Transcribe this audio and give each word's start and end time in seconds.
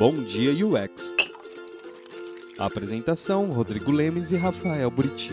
Bom 0.00 0.14
Dia 0.14 0.50
UX. 0.64 1.12
apresentação: 2.58 3.50
Rodrigo 3.50 3.92
Lemes 3.92 4.30
e 4.30 4.36
Rafael 4.38 4.90
Buriti. 4.90 5.30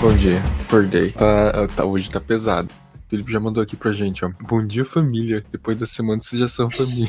Bom 0.00 0.16
dia, 0.16 0.40
acordei. 0.64 1.10
Tá, 1.10 1.66
tá, 1.74 1.84
hoje 1.84 2.08
tá 2.08 2.20
pesado. 2.20 2.68
O 3.06 3.08
Felipe 3.08 3.30
já 3.30 3.38
mandou 3.38 3.62
aqui 3.62 3.76
pra 3.76 3.92
gente, 3.92 4.24
ó. 4.24 4.30
Bom 4.48 4.66
dia, 4.66 4.84
família. 4.84 5.44
Depois 5.52 5.78
da 5.78 5.86
semana 5.86 6.20
vocês 6.20 6.40
já 6.40 6.48
são 6.48 6.68
família. 6.68 7.08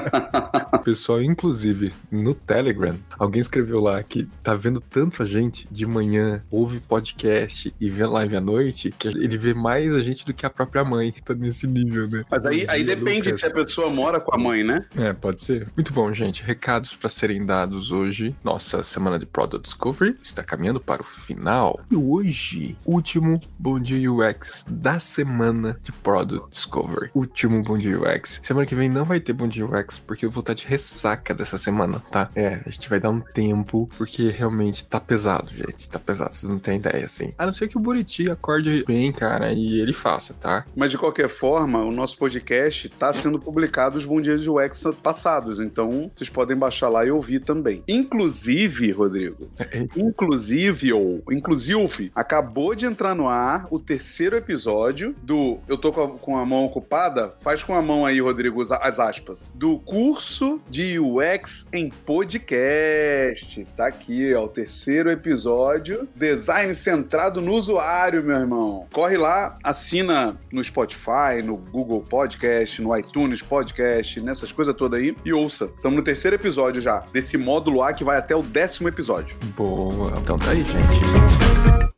Pessoal, 0.82 1.22
inclusive, 1.22 1.92
no 2.10 2.32
Telegram, 2.32 2.98
alguém 3.18 3.42
escreveu 3.42 3.78
lá 3.78 4.02
que 4.02 4.26
tá 4.42 4.54
vendo 4.54 4.80
tanto 4.80 5.22
a 5.22 5.26
gente 5.26 5.68
de 5.70 5.84
manhã, 5.84 6.40
ouve 6.50 6.80
podcast 6.80 7.74
e 7.78 7.90
vê 7.90 8.06
live 8.06 8.36
à 8.36 8.40
noite, 8.40 8.90
que 8.98 9.06
ele 9.06 9.36
vê 9.36 9.52
mais 9.52 9.92
a 9.92 10.02
gente 10.02 10.24
do 10.24 10.32
que 10.32 10.46
a 10.46 10.50
própria 10.50 10.82
mãe. 10.82 11.12
Tá 11.22 11.34
nesse 11.34 11.66
nível, 11.66 12.08
né? 12.08 12.24
Mas 12.30 12.46
aí, 12.46 12.64
aí 12.66 12.82
depende 12.82 13.26
Lucas. 13.26 13.40
se 13.42 13.46
a 13.48 13.50
pessoa 13.50 13.90
mora 13.90 14.18
com 14.20 14.34
a 14.34 14.38
mãe, 14.38 14.64
né? 14.64 14.82
É, 14.96 15.12
pode 15.12 15.42
ser. 15.42 15.68
Muito 15.76 15.92
bom, 15.92 16.10
gente. 16.14 16.42
Recados 16.42 16.94
para 16.94 17.10
serem 17.10 17.44
dados 17.44 17.90
hoje. 17.90 18.34
Nossa 18.42 18.82
semana 18.82 19.18
de 19.18 19.26
Product 19.26 19.62
Discovery 19.62 20.16
está 20.22 20.42
caminhando 20.42 20.80
para 20.80 21.02
o 21.02 21.04
final. 21.04 21.78
E 21.90 21.96
hoje, 21.96 22.78
último 22.86 23.38
Bom 23.58 23.78
Dia 23.78 24.10
UX 24.10 24.64
da 24.66 24.98
semana 24.98 25.17
semana 25.18 25.76
de 25.82 25.90
Product 25.90 26.48
Discovery. 26.48 27.10
Último 27.12 27.60
Bom 27.60 27.76
Dia 27.76 27.98
UX. 27.98 28.40
Semana 28.40 28.64
que 28.64 28.76
vem 28.76 28.88
não 28.88 29.04
vai 29.04 29.18
ter 29.18 29.32
Bom 29.32 29.48
Dia 29.48 29.66
UX, 29.66 29.98
porque 29.98 30.24
eu 30.24 30.30
vou 30.30 30.42
estar 30.42 30.54
de 30.54 30.64
ressaca 30.64 31.34
dessa 31.34 31.58
semana, 31.58 31.98
tá? 31.98 32.30
É, 32.36 32.60
a 32.64 32.70
gente 32.70 32.88
vai 32.88 33.00
dar 33.00 33.10
um 33.10 33.18
tempo, 33.18 33.90
porque 33.98 34.28
realmente 34.28 34.84
tá 34.84 35.00
pesado, 35.00 35.50
gente. 35.50 35.90
Tá 35.90 35.98
pesado, 35.98 36.36
vocês 36.36 36.48
não 36.48 36.60
têm 36.60 36.76
ideia, 36.76 37.04
assim. 37.04 37.34
A 37.36 37.46
não 37.46 37.52
ser 37.52 37.66
que 37.66 37.76
o 37.76 37.80
Buriti 37.80 38.30
acorde 38.30 38.84
bem, 38.86 39.10
cara, 39.10 39.52
e 39.52 39.80
ele 39.80 39.92
faça, 39.92 40.34
tá? 40.34 40.64
Mas 40.76 40.92
de 40.92 40.98
qualquer 40.98 41.28
forma, 41.28 41.82
o 41.82 41.90
nosso 41.90 42.16
podcast 42.16 42.88
tá 42.90 43.12
sendo 43.12 43.40
publicado 43.40 43.98
os 43.98 44.04
Bom 44.04 44.20
Dias 44.20 44.46
UX 44.46 44.84
passados, 45.02 45.58
então 45.58 46.12
vocês 46.14 46.30
podem 46.30 46.56
baixar 46.56 46.88
lá 46.88 47.04
e 47.04 47.10
ouvir 47.10 47.40
também. 47.40 47.82
Inclusive, 47.88 48.92
Rodrigo, 48.92 49.50
é, 49.58 49.78
é. 49.78 49.88
inclusive, 49.96 50.92
ou 50.92 51.24
inclusive, 51.28 52.12
acabou 52.14 52.72
de 52.76 52.86
entrar 52.86 53.16
no 53.16 53.26
ar 53.26 53.66
o 53.68 53.80
terceiro 53.80 54.36
episódio 54.36 55.07
episódio 55.08 55.14
do 55.22 55.58
Eu 55.68 55.78
tô 55.78 55.92
com 55.92 56.02
a, 56.02 56.08
com 56.18 56.38
a 56.38 56.46
mão 56.46 56.64
ocupada, 56.64 57.34
faz 57.40 57.62
com 57.62 57.74
a 57.74 57.82
mão 57.82 58.04
aí, 58.04 58.20
Rodrigo, 58.20 58.62
as 58.62 58.98
aspas. 58.98 59.52
Do 59.54 59.78
curso 59.78 60.60
de 60.68 60.98
UX 60.98 61.66
em 61.72 61.88
podcast. 61.88 63.66
Tá 63.76 63.86
aqui, 63.86 64.34
ó, 64.34 64.44
o 64.44 64.48
terceiro 64.48 65.10
episódio. 65.10 66.08
Design 66.14 66.74
centrado 66.74 67.40
no 67.40 67.54
usuário, 67.54 68.22
meu 68.22 68.36
irmão. 68.36 68.86
Corre 68.92 69.16
lá, 69.16 69.58
assina 69.62 70.36
no 70.52 70.62
Spotify, 70.62 71.42
no 71.44 71.56
Google 71.56 72.02
Podcast, 72.02 72.80
no 72.82 72.96
iTunes 72.96 73.42
Podcast, 73.42 74.20
nessas 74.20 74.52
coisas 74.52 74.74
todas 74.74 75.00
aí 75.00 75.14
e 75.24 75.32
ouça. 75.32 75.66
Estamos 75.66 75.96
no 75.96 76.02
terceiro 76.02 76.36
episódio 76.36 76.80
já, 76.80 77.04
desse 77.12 77.36
módulo 77.36 77.82
A 77.82 77.92
que 77.92 78.04
vai 78.04 78.18
até 78.18 78.34
o 78.34 78.42
décimo 78.42 78.88
episódio. 78.88 79.36
Boa. 79.56 80.12
Então 80.18 80.38
tá 80.38 80.50
aí, 80.50 80.64
gente. 80.64 81.97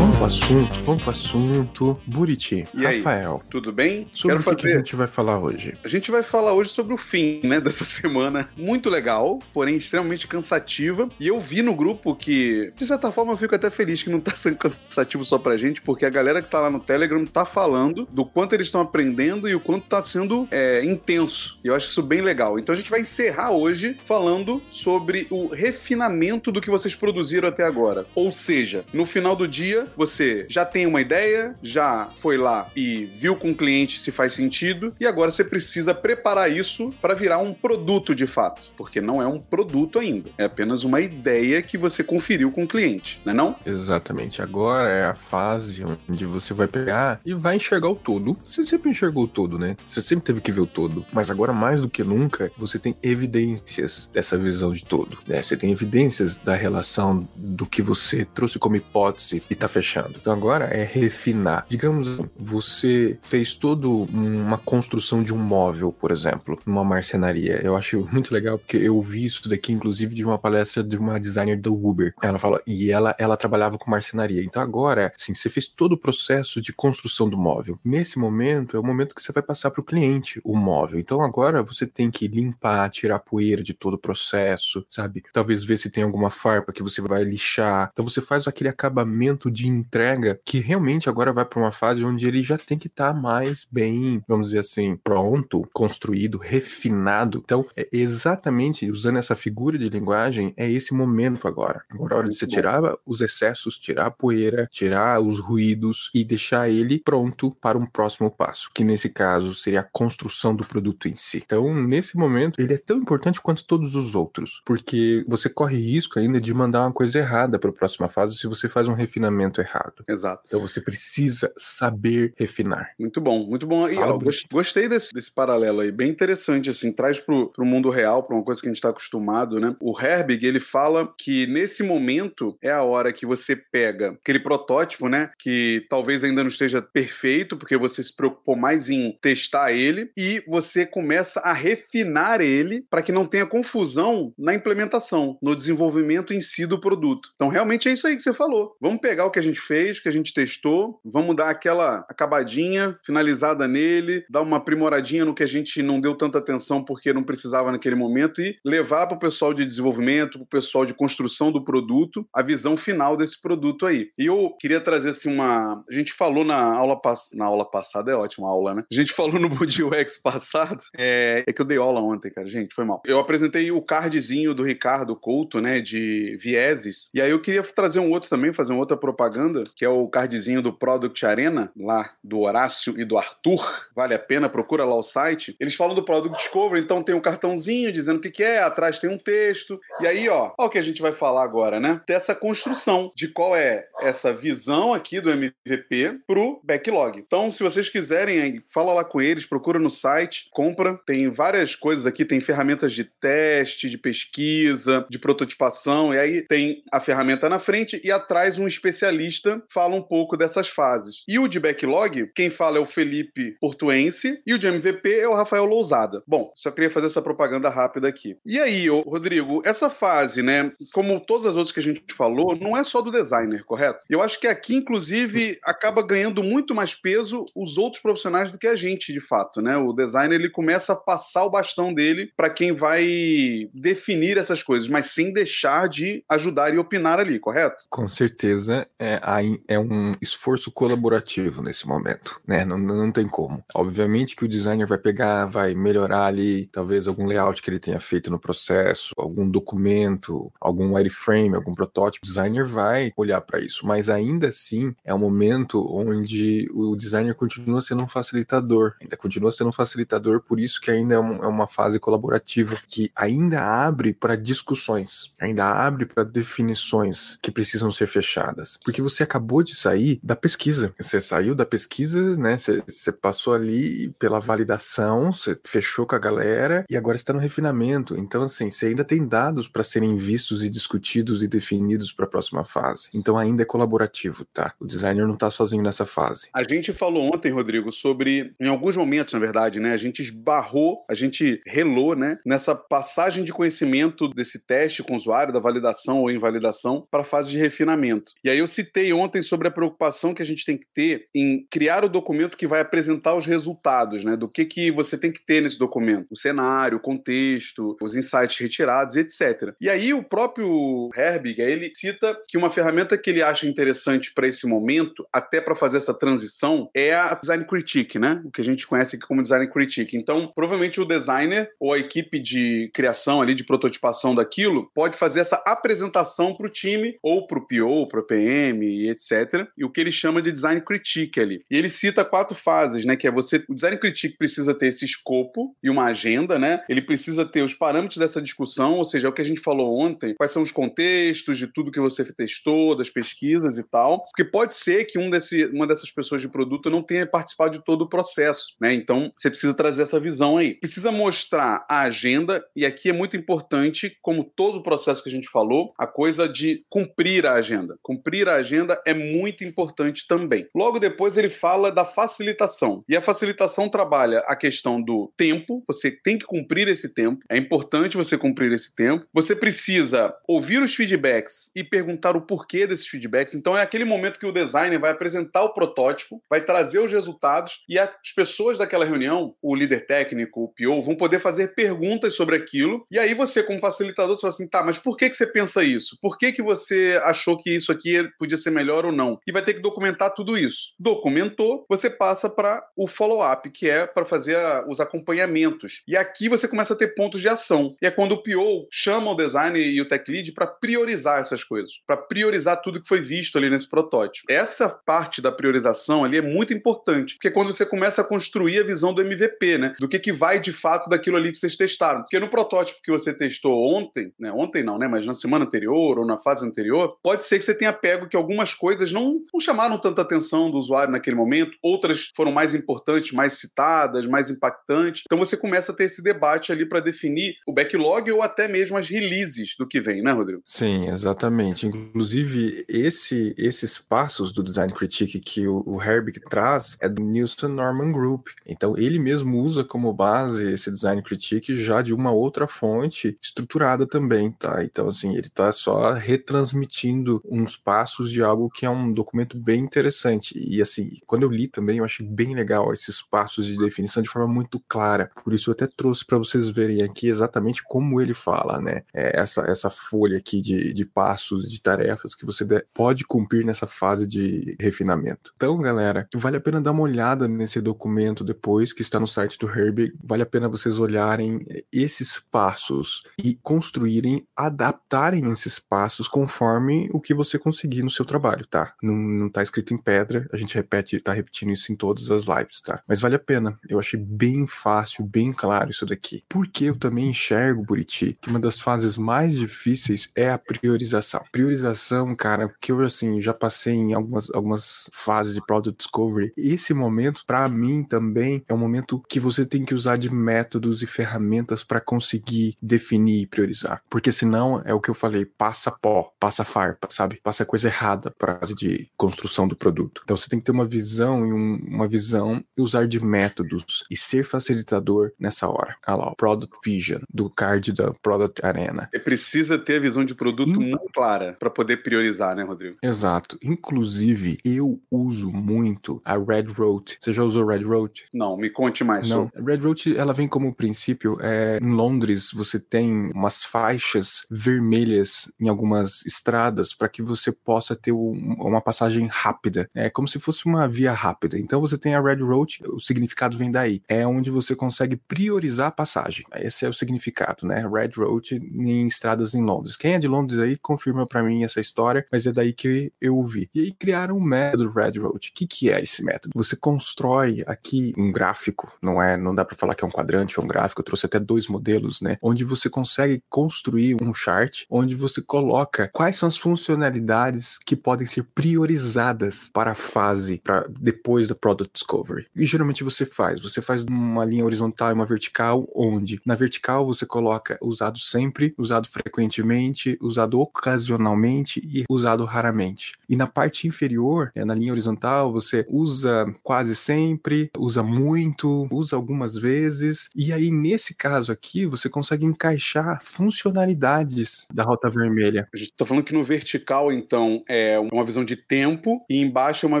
Pro 0.20 0.26
assunto, 0.26 0.74
vamos 0.82 1.02
pro 1.02 1.10
assunto. 1.12 1.98
Buriti, 2.04 2.66
e 2.74 2.84
Rafael. 2.84 3.40
Aí, 3.42 3.50
tudo 3.50 3.72
bem? 3.72 4.06
Sobre 4.12 4.36
Quero 4.36 4.36
o 4.36 4.38
que, 4.38 4.44
fazer... 4.44 4.60
que 4.60 4.74
a 4.74 4.78
gente 4.78 4.96
vai 4.96 5.06
falar 5.06 5.38
hoje? 5.38 5.74
A 5.82 5.88
gente 5.88 6.10
vai 6.10 6.22
falar 6.22 6.52
hoje 6.52 6.68
sobre 6.68 6.92
o 6.92 6.98
fim, 6.98 7.40
né, 7.42 7.58
dessa 7.60 7.86
semana. 7.86 8.50
Muito 8.54 8.90
legal, 8.90 9.38
porém 9.54 9.76
extremamente 9.76 10.28
cansativa. 10.28 11.08
E 11.18 11.28
eu 11.28 11.40
vi 11.40 11.62
no 11.62 11.74
grupo 11.74 12.14
que, 12.14 12.70
de 12.76 12.84
certa 12.84 13.10
forma, 13.10 13.32
eu 13.32 13.38
fico 13.38 13.54
até 13.54 13.70
feliz 13.70 14.02
que 14.02 14.10
não 14.10 14.20
tá 14.20 14.36
sendo 14.36 14.58
cansativo 14.58 15.24
só 15.24 15.38
pra 15.38 15.56
gente, 15.56 15.80
porque 15.80 16.04
a 16.04 16.10
galera 16.10 16.42
que 16.42 16.50
tá 16.50 16.60
lá 16.60 16.68
no 16.68 16.80
Telegram 16.80 17.24
tá 17.24 17.46
falando 17.46 18.06
do 18.10 18.26
quanto 18.26 18.54
eles 18.54 18.66
estão 18.66 18.82
aprendendo 18.82 19.48
e 19.48 19.54
o 19.54 19.60
quanto 19.60 19.86
tá 19.86 20.02
sendo 20.02 20.46
é, 20.50 20.84
intenso. 20.84 21.58
E 21.64 21.68
eu 21.68 21.74
acho 21.74 21.86
isso 21.86 22.02
bem 22.02 22.20
legal. 22.20 22.58
Então 22.58 22.74
a 22.74 22.76
gente 22.76 22.90
vai 22.90 23.00
encerrar 23.00 23.52
hoje 23.52 23.96
falando 24.04 24.60
sobre 24.70 25.26
o 25.30 25.46
refinamento 25.46 26.52
do 26.52 26.60
que 26.60 26.68
vocês 26.68 26.94
produziram 26.94 27.48
até 27.48 27.64
agora. 27.64 28.04
Ou 28.14 28.34
seja, 28.34 28.84
no 28.92 29.06
final 29.06 29.34
do 29.34 29.48
dia, 29.48 29.86
você 29.96 30.09
você 30.10 30.46
já 30.48 30.64
tem 30.64 30.86
uma 30.86 31.00
ideia, 31.00 31.54
já 31.62 32.08
foi 32.18 32.36
lá 32.36 32.68
e 32.74 33.06
viu 33.16 33.36
com 33.36 33.50
o 33.50 33.54
cliente 33.54 34.00
se 34.00 34.10
faz 34.10 34.34
sentido, 34.34 34.92
e 34.98 35.06
agora 35.06 35.30
você 35.30 35.44
precisa 35.44 35.94
preparar 35.94 36.50
isso 36.50 36.92
para 37.00 37.14
virar 37.14 37.38
um 37.38 37.52
produto 37.52 38.14
de 38.14 38.26
fato, 38.26 38.62
porque 38.76 39.00
não 39.00 39.22
é 39.22 39.26
um 39.26 39.40
produto 39.40 39.98
ainda, 39.98 40.30
é 40.36 40.44
apenas 40.44 40.84
uma 40.84 41.00
ideia 41.00 41.62
que 41.62 41.78
você 41.78 42.02
conferiu 42.02 42.50
com 42.50 42.64
o 42.64 42.68
cliente, 42.68 43.20
não 43.24 43.32
é 43.32 43.36
não? 43.36 43.56
Exatamente. 43.64 44.42
Agora 44.42 44.88
é 44.88 45.04
a 45.06 45.14
fase 45.14 45.84
onde 46.08 46.24
você 46.24 46.52
vai 46.52 46.66
pegar 46.66 47.20
e 47.24 47.32
vai 47.34 47.56
enxergar 47.56 47.88
o 47.88 47.94
todo. 47.94 48.36
Você 48.44 48.64
sempre 48.64 48.90
enxergou 48.90 49.24
o 49.24 49.28
todo, 49.28 49.58
né? 49.58 49.76
Você 49.86 50.02
sempre 50.02 50.24
teve 50.24 50.40
que 50.40 50.52
ver 50.52 50.60
o 50.60 50.66
todo, 50.66 51.04
mas 51.12 51.30
agora 51.30 51.52
mais 51.52 51.80
do 51.80 51.88
que 51.88 52.02
nunca, 52.02 52.50
você 52.56 52.78
tem 52.78 52.96
evidências 53.02 54.10
dessa 54.12 54.36
visão 54.36 54.72
de 54.72 54.84
todo, 54.84 55.18
né? 55.26 55.42
Você 55.42 55.56
tem 55.56 55.70
evidências 55.70 56.36
da 56.36 56.54
relação 56.54 57.28
do 57.36 57.66
que 57.66 57.82
você 57.82 58.24
trouxe 58.24 58.58
como 58.58 58.76
hipótese 58.76 59.42
e 59.48 59.54
tá 59.54 59.68
então 60.14 60.32
agora 60.32 60.66
é 60.66 60.84
refinar. 60.84 61.66
Digamos 61.68 62.08
assim, 62.08 62.30
você 62.38 63.18
fez 63.22 63.54
toda 63.54 63.88
uma 63.88 64.58
construção 64.58 65.22
de 65.22 65.32
um 65.32 65.38
móvel, 65.38 65.92
por 65.92 66.10
exemplo, 66.10 66.58
numa 66.64 66.84
marcenaria. 66.84 67.60
Eu 67.62 67.76
acho 67.76 68.08
muito 68.12 68.32
legal 68.32 68.58
porque 68.58 68.76
eu 68.76 69.00
vi 69.00 69.24
isso 69.24 69.48
daqui, 69.48 69.72
inclusive, 69.72 70.14
de 70.14 70.24
uma 70.24 70.38
palestra 70.38 70.82
de 70.82 70.96
uma 70.96 71.18
designer 71.18 71.60
do 71.60 71.74
Uber. 71.74 72.14
Ela 72.22 72.38
fala, 72.38 72.60
e 72.66 72.90
ela, 72.90 73.14
ela 73.18 73.36
trabalhava 73.36 73.78
com 73.78 73.90
marcenaria. 73.90 74.42
Então 74.42 74.62
agora, 74.62 75.12
assim, 75.18 75.34
você 75.34 75.48
fez 75.50 75.68
todo 75.68 75.92
o 75.92 75.98
processo 75.98 76.60
de 76.60 76.72
construção 76.72 77.28
do 77.28 77.36
móvel. 77.36 77.78
Nesse 77.84 78.18
momento, 78.18 78.76
é 78.76 78.80
o 78.80 78.84
momento 78.84 79.14
que 79.14 79.22
você 79.22 79.32
vai 79.32 79.42
passar 79.42 79.70
para 79.70 79.80
o 79.80 79.84
cliente 79.84 80.40
o 80.44 80.56
móvel. 80.56 80.98
Então 80.98 81.22
agora 81.22 81.62
você 81.62 81.86
tem 81.86 82.10
que 82.10 82.28
limpar, 82.28 82.88
tirar 82.90 83.18
poeira 83.18 83.62
de 83.62 83.74
todo 83.74 83.94
o 83.94 83.98
processo, 83.98 84.84
sabe? 84.88 85.22
Talvez 85.32 85.64
ver 85.64 85.76
se 85.76 85.90
tem 85.90 86.04
alguma 86.04 86.30
farpa 86.30 86.72
que 86.72 86.82
você 86.82 87.00
vai 87.00 87.24
lixar. 87.24 87.88
Então 87.92 88.04
você 88.04 88.20
faz 88.20 88.46
aquele 88.46 88.68
acabamento 88.68 89.50
de 89.50 89.68
entrega 89.90 90.40
que 90.44 90.60
realmente 90.60 91.08
agora 91.08 91.32
vai 91.32 91.44
para 91.44 91.58
uma 91.58 91.72
fase 91.72 92.04
onde 92.04 92.26
ele 92.26 92.42
já 92.42 92.56
tem 92.56 92.78
que 92.78 92.86
estar 92.86 93.12
tá 93.12 93.20
mais 93.20 93.66
bem, 93.70 94.22
vamos 94.28 94.48
dizer 94.48 94.60
assim, 94.60 94.96
pronto, 94.96 95.68
construído, 95.74 96.38
refinado. 96.38 97.42
Então, 97.44 97.66
é 97.76 97.88
exatamente 97.92 98.88
usando 98.88 99.18
essa 99.18 99.34
figura 99.34 99.76
de 99.76 99.88
linguagem, 99.88 100.54
é 100.56 100.70
esse 100.70 100.94
momento 100.94 101.48
agora. 101.48 101.82
Agora, 101.90 102.14
a 102.14 102.18
hora 102.18 102.28
de 102.28 102.36
você 102.36 102.46
tirar 102.46 102.80
os 103.04 103.20
excessos, 103.20 103.78
tirar 103.78 104.06
a 104.06 104.10
poeira, 104.10 104.68
tirar 104.70 105.20
os 105.20 105.40
ruídos 105.40 106.10
e 106.14 106.22
deixar 106.22 106.70
ele 106.70 107.00
pronto 107.04 107.50
para 107.60 107.76
um 107.76 107.84
próximo 107.84 108.30
passo, 108.30 108.70
que 108.72 108.84
nesse 108.84 109.08
caso 109.08 109.52
seria 109.54 109.80
a 109.80 109.88
construção 109.90 110.54
do 110.54 110.64
produto 110.64 111.08
em 111.08 111.16
si. 111.16 111.42
Então, 111.44 111.74
nesse 111.74 112.16
momento, 112.16 112.60
ele 112.60 112.74
é 112.74 112.78
tão 112.78 112.98
importante 112.98 113.40
quanto 113.40 113.66
todos 113.66 113.96
os 113.96 114.14
outros, 114.14 114.62
porque 114.64 115.24
você 115.26 115.48
corre 115.48 115.78
risco 115.78 116.18
ainda 116.18 116.40
de 116.40 116.54
mandar 116.54 116.82
uma 116.82 116.92
coisa 116.92 117.18
errada 117.18 117.58
para 117.58 117.70
a 117.70 117.72
próxima 117.72 118.08
fase 118.08 118.36
se 118.36 118.46
você 118.46 118.68
faz 118.68 118.86
um 118.86 118.94
refinamento 118.94 119.60
errado 119.60 119.79
errado. 119.80 120.04
Exato. 120.08 120.42
Então 120.46 120.60
você 120.60 120.80
precisa 120.80 121.52
saber 121.56 122.32
refinar. 122.36 122.92
Muito 122.98 123.20
bom, 123.20 123.46
muito 123.46 123.66
bom. 123.66 123.88
E, 123.88 123.96
ó, 123.96 124.18
gostei 124.52 124.88
desse, 124.88 125.12
desse 125.12 125.32
paralelo 125.32 125.80
aí, 125.80 125.90
bem 125.90 126.10
interessante, 126.10 126.70
assim, 126.70 126.92
traz 126.92 127.18
pro, 127.18 127.48
pro 127.48 127.64
mundo 127.64 127.90
real, 127.90 128.22
pra 128.22 128.36
uma 128.36 128.44
coisa 128.44 128.60
que 128.60 128.68
a 128.68 128.70
gente 128.70 128.80
tá 128.80 128.90
acostumado, 128.90 129.58
né? 129.58 129.74
O 129.80 129.98
Herbig, 129.98 130.46
ele 130.46 130.60
fala 130.60 131.12
que 131.18 131.46
nesse 131.46 131.82
momento 131.82 132.56
é 132.62 132.70
a 132.70 132.82
hora 132.82 133.12
que 133.12 133.26
você 133.26 133.56
pega 133.56 134.10
aquele 134.10 134.40
protótipo, 134.40 135.08
né? 135.08 135.30
Que 135.38 135.86
talvez 135.88 136.22
ainda 136.22 136.42
não 136.42 136.50
esteja 136.50 136.82
perfeito, 136.82 137.56
porque 137.56 137.76
você 137.76 138.02
se 138.02 138.14
preocupou 138.14 138.56
mais 138.56 138.90
em 138.90 139.16
testar 139.20 139.72
ele, 139.72 140.10
e 140.16 140.42
você 140.46 140.84
começa 140.84 141.40
a 141.40 141.52
refinar 141.52 142.40
ele 142.40 142.84
para 142.90 143.02
que 143.02 143.12
não 143.12 143.26
tenha 143.26 143.46
confusão 143.46 144.32
na 144.38 144.54
implementação, 144.54 145.38
no 145.42 145.56
desenvolvimento 145.56 146.32
em 146.32 146.40
si 146.40 146.66
do 146.66 146.80
produto. 146.80 147.30
Então, 147.34 147.48
realmente 147.48 147.88
é 147.88 147.92
isso 147.92 148.06
aí 148.06 148.16
que 148.16 148.22
você 148.22 148.34
falou. 148.34 148.76
Vamos 148.80 149.00
pegar 149.00 149.26
o 149.26 149.30
que 149.30 149.38
a 149.38 149.42
gente 149.42 149.59
fez, 149.60 150.00
que 150.00 150.08
a 150.08 150.12
gente 150.12 150.34
testou, 150.34 151.00
vamos 151.04 151.36
dar 151.36 151.50
aquela 151.50 152.04
acabadinha, 152.08 152.98
finalizada 153.04 153.68
nele, 153.68 154.24
dar 154.28 154.42
uma 154.42 154.56
aprimoradinha 154.56 155.24
no 155.24 155.34
que 155.34 155.42
a 155.42 155.46
gente 155.46 155.82
não 155.82 156.00
deu 156.00 156.14
tanta 156.14 156.38
atenção 156.38 156.82
porque 156.84 157.12
não 157.12 157.22
precisava 157.22 157.70
naquele 157.70 157.94
momento 157.94 158.40
e 158.40 158.56
levar 158.64 159.06
para 159.06 159.16
o 159.16 159.20
pessoal 159.20 159.52
de 159.52 159.66
desenvolvimento, 159.66 160.38
para 160.38 160.44
o 160.44 160.46
pessoal 160.46 160.84
de 160.84 160.94
construção 160.94 161.52
do 161.52 161.64
produto, 161.64 162.26
a 162.34 162.42
visão 162.42 162.76
final 162.76 163.16
desse 163.16 163.40
produto 163.40 163.86
aí. 163.86 164.10
E 164.18 164.26
eu 164.26 164.56
queria 164.58 164.80
trazer 164.80 165.10
assim 165.10 165.32
uma. 165.32 165.84
A 165.88 165.92
gente 165.92 166.12
falou 166.12 166.44
na 166.44 166.60
aula, 166.60 167.00
pass... 167.00 167.30
na 167.34 167.44
aula 167.44 167.64
passada, 167.64 168.10
é 168.10 168.14
ótima 168.14 168.48
aula, 168.48 168.74
né? 168.74 168.84
A 168.90 168.94
gente 168.94 169.12
falou 169.12 169.38
no 169.38 169.48
Budi 169.48 169.80
passado, 170.22 170.80
é... 170.96 171.44
é 171.46 171.52
que 171.52 171.60
eu 171.60 171.66
dei 171.66 171.78
aula 171.78 172.00
ontem, 172.00 172.30
cara, 172.30 172.46
gente, 172.46 172.74
foi 172.74 172.84
mal. 172.84 173.02
Eu 173.04 173.18
apresentei 173.18 173.70
o 173.70 173.82
cardzinho 173.82 174.54
do 174.54 174.62
Ricardo 174.62 175.16
Couto, 175.16 175.60
né, 175.60 175.80
de 175.80 176.36
vieses, 176.40 177.08
e 177.14 177.20
aí 177.20 177.30
eu 177.30 177.40
queria 177.40 177.62
trazer 177.62 177.98
um 177.98 178.10
outro 178.10 178.28
também, 178.28 178.52
fazer 178.52 178.72
uma 178.72 178.80
outra 178.80 178.96
propaganda 178.96 179.49
que 179.76 179.84
é 179.84 179.88
o 179.88 180.08
cardzinho 180.08 180.62
do 180.62 180.72
Product 180.72 181.24
Arena, 181.24 181.70
lá 181.76 182.12
do 182.22 182.40
Horácio 182.40 182.98
e 183.00 183.04
do 183.04 183.18
Arthur. 183.18 183.88
Vale 183.94 184.14
a 184.14 184.18
pena, 184.18 184.48
procura 184.48 184.84
lá 184.84 184.94
o 184.94 185.02
site. 185.02 185.56
Eles 185.58 185.74
falam 185.74 185.94
do 185.94 186.04
Product 186.04 186.36
Discovery, 186.36 186.82
então 186.82 187.02
tem 187.02 187.14
um 187.14 187.20
cartãozinho 187.20 187.92
dizendo 187.92 188.18
o 188.18 188.20
que, 188.20 188.30
que 188.30 188.42
é, 188.42 188.62
atrás 188.62 189.00
tem 189.00 189.10
um 189.10 189.18
texto. 189.18 189.80
E 190.00 190.06
aí, 190.06 190.28
ó, 190.28 190.52
ó 190.58 190.66
o 190.66 190.70
que 190.70 190.78
a 190.78 190.82
gente 190.82 191.02
vai 191.02 191.12
falar 191.12 191.42
agora, 191.42 191.80
né? 191.80 192.00
Dessa 192.06 192.34
construção 192.34 193.12
de 193.14 193.28
qual 193.28 193.56
é 193.56 193.86
essa 194.00 194.32
visão 194.32 194.92
aqui 194.92 195.20
do 195.20 195.30
MVP 195.30 196.20
pro 196.26 196.60
backlog. 196.64 197.18
Então, 197.18 197.50
se 197.50 197.62
vocês 197.62 197.88
quiserem, 197.88 198.62
fala 198.72 198.92
lá 198.92 199.04
com 199.04 199.20
eles, 199.20 199.46
procura 199.46 199.78
no 199.78 199.90
site, 199.90 200.48
compra. 200.50 200.98
Tem 201.06 201.30
várias 201.30 201.74
coisas 201.74 202.06
aqui, 202.06 202.24
tem 202.24 202.40
ferramentas 202.40 202.92
de 202.92 203.04
teste, 203.04 203.88
de 203.88 203.98
pesquisa, 203.98 205.06
de 205.08 205.18
prototipação, 205.18 206.14
e 206.14 206.18
aí 206.18 206.42
tem 206.42 206.82
a 206.92 207.00
ferramenta 207.00 207.48
na 207.48 207.58
frente 207.58 208.00
e 208.02 208.10
atrás 208.10 208.58
um 208.58 208.66
especialista 208.66 209.39
fala 209.72 209.94
um 209.94 210.02
pouco 210.02 210.36
dessas 210.36 210.68
fases. 210.68 211.24
E 211.28 211.38
o 211.38 211.48
de 211.48 211.60
backlog, 211.60 212.30
quem 212.34 212.50
fala 212.50 212.78
é 212.78 212.80
o 212.80 212.86
Felipe 212.86 213.54
Portuense 213.60 214.40
e 214.46 214.54
o 214.54 214.58
de 214.58 214.66
MVP 214.66 215.20
é 215.20 215.28
o 215.28 215.34
Rafael 215.34 215.64
Lousada. 215.64 216.22
Bom, 216.26 216.52
só 216.54 216.70
queria 216.70 216.90
fazer 216.90 217.06
essa 217.06 217.22
propaganda 217.22 217.68
rápida 217.68 218.08
aqui. 218.08 218.36
E 218.44 218.58
aí, 218.58 218.88
Rodrigo, 218.88 219.62
essa 219.64 219.90
fase, 219.90 220.42
né, 220.42 220.72
como 220.92 221.20
todas 221.20 221.46
as 221.46 221.56
outras 221.56 221.72
que 221.72 221.80
a 221.80 221.82
gente 221.82 222.02
falou, 222.14 222.56
não 222.56 222.76
é 222.76 222.84
só 222.84 223.00
do 223.00 223.10
designer, 223.10 223.64
correto? 223.64 224.00
Eu 224.08 224.22
acho 224.22 224.40
que 224.40 224.46
aqui, 224.46 224.74
inclusive, 224.74 225.58
acaba 225.64 226.02
ganhando 226.02 226.42
muito 226.42 226.74
mais 226.74 226.94
peso 226.94 227.44
os 227.54 227.78
outros 227.78 228.02
profissionais 228.02 228.50
do 228.50 228.58
que 228.58 228.66
a 228.66 228.76
gente, 228.76 229.12
de 229.12 229.20
fato, 229.20 229.60
né? 229.60 229.76
O 229.76 229.92
designer 229.92 230.34
ele 230.34 230.50
começa 230.50 230.92
a 230.92 230.96
passar 230.96 231.44
o 231.44 231.50
bastão 231.50 231.92
dele 231.92 232.30
para 232.36 232.50
quem 232.50 232.72
vai 232.72 233.68
definir 233.72 234.38
essas 234.38 234.62
coisas, 234.62 234.88
mas 234.88 235.10
sem 235.10 235.32
deixar 235.32 235.88
de 235.88 236.24
ajudar 236.28 236.74
e 236.74 236.78
opinar 236.78 237.18
ali, 237.18 237.38
correto? 237.38 237.84
Com 237.88 238.08
certeza 238.08 238.86
é, 238.98 239.20
é 239.68 239.78
um 239.78 240.12
esforço 240.20 240.70
colaborativo 240.70 241.62
nesse 241.62 241.86
momento, 241.86 242.40
né? 242.46 242.64
Não, 242.64 242.78
não 242.78 243.12
tem 243.12 243.28
como. 243.28 243.62
Obviamente 243.74 244.34
que 244.36 244.44
o 244.44 244.48
designer 244.48 244.86
vai 244.86 244.98
pegar, 244.98 245.46
vai 245.46 245.74
melhorar 245.74 246.26
ali, 246.26 246.66
talvez 246.66 247.06
algum 247.06 247.26
layout 247.26 247.62
que 247.62 247.70
ele 247.70 247.78
tenha 247.78 248.00
feito 248.00 248.30
no 248.30 248.38
processo, 248.38 249.14
algum 249.16 249.48
documento, 249.48 250.52
algum 250.60 250.94
wireframe, 250.94 251.54
algum 251.54 251.74
protótipo. 251.74 252.26
O 252.26 252.28
designer 252.28 252.64
vai 252.64 253.12
olhar 253.16 253.40
para 253.40 253.60
isso, 253.60 253.86
mas 253.86 254.08
ainda 254.08 254.48
assim 254.48 254.94
é 255.04 255.14
um 255.14 255.18
momento 255.18 255.84
onde 255.90 256.68
o 256.72 256.96
designer 256.96 257.34
continua 257.34 257.80
sendo 257.80 258.04
um 258.04 258.08
facilitador, 258.08 258.94
ainda 259.00 259.16
continua 259.16 259.52
sendo 259.52 259.68
um 259.68 259.72
facilitador, 259.72 260.42
por 260.42 260.58
isso 260.60 260.80
que 260.80 260.90
ainda 260.90 261.14
é, 261.14 261.20
um, 261.20 261.36
é 261.44 261.46
uma 261.46 261.66
fase 261.66 261.98
colaborativa 261.98 262.76
que 262.88 263.10
ainda 263.14 263.62
abre 263.62 264.12
para 264.12 264.36
discussões, 264.36 265.32
ainda 265.40 265.66
abre 265.66 266.06
para 266.06 266.24
definições 266.24 267.38
que 267.42 267.50
precisam 267.50 267.90
ser 267.90 268.06
fechadas, 268.06 268.78
porque 268.84 269.02
você 269.02 269.19
acabou 269.22 269.62
de 269.62 269.74
sair 269.74 270.20
da 270.22 270.36
pesquisa, 270.36 270.94
você 270.98 271.20
saiu 271.20 271.54
da 271.54 271.66
pesquisa, 271.66 272.36
né? 272.36 272.58
Você, 272.58 272.82
você 272.86 273.12
passou 273.12 273.54
ali 273.54 274.10
pela 274.18 274.40
validação, 274.40 275.32
você 275.32 275.58
fechou 275.64 276.06
com 276.06 276.14
a 276.14 276.18
galera 276.18 276.84
e 276.88 276.96
agora 276.96 277.16
está 277.16 277.32
no 277.32 277.38
refinamento. 277.38 278.16
Então, 278.16 278.42
assim, 278.42 278.70
você 278.70 278.86
ainda 278.86 279.04
tem 279.04 279.26
dados 279.26 279.68
para 279.68 279.82
serem 279.82 280.16
vistos 280.16 280.62
e 280.62 280.70
discutidos 280.70 281.42
e 281.42 281.48
definidos 281.48 282.12
para 282.12 282.24
a 282.24 282.28
próxima 282.28 282.64
fase. 282.64 283.08
Então, 283.14 283.38
ainda 283.38 283.62
é 283.62 283.66
colaborativo, 283.66 284.44
tá? 284.52 284.74
O 284.78 284.86
designer 284.86 285.26
não 285.26 285.34
está 285.34 285.50
sozinho 285.50 285.82
nessa 285.82 286.06
fase. 286.06 286.48
A 286.54 286.62
gente 286.62 286.92
falou 286.92 287.32
ontem, 287.34 287.52
Rodrigo, 287.52 287.92
sobre, 287.92 288.54
em 288.60 288.68
alguns 288.68 288.96
momentos, 288.96 289.34
na 289.34 289.40
verdade, 289.40 289.80
né? 289.80 289.92
A 289.92 289.96
gente 289.96 290.22
esbarrou, 290.22 291.04
a 291.08 291.14
gente 291.14 291.60
relou, 291.66 292.14
né? 292.14 292.38
Nessa 292.44 292.74
passagem 292.74 293.44
de 293.44 293.52
conhecimento 293.52 294.28
desse 294.28 294.58
teste 294.58 295.02
com 295.02 295.14
o 295.14 295.16
usuário, 295.16 295.52
da 295.52 295.60
validação 295.60 296.18
ou 296.18 296.30
invalidação, 296.30 297.06
para 297.10 297.20
a 297.20 297.24
fase 297.24 297.50
de 297.50 297.58
refinamento. 297.58 298.32
E 298.44 298.50
aí 298.50 298.58
eu 298.58 298.68
citei 298.68 299.09
ontem 299.12 299.42
sobre 299.42 299.68
a 299.68 299.70
preocupação 299.70 300.34
que 300.34 300.42
a 300.42 300.46
gente 300.46 300.64
tem 300.64 300.76
que 300.76 300.86
ter 300.94 301.28
em 301.34 301.66
criar 301.70 302.04
o 302.04 302.08
documento 302.08 302.56
que 302.56 302.66
vai 302.66 302.80
apresentar 302.80 303.34
os 303.34 303.46
resultados, 303.46 304.24
né? 304.24 304.36
Do 304.36 304.48
que, 304.48 304.64
que 304.64 304.90
você 304.90 305.18
tem 305.18 305.32
que 305.32 305.44
ter 305.44 305.62
nesse 305.62 305.78
documento. 305.78 306.26
O 306.30 306.36
cenário, 306.36 306.98
o 306.98 307.00
contexto, 307.00 307.96
os 308.00 308.14
insights 308.14 308.58
retirados, 308.58 309.16
etc. 309.16 309.74
E 309.80 309.88
aí 309.88 310.12
o 310.12 310.22
próprio 310.22 311.10
Herbig, 311.16 311.60
ele 311.60 311.90
cita 311.94 312.36
que 312.48 312.56
uma 312.56 312.70
ferramenta 312.70 313.16
que 313.16 313.30
ele 313.30 313.42
acha 313.42 313.66
interessante 313.66 314.32
para 314.32 314.46
esse 314.46 314.66
momento, 314.66 315.26
até 315.32 315.60
para 315.60 315.74
fazer 315.74 315.98
essa 315.98 316.14
transição, 316.14 316.90
é 316.94 317.14
a 317.14 317.34
Design 317.34 317.64
Critique, 317.64 318.18
né? 318.18 318.40
O 318.44 318.50
que 318.50 318.60
a 318.60 318.64
gente 318.64 318.86
conhece 318.86 319.16
aqui 319.16 319.26
como 319.26 319.42
Design 319.42 319.68
Critique. 319.68 320.16
Então, 320.16 320.52
provavelmente 320.54 321.00
o 321.00 321.04
designer 321.04 321.70
ou 321.78 321.92
a 321.92 321.98
equipe 321.98 322.38
de 322.38 322.90
criação 322.94 323.40
ali, 323.40 323.54
de 323.54 323.64
prototipação 323.64 324.34
daquilo, 324.34 324.90
pode 324.94 325.16
fazer 325.16 325.40
essa 325.40 325.62
apresentação 325.66 326.54
para 326.54 326.66
o 326.66 326.70
time, 326.70 327.16
ou 327.22 327.46
para 327.46 327.58
o 327.58 327.66
PO, 327.66 328.08
para 328.08 328.20
o 328.20 328.26
PM, 328.26 328.84
etc. 329.08 329.66
E 329.76 329.84
o 329.84 329.90
que 329.90 330.00
ele 330.00 330.12
chama 330.12 330.42
de 330.42 330.50
Design 330.50 330.80
Critique 330.80 331.40
ali. 331.40 331.64
E 331.70 331.76
ele 331.76 331.88
cita 331.88 332.24
quatro 332.24 332.54
fases, 332.54 333.04
né? 333.04 333.16
Que 333.16 333.26
é 333.26 333.30
você. 333.30 333.64
O 333.68 333.74
Design 333.74 333.98
Critique 333.98 334.36
precisa 334.36 334.74
ter 334.74 334.88
esse 334.88 335.04
escopo 335.04 335.76
e 335.82 335.88
uma 335.90 336.06
agenda, 336.06 336.58
né? 336.58 336.82
Ele 336.88 337.02
precisa 337.02 337.44
ter 337.44 337.62
os 337.62 337.74
parâmetros 337.74 338.18
dessa 338.18 338.40
discussão, 338.40 338.94
ou 338.94 339.04
seja, 339.04 339.26
é 339.26 339.30
o 339.30 339.32
que 339.32 339.42
a 339.42 339.44
gente 339.44 339.60
falou 339.60 339.98
ontem, 339.98 340.34
quais 340.34 340.52
são 340.52 340.62
os 340.62 340.72
contextos 340.72 341.58
de 341.58 341.66
tudo 341.66 341.90
que 341.90 342.00
você 342.00 342.24
testou, 342.32 342.96
das 342.96 343.10
pesquisas 343.10 343.78
e 343.78 343.88
tal. 343.88 344.24
Porque 344.24 344.44
pode 344.44 344.74
ser 344.74 345.04
que 345.04 345.18
um 345.18 345.30
desse, 345.30 345.64
uma 345.66 345.86
dessas 345.86 346.10
pessoas 346.10 346.42
de 346.42 346.48
produto 346.48 346.90
não 346.90 347.02
tenha 347.02 347.26
participado 347.26 347.78
de 347.78 347.84
todo 347.84 348.02
o 348.02 348.08
processo, 348.08 348.76
né? 348.80 348.92
Então, 348.94 349.32
você 349.36 349.50
precisa 349.50 349.74
trazer 349.74 350.02
essa 350.02 350.20
visão 350.20 350.56
aí. 350.56 350.74
Precisa 350.74 351.10
mostrar 351.10 351.84
a 351.88 352.02
agenda, 352.02 352.64
e 352.74 352.84
aqui 352.84 353.08
é 353.08 353.12
muito 353.12 353.36
importante, 353.36 354.16
como 354.22 354.44
todo 354.44 354.78
o 354.78 354.82
processo 354.82 355.22
que 355.22 355.28
a 355.28 355.32
gente 355.32 355.48
falou, 355.48 355.92
a 355.98 356.06
coisa 356.06 356.48
de 356.48 356.84
cumprir 356.88 357.46
a 357.46 357.54
agenda. 357.54 357.98
Cumprir 358.02 358.48
a 358.48 358.56
agenda 358.56 358.89
é 359.04 359.12
muito 359.12 359.64
importante 359.64 360.26
também. 360.26 360.66
Logo 360.74 360.98
depois, 360.98 361.36
ele 361.36 361.50
fala 361.50 361.92
da 361.92 362.04
facilitação. 362.04 363.04
E 363.08 363.16
a 363.16 363.20
facilitação 363.20 363.88
trabalha 363.88 364.38
a 364.46 364.56
questão 364.56 365.00
do 365.00 365.32
tempo, 365.36 365.82
você 365.86 366.10
tem 366.10 366.38
que 366.38 366.46
cumprir 366.46 366.88
esse 366.88 367.12
tempo, 367.12 367.42
é 367.48 367.56
importante 367.56 368.16
você 368.16 368.38
cumprir 368.38 368.72
esse 368.72 368.94
tempo. 368.94 369.26
Você 369.32 369.54
precisa 369.54 370.34
ouvir 370.48 370.82
os 370.82 370.94
feedbacks 370.94 371.70
e 371.74 371.84
perguntar 371.84 372.36
o 372.36 372.42
porquê 372.42 372.86
desses 372.86 373.06
feedbacks. 373.06 373.54
Então, 373.54 373.76
é 373.76 373.82
aquele 373.82 374.04
momento 374.04 374.38
que 374.38 374.46
o 374.46 374.52
designer 374.52 374.98
vai 374.98 375.10
apresentar 375.10 375.62
o 375.62 375.74
protótipo, 375.74 376.42
vai 376.48 376.64
trazer 376.64 376.98
os 376.98 377.12
resultados 377.12 377.84
e 377.88 377.98
as 377.98 378.10
pessoas 378.34 378.78
daquela 378.78 379.04
reunião, 379.04 379.54
o 379.62 379.74
líder 379.74 380.06
técnico, 380.06 380.64
o 380.64 380.68
PO, 380.68 381.02
vão 381.02 381.16
poder 381.16 381.40
fazer 381.40 381.74
perguntas 381.74 382.34
sobre 382.34 382.56
aquilo. 382.56 383.06
E 383.10 383.18
aí 383.18 383.34
você, 383.34 383.62
como 383.62 383.80
facilitador, 383.80 384.36
você 384.36 384.42
fala 384.42 384.52
assim, 384.52 384.68
tá, 384.68 384.82
mas 384.82 384.98
por 384.98 385.16
que, 385.16 385.28
que 385.30 385.36
você 385.36 385.46
pensa 385.46 385.82
isso? 385.84 386.18
Por 386.20 386.38
que, 386.38 386.52
que 386.52 386.62
você 386.62 387.20
achou 387.24 387.56
que 387.56 387.74
isso 387.74 387.92
aqui 387.92 388.28
podia 388.38 388.56
ser 388.56 388.70
melhor 388.70 388.79
ou 388.88 389.12
não? 389.12 389.38
E 389.46 389.52
vai 389.52 389.62
ter 389.62 389.74
que 389.74 389.80
documentar 389.80 390.34
tudo 390.34 390.56
isso. 390.56 390.94
Documentou, 390.98 391.84
você 391.88 392.08
passa 392.08 392.48
para 392.48 392.82
o 392.96 393.06
follow-up, 393.06 393.68
que 393.70 393.88
é 393.88 394.06
para 394.06 394.24
fazer 394.24 394.56
a, 394.56 394.84
os 394.88 395.00
acompanhamentos. 395.00 396.02
E 396.06 396.16
aqui 396.16 396.48
você 396.48 396.68
começa 396.68 396.94
a 396.94 396.96
ter 396.96 397.14
pontos 397.14 397.40
de 397.40 397.48
ação. 397.48 397.96
E 398.00 398.06
é 398.06 398.10
quando 398.10 398.32
o 398.32 398.42
PO 398.42 398.88
chama 398.90 399.30
o 399.30 399.34
design 399.34 399.78
e 399.78 400.00
o 400.00 400.08
tech 400.08 400.30
lead 400.30 400.52
para 400.52 400.66
priorizar 400.66 401.40
essas 401.40 401.64
coisas, 401.64 401.90
para 402.06 402.16
priorizar 402.16 402.80
tudo 402.80 403.00
que 403.00 403.08
foi 403.08 403.20
visto 403.20 403.58
ali 403.58 403.68
nesse 403.68 403.88
protótipo. 403.88 404.50
Essa 404.50 404.88
parte 404.88 405.42
da 405.42 405.52
priorização 405.52 406.24
ali 406.24 406.38
é 406.38 406.42
muito 406.42 406.72
importante, 406.72 407.34
porque 407.34 407.48
é 407.48 407.50
quando 407.50 407.72
você 407.72 407.84
começa 407.84 408.22
a 408.22 408.24
construir 408.24 408.80
a 408.80 408.84
visão 408.84 409.12
do 409.12 409.22
MVP, 409.22 409.78
né? 409.78 409.94
Do 409.98 410.08
que, 410.08 410.18
que 410.18 410.32
vai 410.32 410.60
de 410.60 410.72
fato 410.72 411.08
daquilo 411.08 411.36
ali 411.36 411.50
que 411.50 411.58
vocês 411.58 411.76
testaram. 411.76 412.22
Porque 412.22 412.38
no 412.38 412.48
protótipo 412.48 413.00
que 413.02 413.10
você 413.10 413.32
testou 413.32 413.94
ontem, 413.94 414.32
né? 414.38 414.52
Ontem 414.52 414.82
não, 414.82 414.98
né? 414.98 415.08
Mas 415.08 415.26
na 415.26 415.34
semana 415.34 415.64
anterior 415.64 416.18
ou 416.18 416.26
na 416.26 416.38
fase 416.38 416.66
anterior, 416.66 417.16
pode 417.22 417.42
ser 417.42 417.58
que 417.58 417.64
você 417.64 417.74
tenha 417.74 417.92
pego 417.92 418.28
que 418.28 418.36
algumas 418.60 418.74
coisas 418.74 419.12
não, 419.12 419.40
não 419.52 419.60
chamaram 419.60 419.98
tanta 419.98 420.22
atenção 420.22 420.70
do 420.70 420.76
usuário 420.76 421.12
naquele 421.12 421.36
momento, 421.36 421.76
outras 421.82 422.30
foram 422.36 422.52
mais 422.52 422.74
importantes, 422.74 423.32
mais 423.32 423.54
citadas, 423.54 424.26
mais 424.26 424.50
impactantes. 424.50 425.22
Então 425.26 425.38
você 425.38 425.56
começa 425.56 425.92
a 425.92 425.94
ter 425.94 426.04
esse 426.04 426.22
debate 426.22 426.70
ali 426.70 426.86
para 426.86 427.00
definir 427.00 427.54
o 427.66 427.72
backlog 427.72 428.30
ou 428.30 428.42
até 428.42 428.68
mesmo 428.68 428.96
as 428.96 429.08
releases 429.08 429.74
do 429.78 429.86
que 429.86 430.00
vem, 430.00 430.22
né, 430.22 430.32
Rodrigo? 430.32 430.62
Sim, 430.66 431.08
exatamente. 431.08 431.86
Inclusive, 431.86 432.84
esse, 432.88 433.54
esses 433.56 433.98
passos 433.98 434.52
do 434.52 434.62
Design 434.62 434.92
Critique 434.92 435.40
que 435.40 435.66
o, 435.66 435.82
o 435.86 436.02
Herbig 436.02 436.40
traz 436.40 436.96
é 437.00 437.08
do 437.08 437.22
Nielsen 437.22 437.70
Norman 437.70 438.12
Group. 438.12 438.48
Então, 438.66 438.96
ele 438.96 439.18
mesmo 439.18 439.58
usa 439.58 439.82
como 439.82 440.12
base 440.12 440.72
esse 440.74 440.90
Design 440.90 441.22
Critique 441.22 441.74
já 441.74 442.02
de 442.02 442.12
uma 442.12 442.30
outra 442.30 442.66
fonte 442.66 443.38
estruturada 443.42 444.06
também, 444.06 444.50
tá? 444.52 444.84
Então, 444.84 445.08
assim, 445.08 445.36
ele 445.36 445.48
tá 445.48 445.72
só 445.72 446.12
retransmitindo 446.12 447.42
uns 447.48 447.76
passos 447.76 448.30
de 448.30 448.42
algo 448.50 448.70
que 448.70 448.84
é 448.84 448.90
um 448.90 449.12
documento 449.12 449.58
bem 449.58 449.80
interessante. 449.80 450.54
E, 450.56 450.80
assim, 450.82 451.10
quando 451.26 451.42
eu 451.42 451.50
li 451.50 451.68
também, 451.68 451.98
eu 451.98 452.04
achei 452.04 452.26
bem 452.26 452.54
legal 452.54 452.92
esses 452.92 453.22
passos 453.22 453.66
de 453.66 453.78
definição 453.78 454.22
de 454.22 454.28
forma 454.28 454.52
muito 454.52 454.80
clara. 454.88 455.30
Por 455.42 455.52
isso, 455.52 455.70
eu 455.70 455.72
até 455.72 455.86
trouxe 455.86 456.24
para 456.24 456.38
vocês 456.38 456.68
verem 456.70 457.02
aqui 457.02 457.28
exatamente 457.28 457.82
como 457.84 458.20
ele 458.20 458.34
fala, 458.34 458.80
né? 458.80 459.02
É 459.14 459.40
essa, 459.40 459.62
essa 459.62 459.90
folha 459.90 460.38
aqui 460.38 460.60
de, 460.60 460.92
de 460.92 461.04
passos, 461.04 461.70
de 461.70 461.80
tarefas 461.80 462.34
que 462.34 462.46
você 462.46 462.66
pode 462.92 463.24
cumprir 463.24 463.64
nessa 463.64 463.86
fase 463.86 464.26
de 464.26 464.76
refinamento. 464.80 465.52
Então, 465.56 465.78
galera, 465.80 466.28
vale 466.34 466.56
a 466.56 466.60
pena 466.60 466.80
dar 466.80 466.92
uma 466.92 467.02
olhada 467.02 467.46
nesse 467.48 467.80
documento 467.80 468.44
depois 468.44 468.92
que 468.92 469.02
está 469.02 469.20
no 469.20 469.26
site 469.26 469.58
do 469.58 469.68
Herbie. 469.68 470.12
Vale 470.22 470.42
a 470.42 470.46
pena 470.46 470.68
vocês 470.68 470.98
olharem 470.98 471.64
esses 471.92 472.38
passos 472.50 473.22
e 473.38 473.54
construírem, 473.54 474.46
adaptarem 474.56 475.50
esses 475.50 475.78
passos 475.78 476.28
conforme 476.28 477.08
o 477.12 477.20
que 477.20 477.34
você 477.34 477.58
conseguir 477.58 478.02
no 478.02 478.10
seu 478.10 478.24
trabalho 478.24 478.39
trabalho, 478.40 478.66
tá? 478.66 478.94
Não, 479.02 479.14
não 479.14 479.48
tá 479.50 479.62
escrito 479.62 479.92
em 479.92 479.98
pedra, 479.98 480.48
a 480.52 480.56
gente 480.56 480.74
repete, 480.74 481.20
tá 481.20 481.32
repetindo 481.32 481.72
isso 481.72 481.92
em 481.92 481.96
todas 481.96 482.30
as 482.30 482.44
lives, 482.44 482.80
tá? 482.80 483.02
Mas 483.06 483.20
vale 483.20 483.36
a 483.36 483.38
pena. 483.38 483.78
Eu 483.88 484.00
achei 484.00 484.18
bem 484.18 484.66
fácil, 484.66 485.24
bem 485.24 485.52
claro 485.52 485.90
isso 485.90 486.06
daqui. 486.06 486.42
Porque 486.48 486.86
eu 486.86 486.96
também 486.96 487.28
enxergo, 487.28 487.84
Buriti, 487.84 488.38
que 488.40 488.48
uma 488.48 488.58
das 488.58 488.80
fases 488.80 489.18
mais 489.18 489.56
difíceis 489.56 490.30
é 490.34 490.50
a 490.50 490.58
priorização. 490.58 491.44
Priorização, 491.52 492.34
cara, 492.34 492.72
que 492.80 492.90
eu 492.90 493.00
assim 493.00 493.40
já 493.40 493.52
passei 493.52 493.94
em 493.94 494.14
algumas, 494.14 494.50
algumas 494.50 495.10
fases 495.12 495.54
de 495.54 495.64
product 495.64 495.98
discovery. 495.98 496.52
Esse 496.56 496.94
momento, 496.94 497.42
para 497.46 497.68
mim 497.68 498.02
também, 498.02 498.64
é 498.68 498.72
um 498.72 498.78
momento 498.78 499.22
que 499.28 499.38
você 499.38 499.66
tem 499.66 499.84
que 499.84 499.94
usar 499.94 500.16
de 500.16 500.32
métodos 500.32 501.02
e 501.02 501.06
ferramentas 501.06 501.84
para 501.84 502.00
conseguir 502.00 502.76
definir 502.80 503.42
e 503.42 503.46
priorizar. 503.46 504.02
Porque 504.08 504.32
senão 504.32 504.82
é 504.84 504.94
o 504.94 505.00
que 505.00 505.10
eu 505.10 505.14
falei, 505.14 505.44
passa 505.44 505.90
pó, 505.90 506.32
passa 506.38 506.64
farpa, 506.64 507.08
sabe? 507.10 507.40
Passa 507.42 507.64
coisa 507.64 507.88
errada 507.88 508.29
para 508.38 508.58
fase 508.60 508.74
de 508.74 509.08
construção 509.16 509.66
do 509.66 509.76
produto. 509.76 510.20
Então 510.24 510.36
você 510.36 510.48
tem 510.48 510.58
que 510.58 510.64
ter 510.64 510.72
uma 510.72 510.86
visão 510.86 511.46
e 511.46 511.52
um, 511.52 511.76
uma 511.88 512.08
visão 512.08 512.62
e 512.76 512.82
usar 512.82 513.06
de 513.06 513.22
métodos 513.22 514.04
e 514.10 514.16
ser 514.16 514.44
facilitador 514.44 515.32
nessa 515.38 515.68
hora. 515.68 515.96
Ah 516.04 516.16
lá, 516.16 516.30
o 516.30 516.36
Product 516.36 516.76
Vision 516.84 517.20
do 517.32 517.50
card 517.50 517.92
da 517.92 518.12
Product 518.22 518.64
Arena. 518.64 519.08
Você 519.10 519.18
precisa 519.18 519.78
ter 519.78 519.96
a 519.96 520.00
visão 520.00 520.24
de 520.24 520.34
produto 520.34 520.70
In... 520.70 520.90
muito 520.90 521.10
clara 521.14 521.56
para 521.58 521.70
poder 521.70 522.02
priorizar, 522.02 522.54
né, 522.54 522.62
Rodrigo? 522.62 522.96
Exato. 523.02 523.58
Inclusive, 523.62 524.58
eu 524.64 525.00
uso 525.10 525.50
muito 525.50 526.20
a 526.24 526.36
Red 526.36 526.72
Road. 526.76 527.18
Você 527.20 527.32
já 527.32 527.42
usou 527.42 527.66
Red 527.66 527.84
Road? 527.84 528.26
Não, 528.32 528.56
me 528.56 528.70
conte 528.70 529.04
mais. 529.04 529.28
Não. 529.28 529.50
Sobre. 529.54 529.72
Red 529.72 529.82
Road, 529.82 530.16
ela 530.16 530.32
vem 530.32 530.48
como 530.48 530.74
princípio, 530.74 531.38
é, 531.40 531.78
em 531.80 531.90
Londres 531.90 532.50
você 532.52 532.78
tem 532.78 533.30
umas 533.32 533.62
faixas 533.62 534.46
vermelhas 534.50 535.50
em 535.58 535.68
algumas 535.68 536.24
estradas 536.26 536.94
para 536.94 537.08
que 537.08 537.22
você 537.22 537.52
possa 537.52 537.94
ter 537.94 538.12
um, 538.12 538.18
uma 538.20 538.80
passagem 538.80 539.26
rápida. 539.30 539.88
É 539.94 540.10
como 540.10 540.28
se 540.28 540.38
fosse 540.38 540.66
uma 540.66 540.86
via 540.88 541.12
rápida. 541.12 541.58
Então 541.58 541.80
você 541.80 541.96
tem 541.96 542.14
a 542.14 542.20
Red 542.20 542.42
Road, 542.42 542.80
o 542.86 543.00
significado 543.00 543.56
vem 543.56 543.70
daí. 543.70 544.02
É 544.08 544.26
onde 544.26 544.50
você 544.50 544.74
consegue 544.74 545.16
priorizar 545.16 545.88
a 545.88 545.92
passagem. 545.92 546.44
Esse 546.56 546.84
é 546.84 546.88
o 546.88 546.92
significado, 546.92 547.66
né? 547.66 547.86
Red 547.86 548.12
Road 548.16 548.54
em 548.54 549.06
estradas 549.06 549.54
em 549.54 549.62
Londres. 549.62 549.96
Quem 549.96 550.14
é 550.14 550.18
de 550.18 550.28
Londres 550.28 550.58
aí 550.58 550.76
confirma 550.76 551.26
para 551.26 551.42
mim 551.42 551.64
essa 551.64 551.80
história, 551.80 552.26
mas 552.30 552.46
é 552.46 552.52
daí 552.52 552.72
que 552.72 553.12
eu 553.20 553.36
ouvi. 553.36 553.68
E 553.74 553.80
aí 553.80 553.92
criaram 553.92 554.36
um 554.36 554.40
método 554.40 554.90
Red 554.90 555.18
Road. 555.18 555.48
O 555.48 555.54
que, 555.54 555.66
que 555.66 555.90
é 555.90 556.02
esse 556.02 556.24
método? 556.24 556.52
Você 556.54 556.76
constrói 556.76 557.62
aqui 557.66 558.12
um 558.16 558.30
gráfico, 558.32 558.92
não 559.00 559.22
é? 559.22 559.36
Não 559.36 559.54
dá 559.54 559.64
para 559.64 559.76
falar 559.76 559.94
que 559.94 560.04
é 560.04 560.06
um 560.06 560.10
quadrante, 560.10 560.58
é 560.58 560.62
um 560.62 560.66
gráfico. 560.66 561.00
Eu 561.00 561.04
trouxe 561.04 561.26
até 561.26 561.38
dois 561.38 561.68
modelos, 561.68 562.20
né? 562.20 562.36
Onde 562.42 562.64
você 562.64 562.88
consegue 562.88 563.42
construir 563.48 564.16
um 564.22 564.34
chart, 564.34 564.84
onde 564.90 565.14
você 565.14 565.40
coloca 565.42 566.08
quais 566.12 566.36
são 566.36 566.48
as 566.48 566.56
funcionalidades 566.56 567.78
que 567.78 567.96
podem 567.96 568.09
ser 568.26 568.44
priorizadas 568.54 569.70
para 569.72 569.92
a 569.92 569.94
fase, 569.94 570.60
para 570.62 570.86
depois 570.88 571.48
da 571.48 571.54
product 571.54 571.92
discovery. 571.94 572.46
E 572.54 572.66
geralmente 572.66 573.04
você 573.04 573.24
faz, 573.24 573.60
você 573.60 573.80
faz 573.80 574.04
uma 574.04 574.44
linha 574.44 574.64
horizontal 574.64 575.10
e 575.10 575.14
uma 575.14 575.26
vertical, 575.26 575.88
onde 575.94 576.40
na 576.44 576.54
vertical 576.54 577.06
você 577.06 577.26
coloca 577.26 577.78
usado 577.80 578.18
sempre, 578.18 578.74
usado 578.76 579.08
frequentemente, 579.08 580.18
usado 580.20 580.60
ocasionalmente 580.60 581.80
e 581.84 582.04
usado 582.08 582.44
raramente. 582.44 583.12
E 583.28 583.36
na 583.36 583.46
parte 583.46 583.86
inferior, 583.86 584.50
né, 584.54 584.64
na 584.64 584.74
linha 584.74 584.92
horizontal, 584.92 585.52
você 585.52 585.86
usa 585.88 586.52
quase 586.62 586.96
sempre, 586.96 587.70
usa 587.78 588.02
muito, 588.02 588.88
usa 588.90 589.16
algumas 589.16 589.56
vezes. 589.56 590.30
E 590.34 590.52
aí, 590.52 590.70
nesse 590.70 591.14
caso 591.14 591.52
aqui, 591.52 591.86
você 591.86 592.08
consegue 592.08 592.44
encaixar 592.44 593.20
funcionalidades 593.22 594.66
da 594.72 594.82
rota 594.82 595.08
vermelha. 595.08 595.68
A 595.72 595.76
gente 595.76 595.90
está 595.90 596.06
falando 596.06 596.24
que 596.24 596.32
no 596.32 596.42
vertical, 596.42 597.12
então, 597.12 597.62
é 597.68 597.99
uma 598.00 598.24
visão 598.24 598.44
de 598.44 598.56
tempo 598.56 599.24
e 599.28 599.40
embaixo 599.40 599.86
é 599.86 599.88
uma 599.88 600.00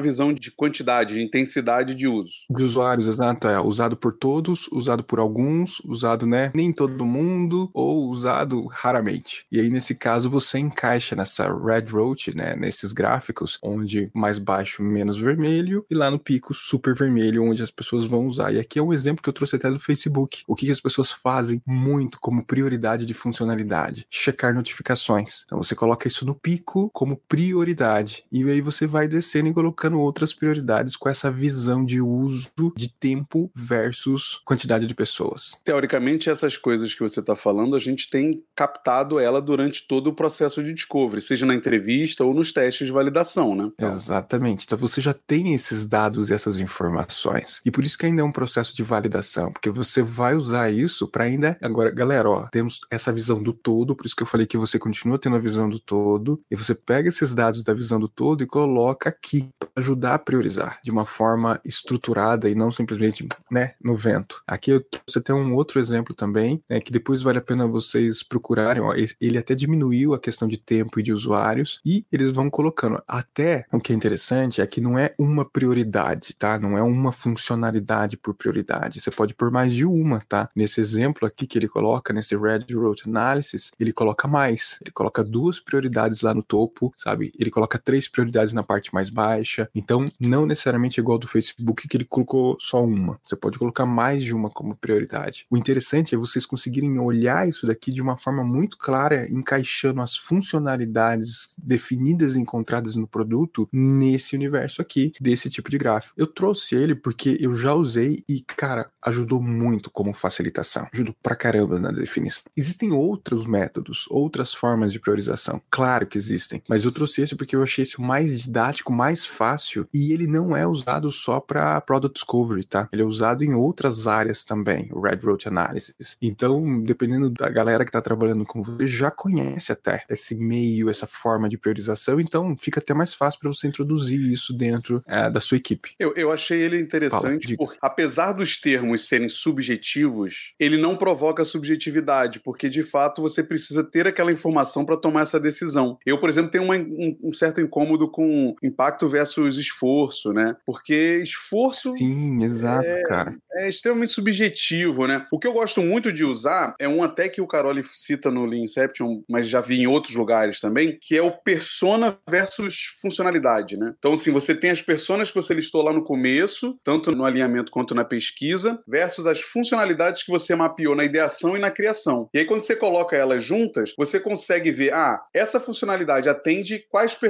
visão 0.00 0.32
de 0.32 0.50
quantidade, 0.50 1.14
de 1.14 1.22
intensidade 1.22 1.94
de 1.94 2.06
uso. 2.06 2.32
De 2.48 2.62
usuários, 2.62 3.08
exato. 3.08 3.48
É 3.48 3.60
usado 3.60 3.96
por 3.96 4.12
todos, 4.12 4.68
usado 4.72 5.02
por 5.04 5.18
alguns, 5.18 5.80
usado, 5.80 6.26
né, 6.26 6.50
nem 6.54 6.72
todo 6.72 7.04
mundo, 7.04 7.70
ou 7.74 8.08
usado 8.08 8.66
raramente. 8.66 9.46
E 9.50 9.60
aí, 9.60 9.70
nesse 9.70 9.94
caso, 9.94 10.30
você 10.30 10.58
encaixa 10.58 11.14
nessa 11.14 11.52
red 11.52 11.84
road, 11.90 12.34
né, 12.36 12.54
nesses 12.56 12.92
gráficos, 12.92 13.58
onde 13.62 14.10
mais 14.14 14.38
baixo, 14.38 14.82
menos 14.82 15.18
vermelho, 15.18 15.84
e 15.90 15.94
lá 15.94 16.10
no 16.10 16.18
pico, 16.18 16.54
super 16.54 16.94
vermelho, 16.94 17.44
onde 17.44 17.62
as 17.62 17.70
pessoas 17.70 18.04
vão 18.04 18.26
usar. 18.26 18.52
E 18.52 18.58
aqui 18.58 18.78
é 18.78 18.82
um 18.82 18.92
exemplo 18.92 19.22
que 19.22 19.28
eu 19.28 19.32
trouxe 19.32 19.56
até 19.56 19.70
do 19.70 19.78
Facebook. 19.78 20.42
O 20.46 20.54
que, 20.54 20.66
que 20.66 20.72
as 20.72 20.80
pessoas 20.80 21.12
fazem 21.12 21.62
muito 21.66 22.18
como 22.20 22.44
prioridade 22.44 23.06
de 23.06 23.14
funcionalidade? 23.14 24.06
Checar 24.10 24.54
notificações. 24.54 25.42
Então, 25.46 25.62
você 25.62 25.74
coloca 25.74 26.06
isso 26.06 26.24
no 26.24 26.34
pico 26.34 26.90
como 26.92 27.16
prioridade. 27.28 27.89
E 28.30 28.44
aí 28.44 28.60
você 28.60 28.86
vai 28.86 29.08
descendo 29.08 29.48
e 29.48 29.54
colocando 29.54 29.98
outras 29.98 30.32
prioridades 30.32 30.96
com 30.96 31.08
essa 31.08 31.30
visão 31.30 31.84
de 31.84 32.00
uso 32.00 32.50
de 32.76 32.88
tempo 32.88 33.50
versus 33.54 34.40
quantidade 34.44 34.86
de 34.86 34.94
pessoas. 34.94 35.60
Teoricamente, 35.64 36.30
essas 36.30 36.56
coisas 36.56 36.94
que 36.94 37.00
você 37.00 37.20
está 37.20 37.34
falando, 37.34 37.74
a 37.74 37.78
gente 37.78 38.08
tem 38.10 38.42
captado 38.54 39.18
ela 39.18 39.40
durante 39.40 39.86
todo 39.86 40.08
o 40.08 40.14
processo 40.14 40.62
de 40.62 40.72
discovery, 40.72 41.20
seja 41.20 41.46
na 41.46 41.54
entrevista 41.54 42.24
ou 42.24 42.34
nos 42.34 42.52
testes 42.52 42.86
de 42.86 42.92
validação, 42.92 43.54
né? 43.54 43.70
Então... 43.74 43.88
Exatamente. 43.88 44.64
Então 44.64 44.78
você 44.78 45.00
já 45.00 45.14
tem 45.14 45.54
esses 45.54 45.86
dados 45.86 46.30
e 46.30 46.34
essas 46.34 46.58
informações. 46.58 47.60
E 47.64 47.70
por 47.70 47.84
isso 47.84 47.98
que 47.98 48.06
ainda 48.06 48.22
é 48.22 48.24
um 48.24 48.32
processo 48.32 48.74
de 48.74 48.82
validação, 48.82 49.52
porque 49.52 49.70
você 49.70 50.02
vai 50.02 50.34
usar 50.34 50.70
isso 50.70 51.08
para 51.08 51.24
ainda. 51.24 51.56
Agora, 51.60 51.90
galera, 51.90 52.28
ó, 52.28 52.46
temos 52.48 52.80
essa 52.90 53.12
visão 53.12 53.42
do 53.42 53.52
todo, 53.52 53.94
por 53.94 54.06
isso 54.06 54.16
que 54.16 54.22
eu 54.22 54.26
falei 54.26 54.46
que 54.46 54.56
você 54.56 54.78
continua 54.78 55.18
tendo 55.18 55.36
a 55.36 55.40
visão 55.40 55.68
do 55.68 55.78
todo, 55.78 56.40
e 56.50 56.56
você 56.56 56.74
pega 56.74 57.08
esses 57.08 57.34
dados 57.34 57.62
da 57.70 57.74
visão 57.74 58.00
do 58.00 58.08
todo 58.08 58.42
e 58.42 58.46
coloca 58.46 59.08
aqui 59.08 59.48
para 59.58 59.68
ajudar 59.76 60.14
a 60.14 60.18
priorizar 60.18 60.78
de 60.82 60.90
uma 60.90 61.06
forma 61.06 61.60
estruturada 61.64 62.48
e 62.48 62.54
não 62.54 62.70
simplesmente, 62.70 63.26
né, 63.50 63.74
no 63.82 63.96
vento. 63.96 64.42
Aqui 64.46 64.84
você 65.06 65.20
tem 65.20 65.34
um 65.34 65.54
outro 65.54 65.78
exemplo 65.78 66.14
também, 66.14 66.62
né, 66.68 66.80
que 66.80 66.92
depois 66.92 67.22
vale 67.22 67.38
a 67.38 67.42
pena 67.42 67.66
vocês 67.66 68.22
procurarem. 68.22 68.82
Ó, 68.82 68.92
ele 69.20 69.38
até 69.38 69.54
diminuiu 69.54 70.14
a 70.14 70.18
questão 70.18 70.48
de 70.48 70.58
tempo 70.58 70.98
e 70.98 71.02
de 71.02 71.12
usuários 71.12 71.80
e 71.84 72.04
eles 72.10 72.30
vão 72.30 72.50
colocando. 72.50 73.02
Até 73.06 73.66
o 73.72 73.80
que 73.80 73.92
é 73.92 73.96
interessante 73.96 74.60
é 74.60 74.66
que 74.66 74.80
não 74.80 74.98
é 74.98 75.14
uma 75.18 75.44
prioridade, 75.44 76.34
tá? 76.34 76.58
Não 76.58 76.76
é 76.76 76.82
uma 76.82 77.12
funcionalidade 77.12 78.16
por 78.16 78.34
prioridade. 78.34 79.00
Você 79.00 79.10
pode 79.10 79.34
pôr 79.34 79.50
mais 79.50 79.72
de 79.72 79.84
uma, 79.84 80.20
tá? 80.28 80.48
Nesse 80.54 80.80
exemplo 80.80 81.26
aqui 81.26 81.46
que 81.46 81.58
ele 81.58 81.68
coloca, 81.68 82.12
nesse 82.12 82.36
Red 82.36 82.66
Road 82.72 83.02
Analysis, 83.06 83.70
ele 83.78 83.92
coloca 83.92 84.26
mais. 84.26 84.78
Ele 84.80 84.90
coloca 84.90 85.22
duas 85.22 85.60
prioridades 85.60 86.22
lá 86.22 86.34
no 86.34 86.42
topo, 86.42 86.92
sabe? 86.96 87.32
Ele 87.38 87.50
coloca 87.50 87.59
três 87.66 88.08
prioridades 88.08 88.52
na 88.52 88.62
parte 88.62 88.92
mais 88.92 89.10
baixa. 89.10 89.68
Então, 89.74 90.04
não 90.20 90.46
necessariamente 90.46 91.00
igual 91.00 91.18
do 91.18 91.28
Facebook 91.28 91.88
que 91.88 91.96
ele 91.96 92.04
colocou 92.04 92.56
só 92.60 92.84
uma. 92.84 93.18
Você 93.24 93.36
pode 93.36 93.58
colocar 93.58 93.86
mais 93.86 94.24
de 94.24 94.34
uma 94.34 94.50
como 94.50 94.76
prioridade. 94.76 95.46
O 95.50 95.56
interessante 95.56 96.14
é 96.14 96.18
vocês 96.18 96.46
conseguirem 96.46 96.98
olhar 96.98 97.48
isso 97.48 97.66
daqui 97.66 97.90
de 97.90 98.02
uma 98.02 98.16
forma 98.16 98.44
muito 98.44 98.76
clara, 98.78 99.28
encaixando 99.30 100.00
as 100.00 100.16
funcionalidades 100.16 101.54
definidas 101.58 102.36
e 102.36 102.40
encontradas 102.40 102.96
no 102.96 103.06
produto 103.06 103.68
nesse 103.72 104.34
universo 104.36 104.82
aqui, 104.82 105.12
desse 105.20 105.50
tipo 105.50 105.70
de 105.70 105.78
gráfico. 105.78 106.14
Eu 106.16 106.26
trouxe 106.26 106.76
ele 106.76 106.94
porque 106.94 107.36
eu 107.40 107.54
já 107.54 107.74
usei 107.74 108.24
e, 108.28 108.40
cara, 108.40 108.90
ajudou 109.02 109.42
muito 109.42 109.90
como 109.90 110.12
facilitação. 110.12 110.86
Ajudou 110.92 111.14
pra 111.22 111.36
caramba 111.36 111.78
na 111.78 111.90
definição. 111.90 112.44
Existem 112.56 112.92
outros 112.92 113.46
métodos, 113.46 114.06
outras 114.10 114.52
formas 114.52 114.92
de 114.92 115.00
priorização. 115.00 115.60
Claro 115.70 116.06
que 116.06 116.18
existem, 116.18 116.62
mas 116.68 116.84
eu 116.84 116.92
trouxe 116.92 117.22
esse 117.22 117.36
porque 117.36 117.49
eu 117.56 117.62
achei 117.62 117.82
esse 117.82 117.98
o 117.98 118.02
mais 118.02 118.42
didático, 118.42 118.92
mais 118.92 119.26
fácil 119.26 119.86
e 119.92 120.12
ele 120.12 120.26
não 120.26 120.56
é 120.56 120.66
usado 120.66 121.10
só 121.10 121.40
para 121.40 121.80
product 121.80 122.14
discovery, 122.14 122.64
tá? 122.64 122.88
Ele 122.92 123.02
é 123.02 123.04
usado 123.04 123.44
em 123.44 123.54
outras 123.54 124.06
áreas 124.06 124.44
também, 124.44 124.88
o 124.92 125.00
Red 125.00 125.20
Road 125.22 125.48
Analysis. 125.48 126.16
Então, 126.20 126.82
dependendo 126.82 127.30
da 127.30 127.48
galera 127.48 127.84
que 127.84 127.92
tá 127.92 128.00
trabalhando 128.00 128.44
com 128.44 128.62
você, 128.62 128.86
já 128.86 129.10
conhece 129.10 129.72
até 129.72 130.04
esse 130.08 130.34
meio, 130.34 130.90
essa 130.90 131.06
forma 131.06 131.48
de 131.48 131.58
priorização, 131.58 132.20
então 132.20 132.56
fica 132.58 132.80
até 132.80 132.94
mais 132.94 133.14
fácil 133.14 133.40
para 133.40 133.52
você 133.52 133.68
introduzir 133.68 134.20
isso 134.30 134.52
dentro 134.52 135.02
é, 135.06 135.30
da 135.30 135.40
sua 135.40 135.56
equipe. 135.56 135.94
Eu, 135.98 136.14
eu 136.14 136.32
achei 136.32 136.60
ele 136.60 136.80
interessante 136.80 137.56
Fala, 137.56 137.56
porque, 137.56 137.78
apesar 137.82 138.32
dos 138.32 138.60
termos 138.60 139.06
serem 139.06 139.28
subjetivos, 139.28 140.54
ele 140.58 140.76
não 140.76 140.96
provoca 140.96 141.44
subjetividade, 141.44 142.40
porque 142.40 142.68
de 142.68 142.82
fato 142.82 143.22
você 143.22 143.42
precisa 143.42 143.82
ter 143.82 144.06
aquela 144.06 144.32
informação 144.32 144.84
para 144.84 144.96
tomar 144.96 145.22
essa 145.22 145.40
decisão. 145.40 145.98
Eu, 146.04 146.18
por 146.18 146.28
exemplo, 146.28 146.50
tenho 146.50 146.64
uma, 146.64 146.76
um, 146.76 147.16
um, 147.24 147.32
certo 147.40 147.60
incômodo 147.60 148.08
com 148.08 148.54
impacto 148.62 149.08
versus 149.08 149.56
esforço, 149.56 150.32
né? 150.32 150.54
Porque 150.66 151.20
esforço. 151.22 151.90
Sim, 151.96 152.44
exato, 152.44 152.86
é, 152.86 153.02
cara. 153.04 153.34
É 153.54 153.68
extremamente 153.68 154.12
subjetivo, 154.12 155.06
né? 155.06 155.24
O 155.32 155.38
que 155.38 155.46
eu 155.46 155.52
gosto 155.52 155.80
muito 155.82 156.12
de 156.12 156.24
usar 156.24 156.74
é 156.78 156.88
um 156.88 157.02
até 157.02 157.28
que 157.28 157.40
o 157.40 157.46
Caroli 157.46 157.82
cita 157.94 158.30
no 158.30 158.44
Lean 158.44 158.64
Inception, 158.64 159.22
mas 159.28 159.48
já 159.48 159.60
vi 159.60 159.80
em 159.80 159.86
outros 159.86 160.14
lugares 160.14 160.60
também, 160.60 160.98
que 161.00 161.16
é 161.16 161.22
o 161.22 161.32
persona 161.32 162.16
versus 162.28 162.96
funcionalidade, 163.00 163.76
né? 163.76 163.94
Então, 163.98 164.12
assim, 164.12 164.30
você 164.30 164.54
tem 164.54 164.70
as 164.70 164.82
personas 164.82 165.30
que 165.30 165.36
você 165.36 165.54
listou 165.54 165.82
lá 165.82 165.92
no 165.92 166.04
começo, 166.04 166.78
tanto 166.84 167.12
no 167.12 167.24
alinhamento 167.24 167.72
quanto 167.72 167.94
na 167.94 168.04
pesquisa, 168.04 168.82
versus 168.86 169.26
as 169.26 169.40
funcionalidades 169.40 170.22
que 170.22 170.30
você 170.30 170.54
mapeou 170.54 170.94
na 170.94 171.04
ideação 171.04 171.56
e 171.56 171.60
na 171.60 171.70
criação. 171.70 172.28
E 172.34 172.38
aí, 172.38 172.44
quando 172.44 172.60
você 172.60 172.76
coloca 172.76 173.16
elas 173.16 173.42
juntas, 173.42 173.94
você 173.96 174.20
consegue 174.20 174.70
ver, 174.70 174.92
ah, 174.92 175.20
essa 175.32 175.58
funcionalidade 175.58 176.28
atende 176.28 176.84
quais 176.90 177.14
personas, 177.14 177.29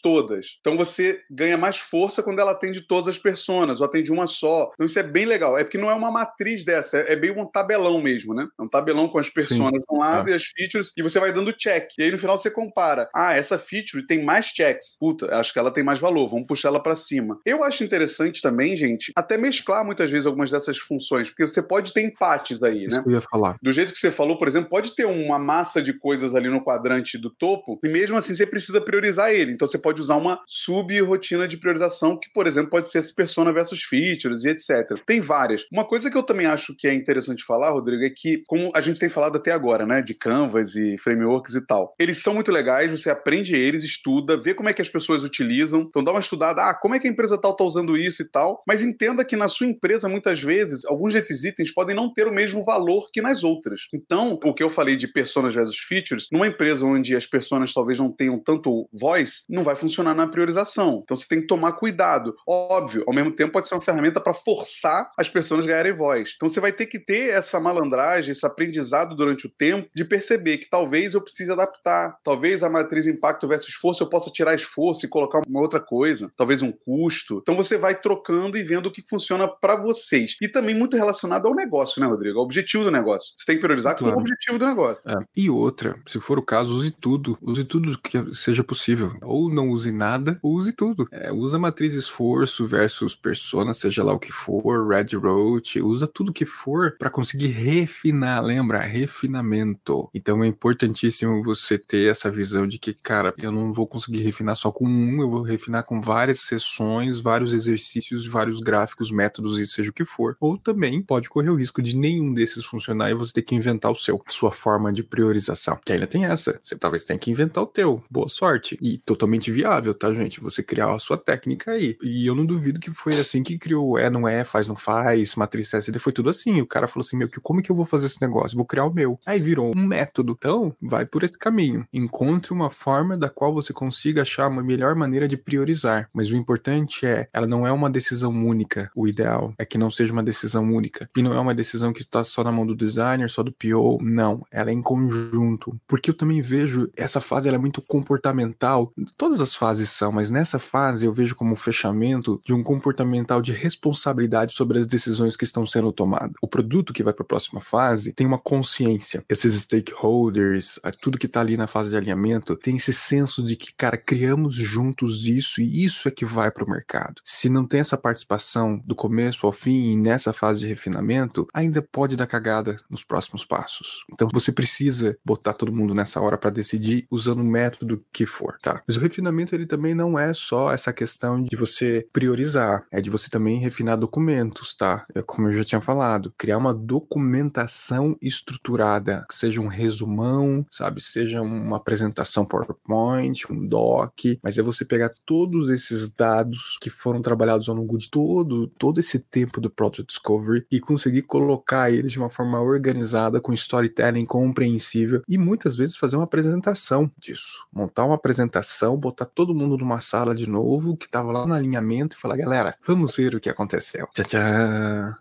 todas. 0.00 0.58
Então 0.60 0.76
você 0.76 1.20
ganha 1.30 1.56
mais 1.56 1.78
força 1.78 2.22
quando 2.22 2.38
ela 2.38 2.52
atende 2.52 2.86
todas 2.86 3.08
as 3.08 3.18
personas, 3.18 3.80
ou 3.80 3.86
atende 3.86 4.12
uma 4.12 4.26
só. 4.26 4.70
Então 4.74 4.86
isso 4.86 4.98
é 4.98 5.02
bem 5.02 5.24
legal. 5.24 5.58
É 5.58 5.64
porque 5.64 5.78
não 5.78 5.90
é 5.90 5.94
uma 5.94 6.10
matriz 6.10 6.64
dessa, 6.64 6.98
é 6.98 7.16
bem 7.16 7.30
um 7.30 7.46
tabelão 7.46 8.00
mesmo, 8.00 8.34
né? 8.34 8.46
É 8.58 8.62
um 8.62 8.68
tabelão 8.68 9.08
com 9.08 9.18
as 9.18 9.28
personas 9.28 9.82
vão 9.88 10.00
lá 10.00 10.24
é. 10.26 10.30
e 10.30 10.34
as 10.34 10.44
features, 10.44 10.92
e 10.96 11.02
você 11.02 11.18
vai 11.18 11.32
dando 11.32 11.52
check. 11.52 11.90
E 11.98 12.02
aí 12.02 12.10
no 12.10 12.18
final 12.18 12.38
você 12.38 12.50
compara. 12.50 13.08
Ah, 13.14 13.34
essa 13.34 13.58
feature 13.58 14.06
tem 14.06 14.24
mais 14.24 14.46
checks. 14.46 14.96
Puta, 14.98 15.34
acho 15.36 15.52
que 15.52 15.58
ela 15.58 15.70
tem 15.70 15.82
mais 15.82 15.98
valor, 15.98 16.28
vamos 16.28 16.46
puxar 16.46 16.68
ela 16.68 16.82
para 16.82 16.96
cima. 16.96 17.38
Eu 17.44 17.62
acho 17.62 17.84
interessante 17.84 18.40
também, 18.42 18.76
gente, 18.76 19.12
até 19.16 19.36
mesclar 19.36 19.84
muitas 19.84 20.10
vezes 20.10 20.26
algumas 20.26 20.50
dessas 20.50 20.78
funções, 20.78 21.28
porque 21.28 21.46
você 21.46 21.62
pode 21.62 21.92
ter 21.92 22.02
empates 22.02 22.62
aí, 22.62 22.84
Isso 22.84 22.96
né? 22.96 23.02
Que 23.02 23.08
eu 23.08 23.14
ia 23.14 23.20
falar. 23.20 23.56
Do 23.62 23.72
jeito 23.72 23.92
que 23.92 23.98
você 23.98 24.10
falou, 24.10 24.38
por 24.38 24.48
exemplo, 24.48 24.68
pode 24.68 24.94
ter 24.94 25.04
uma 25.04 25.38
massa 25.38 25.82
de 25.82 25.92
coisas 25.92 26.34
ali 26.34 26.48
no 26.48 26.62
quadrante 26.62 27.18
do 27.18 27.30
topo, 27.30 27.78
e 27.84 27.88
mesmo 27.88 28.16
assim 28.16 28.34
você 28.34 28.46
precisa 28.46 28.80
priorizar 28.80 29.30
ele. 29.30 29.37
Então 29.46 29.66
você 29.66 29.78
pode 29.78 30.00
usar 30.00 30.16
uma 30.16 30.40
sub-rotina 30.46 31.46
de 31.46 31.56
priorização, 31.56 32.18
que, 32.18 32.30
por 32.32 32.46
exemplo, 32.46 32.70
pode 32.70 32.88
ser 32.88 32.98
esse 32.98 33.14
persona 33.14 33.52
versus 33.52 33.82
features 33.82 34.44
e 34.44 34.50
etc. 34.50 35.00
Tem 35.06 35.20
várias. 35.20 35.66
Uma 35.70 35.84
coisa 35.84 36.10
que 36.10 36.16
eu 36.16 36.22
também 36.22 36.46
acho 36.46 36.74
que 36.76 36.88
é 36.88 36.94
interessante 36.94 37.44
falar, 37.44 37.70
Rodrigo, 37.70 38.04
é 38.04 38.10
que, 38.10 38.42
como 38.46 38.70
a 38.74 38.80
gente 38.80 38.98
tem 38.98 39.08
falado 39.08 39.36
até 39.36 39.52
agora, 39.52 39.86
né, 39.86 40.02
de 40.02 40.14
Canvas 40.14 40.74
e 40.74 40.96
frameworks 40.98 41.54
e 41.54 41.66
tal, 41.66 41.94
eles 41.98 42.22
são 42.22 42.34
muito 42.34 42.50
legais, 42.50 42.90
você 42.90 43.10
aprende 43.10 43.54
eles, 43.54 43.84
estuda, 43.84 44.36
vê 44.36 44.54
como 44.54 44.68
é 44.68 44.72
que 44.72 44.82
as 44.82 44.88
pessoas 44.88 45.22
utilizam, 45.24 45.82
então 45.82 46.02
dá 46.02 46.10
uma 46.10 46.20
estudada, 46.20 46.62
ah, 46.62 46.74
como 46.74 46.94
é 46.94 46.98
que 46.98 47.06
a 47.06 47.10
empresa 47.10 47.38
tal 47.38 47.52
está 47.52 47.64
usando 47.64 47.96
isso 47.96 48.22
e 48.22 48.30
tal, 48.30 48.62
mas 48.66 48.82
entenda 48.82 49.24
que 49.24 49.36
na 49.36 49.48
sua 49.48 49.66
empresa, 49.66 50.08
muitas 50.08 50.40
vezes, 50.40 50.84
alguns 50.84 51.12
desses 51.12 51.44
itens 51.44 51.72
podem 51.72 51.94
não 51.94 52.12
ter 52.12 52.26
o 52.26 52.32
mesmo 52.32 52.64
valor 52.64 53.08
que 53.12 53.20
nas 53.20 53.44
outras. 53.44 53.82
Então, 53.92 54.38
o 54.44 54.54
que 54.54 54.62
eu 54.62 54.70
falei 54.70 54.96
de 54.96 55.06
personas 55.08 55.54
versus 55.54 55.78
features, 55.78 56.28
numa 56.32 56.46
empresa 56.46 56.84
onde 56.84 57.16
as 57.16 57.26
personas 57.26 57.72
talvez 57.72 57.98
não 57.98 58.10
tenham 58.10 58.38
tanto 58.38 58.88
voz, 58.92 59.27
não 59.48 59.62
vai 59.62 59.76
funcionar 59.76 60.14
na 60.14 60.26
priorização. 60.26 61.00
Então 61.02 61.16
você 61.16 61.26
tem 61.28 61.40
que 61.40 61.46
tomar 61.46 61.72
cuidado. 61.72 62.34
Óbvio, 62.46 63.04
ao 63.06 63.14
mesmo 63.14 63.32
tempo 63.32 63.52
pode 63.52 63.68
ser 63.68 63.74
uma 63.74 63.80
ferramenta 63.80 64.20
para 64.20 64.34
forçar 64.34 65.10
as 65.16 65.28
pessoas 65.28 65.64
a 65.64 65.66
ganharem 65.66 65.92
voz. 65.92 66.32
Então 66.36 66.48
você 66.48 66.60
vai 66.60 66.72
ter 66.72 66.86
que 66.86 66.98
ter 66.98 67.30
essa 67.30 67.60
malandragem, 67.60 68.32
esse 68.32 68.46
aprendizado 68.46 69.16
durante 69.16 69.46
o 69.46 69.50
tempo 69.50 69.88
de 69.94 70.04
perceber 70.04 70.58
que 70.58 70.70
talvez 70.70 71.14
eu 71.14 71.20
precise 71.20 71.52
adaptar, 71.52 72.16
talvez 72.24 72.62
a 72.62 72.70
matriz 72.70 73.06
impacto 73.06 73.48
versus 73.48 73.68
esforço 73.68 74.02
eu 74.02 74.08
possa 74.08 74.30
tirar 74.30 74.54
esforço 74.54 75.06
e 75.06 75.08
colocar 75.08 75.42
uma 75.46 75.60
outra 75.60 75.80
coisa, 75.80 76.30
talvez 76.36 76.62
um 76.62 76.72
custo. 76.72 77.38
Então 77.42 77.56
você 77.56 77.76
vai 77.76 78.00
trocando 78.00 78.56
e 78.56 78.62
vendo 78.62 78.86
o 78.86 78.92
que 78.92 79.02
funciona 79.08 79.48
para 79.48 79.76
vocês. 79.80 80.36
E 80.40 80.48
também 80.48 80.74
muito 80.74 80.96
relacionado 80.96 81.46
ao 81.46 81.54
negócio, 81.54 82.00
né, 82.00 82.06
Rodrigo? 82.06 82.38
Ao 82.38 82.44
objetivo 82.44 82.84
do 82.84 82.90
negócio. 82.90 83.32
Você 83.36 83.46
tem 83.46 83.56
que 83.56 83.62
priorizar 83.62 83.96
claro. 83.96 84.14
com 84.14 84.20
o 84.20 84.22
objetivo 84.22 84.58
do 84.58 84.66
negócio. 84.66 85.08
É. 85.08 85.14
E 85.36 85.50
outra, 85.50 85.98
se 86.06 86.20
for 86.20 86.38
o 86.38 86.42
caso, 86.42 86.74
use 86.74 86.90
tudo. 86.90 87.38
Use 87.40 87.64
tudo 87.64 87.98
que 87.98 88.34
seja 88.34 88.64
possível. 88.64 89.12
Ou 89.22 89.48
não 89.48 89.68
use 89.68 89.92
nada, 89.92 90.38
ou 90.42 90.54
use 90.54 90.72
tudo. 90.72 91.06
É, 91.10 91.32
usa 91.32 91.58
matriz 91.58 91.94
esforço 91.94 92.66
versus 92.66 93.14
persona, 93.14 93.74
seja 93.74 94.02
lá 94.02 94.12
o 94.12 94.18
que 94.18 94.32
for, 94.32 94.88
Red 94.88 95.16
Road, 95.16 95.80
usa 95.80 96.06
tudo 96.06 96.32
que 96.32 96.44
for 96.44 96.96
para 96.98 97.10
conseguir 97.10 97.48
refinar. 97.48 98.42
Lembra? 98.42 98.80
Refinamento. 98.80 100.08
Então 100.14 100.42
é 100.42 100.46
importantíssimo 100.46 101.42
você 101.42 101.78
ter 101.78 102.10
essa 102.10 102.30
visão 102.30 102.66
de 102.66 102.78
que, 102.78 102.94
cara, 102.94 103.34
eu 103.38 103.52
não 103.52 103.72
vou 103.72 103.86
conseguir 103.86 104.22
refinar 104.22 104.56
só 104.56 104.70
com 104.70 104.86
um, 104.86 105.20
eu 105.20 105.30
vou 105.30 105.42
refinar 105.42 105.84
com 105.84 106.00
várias 106.00 106.40
sessões, 106.40 107.20
vários 107.20 107.52
exercícios, 107.52 108.26
vários 108.26 108.60
gráficos, 108.60 109.10
métodos 109.10 109.58
e 109.58 109.66
seja 109.66 109.90
o 109.90 109.94
que 109.94 110.04
for. 110.04 110.36
Ou 110.40 110.56
também 110.56 111.02
pode 111.02 111.28
correr 111.28 111.50
o 111.50 111.56
risco 111.56 111.82
de 111.82 111.96
nenhum 111.96 112.32
desses 112.32 112.64
funcionar 112.64 113.10
e 113.10 113.14
você 113.14 113.32
ter 113.32 113.42
que 113.42 113.54
inventar 113.54 113.90
o 113.90 113.96
seu, 113.96 114.22
sua 114.28 114.52
forma 114.52 114.92
de 114.92 115.02
priorização. 115.02 115.78
Que 115.84 115.92
ainda 115.92 116.06
tem 116.06 116.24
essa. 116.24 116.58
Você 116.62 116.76
talvez 116.76 117.04
tenha 117.04 117.18
que 117.18 117.30
inventar 117.30 117.62
o 117.62 117.66
teu. 117.66 118.02
Boa 118.10 118.28
sorte. 118.28 118.78
E 118.80 118.97
totalmente 119.04 119.50
viável, 119.50 119.94
tá, 119.94 120.12
gente? 120.12 120.40
Você 120.40 120.62
criar 120.62 120.94
a 120.94 120.98
sua 120.98 121.16
técnica 121.16 121.72
aí. 121.72 121.96
E 122.02 122.26
eu 122.26 122.34
não 122.34 122.46
duvido 122.46 122.80
que 122.80 122.90
foi 122.92 123.18
assim 123.18 123.42
que 123.42 123.58
criou 123.58 123.98
é, 123.98 124.10
não 124.10 124.26
é, 124.26 124.44
faz, 124.44 124.68
não 124.68 124.76
faz, 124.76 125.34
matriz 125.36 125.72
SD, 125.72 125.98
foi 125.98 126.12
tudo 126.12 126.30
assim. 126.30 126.60
O 126.60 126.66
cara 126.66 126.86
falou 126.86 127.04
assim: 127.04 127.16
meu, 127.16 127.28
como 127.42 127.62
que 127.62 127.70
eu 127.70 127.76
vou 127.76 127.86
fazer 127.86 128.06
esse 128.06 128.20
negócio? 128.20 128.56
Vou 128.56 128.66
criar 128.66 128.84
o 128.84 128.92
meu. 128.92 129.18
Aí 129.26 129.38
virou 129.38 129.72
um 129.74 129.86
método. 129.86 130.34
Então, 130.38 130.74
vai 130.80 131.06
por 131.06 131.22
esse 131.22 131.38
caminho. 131.38 131.86
Encontre 131.92 132.52
uma 132.52 132.70
forma 132.70 133.16
da 133.16 133.28
qual 133.28 133.52
você 133.52 133.72
consiga 133.72 134.22
achar 134.22 134.48
uma 134.48 134.62
melhor 134.62 134.94
maneira 134.94 135.28
de 135.28 135.36
priorizar. 135.36 136.08
Mas 136.12 136.30
o 136.30 136.36
importante 136.36 137.06
é, 137.06 137.28
ela 137.32 137.46
não 137.46 137.66
é 137.66 137.72
uma 137.72 137.90
decisão 137.90 138.32
única. 138.32 138.90
O 138.94 139.06
ideal 139.06 139.54
é 139.58 139.64
que 139.64 139.78
não 139.78 139.90
seja 139.90 140.12
uma 140.12 140.22
decisão 140.22 140.64
única. 140.72 141.08
E 141.16 141.22
não 141.22 141.32
é 141.32 141.40
uma 141.40 141.54
decisão 141.54 141.92
que 141.92 142.00
está 142.00 142.24
só 142.24 142.44
na 142.44 142.52
mão 142.52 142.66
do 142.66 142.74
designer, 142.74 143.30
só 143.30 143.42
do 143.42 143.52
PO. 143.52 143.98
Não, 144.02 144.44
ela 144.50 144.70
é 144.70 144.72
em 144.72 144.82
conjunto. 144.82 145.78
Porque 145.86 146.10
eu 146.10 146.14
também 146.14 146.42
vejo 146.42 146.88
essa 146.96 147.20
fase 147.20 147.48
ela 147.48 147.56
é 147.56 147.60
muito 147.60 147.82
comportamental. 147.82 148.87
Todas 149.16 149.40
as 149.40 149.54
fases 149.54 149.90
são, 149.90 150.12
mas 150.12 150.30
nessa 150.30 150.58
fase 150.58 151.06
eu 151.06 151.12
vejo 151.12 151.34
como 151.34 151.52
um 151.52 151.56
fechamento 151.56 152.40
de 152.44 152.52
um 152.52 152.62
comportamental 152.62 153.40
de 153.40 153.52
responsabilidade 153.52 154.54
sobre 154.54 154.78
as 154.78 154.86
decisões 154.86 155.36
que 155.36 155.44
estão 155.44 155.66
sendo 155.66 155.92
tomadas. 155.92 156.32
O 156.42 156.48
produto 156.48 156.92
que 156.92 157.02
vai 157.02 157.12
para 157.12 157.22
a 157.22 157.26
próxima 157.26 157.60
fase 157.60 158.12
tem 158.12 158.26
uma 158.26 158.38
consciência. 158.38 159.24
Esses 159.28 159.54
stakeholders, 159.62 160.78
tudo 161.00 161.18
que 161.18 161.26
está 161.26 161.40
ali 161.40 161.56
na 161.56 161.66
fase 161.66 161.90
de 161.90 161.96
alinhamento, 161.96 162.56
tem 162.56 162.76
esse 162.76 162.92
senso 162.92 163.42
de 163.42 163.56
que, 163.56 163.72
cara, 163.74 163.96
criamos 163.96 164.54
juntos 164.54 165.26
isso 165.26 165.60
e 165.60 165.84
isso 165.84 166.08
é 166.08 166.10
que 166.10 166.24
vai 166.24 166.50
para 166.50 166.64
o 166.64 166.70
mercado. 166.70 167.20
Se 167.24 167.48
não 167.48 167.66
tem 167.66 167.80
essa 167.80 167.96
participação 167.96 168.80
do 168.84 168.94
começo 168.94 169.46
ao 169.46 169.52
fim 169.52 169.96
nessa 169.98 170.32
fase 170.32 170.60
de 170.60 170.66
refinamento, 170.66 171.46
ainda 171.52 171.82
pode 171.82 172.16
dar 172.16 172.26
cagada 172.26 172.76
nos 172.88 173.02
próximos 173.02 173.44
passos. 173.44 174.04
Então 174.12 174.28
você 174.32 174.52
precisa 174.52 175.16
botar 175.24 175.52
todo 175.52 175.72
mundo 175.72 175.94
nessa 175.94 176.20
hora 176.20 176.38
para 176.38 176.50
decidir 176.50 177.06
usando 177.10 177.40
o 177.40 177.44
método 177.44 178.04
que 178.12 178.26
for, 178.26 178.58
tá? 178.60 178.77
Mas 178.86 178.96
o 178.96 179.00
refinamento 179.00 179.54
ele 179.54 179.66
também 179.66 179.94
não 179.94 180.18
é 180.18 180.32
só 180.34 180.72
essa 180.72 180.92
questão 180.92 181.42
de 181.42 181.56
você 181.56 182.06
priorizar, 182.12 182.84
é 182.90 183.00
de 183.00 183.10
você 183.10 183.28
também 183.28 183.58
refinar 183.58 183.96
documentos, 183.96 184.74
tá? 184.74 185.04
É 185.14 185.22
como 185.22 185.48
eu 185.48 185.58
já 185.58 185.64
tinha 185.64 185.80
falado, 185.80 186.32
criar 186.36 186.58
uma 186.58 186.74
documentação 186.74 188.16
estruturada, 188.20 189.24
que 189.28 189.34
seja 189.34 189.60
um 189.60 189.66
resumão, 189.66 190.64
sabe? 190.70 191.00
Seja 191.02 191.42
uma 191.42 191.76
apresentação 191.76 192.44
PowerPoint, 192.44 193.50
um 193.50 193.66
doc, 193.66 194.20
mas 194.42 194.58
é 194.58 194.62
você 194.62 194.84
pegar 194.84 195.12
todos 195.24 195.68
esses 195.68 196.10
dados 196.10 196.78
que 196.80 196.90
foram 196.90 197.22
trabalhados 197.22 197.68
ao 197.68 197.74
longo 197.74 197.96
de 197.98 198.10
todo, 198.10 198.68
todo 198.78 199.00
esse 199.00 199.18
tempo 199.18 199.60
do 199.60 199.70
Product 199.70 200.06
Discovery 200.06 200.66
e 200.70 200.80
conseguir 200.80 201.22
colocar 201.22 201.90
eles 201.90 202.12
de 202.12 202.18
uma 202.18 202.30
forma 202.30 202.60
organizada, 202.60 203.40
com 203.40 203.52
storytelling 203.52 204.24
compreensível 204.24 205.22
e 205.28 205.38
muitas 205.38 205.76
vezes 205.76 205.96
fazer 205.96 206.16
uma 206.16 206.24
apresentação 206.24 207.10
disso. 207.18 207.66
Montar 207.72 208.04
uma 208.04 208.14
apresentação, 208.14 208.67
botar 208.96 209.24
todo 209.24 209.54
mundo 209.54 209.76
numa 209.76 210.00
sala 210.00 210.34
de 210.34 210.48
novo 210.48 210.96
que 210.96 211.06
estava 211.06 211.32
lá 211.32 211.46
no 211.46 211.54
alinhamento 211.54 212.16
e 212.16 212.20
falar, 212.20 212.36
galera, 212.36 212.74
vamos 212.86 213.14
ver 213.14 213.34
o 213.34 213.40
que 213.40 213.48
aconteceu. 213.48 214.08
Tchau, 214.14 214.24
tchau. 214.24 214.40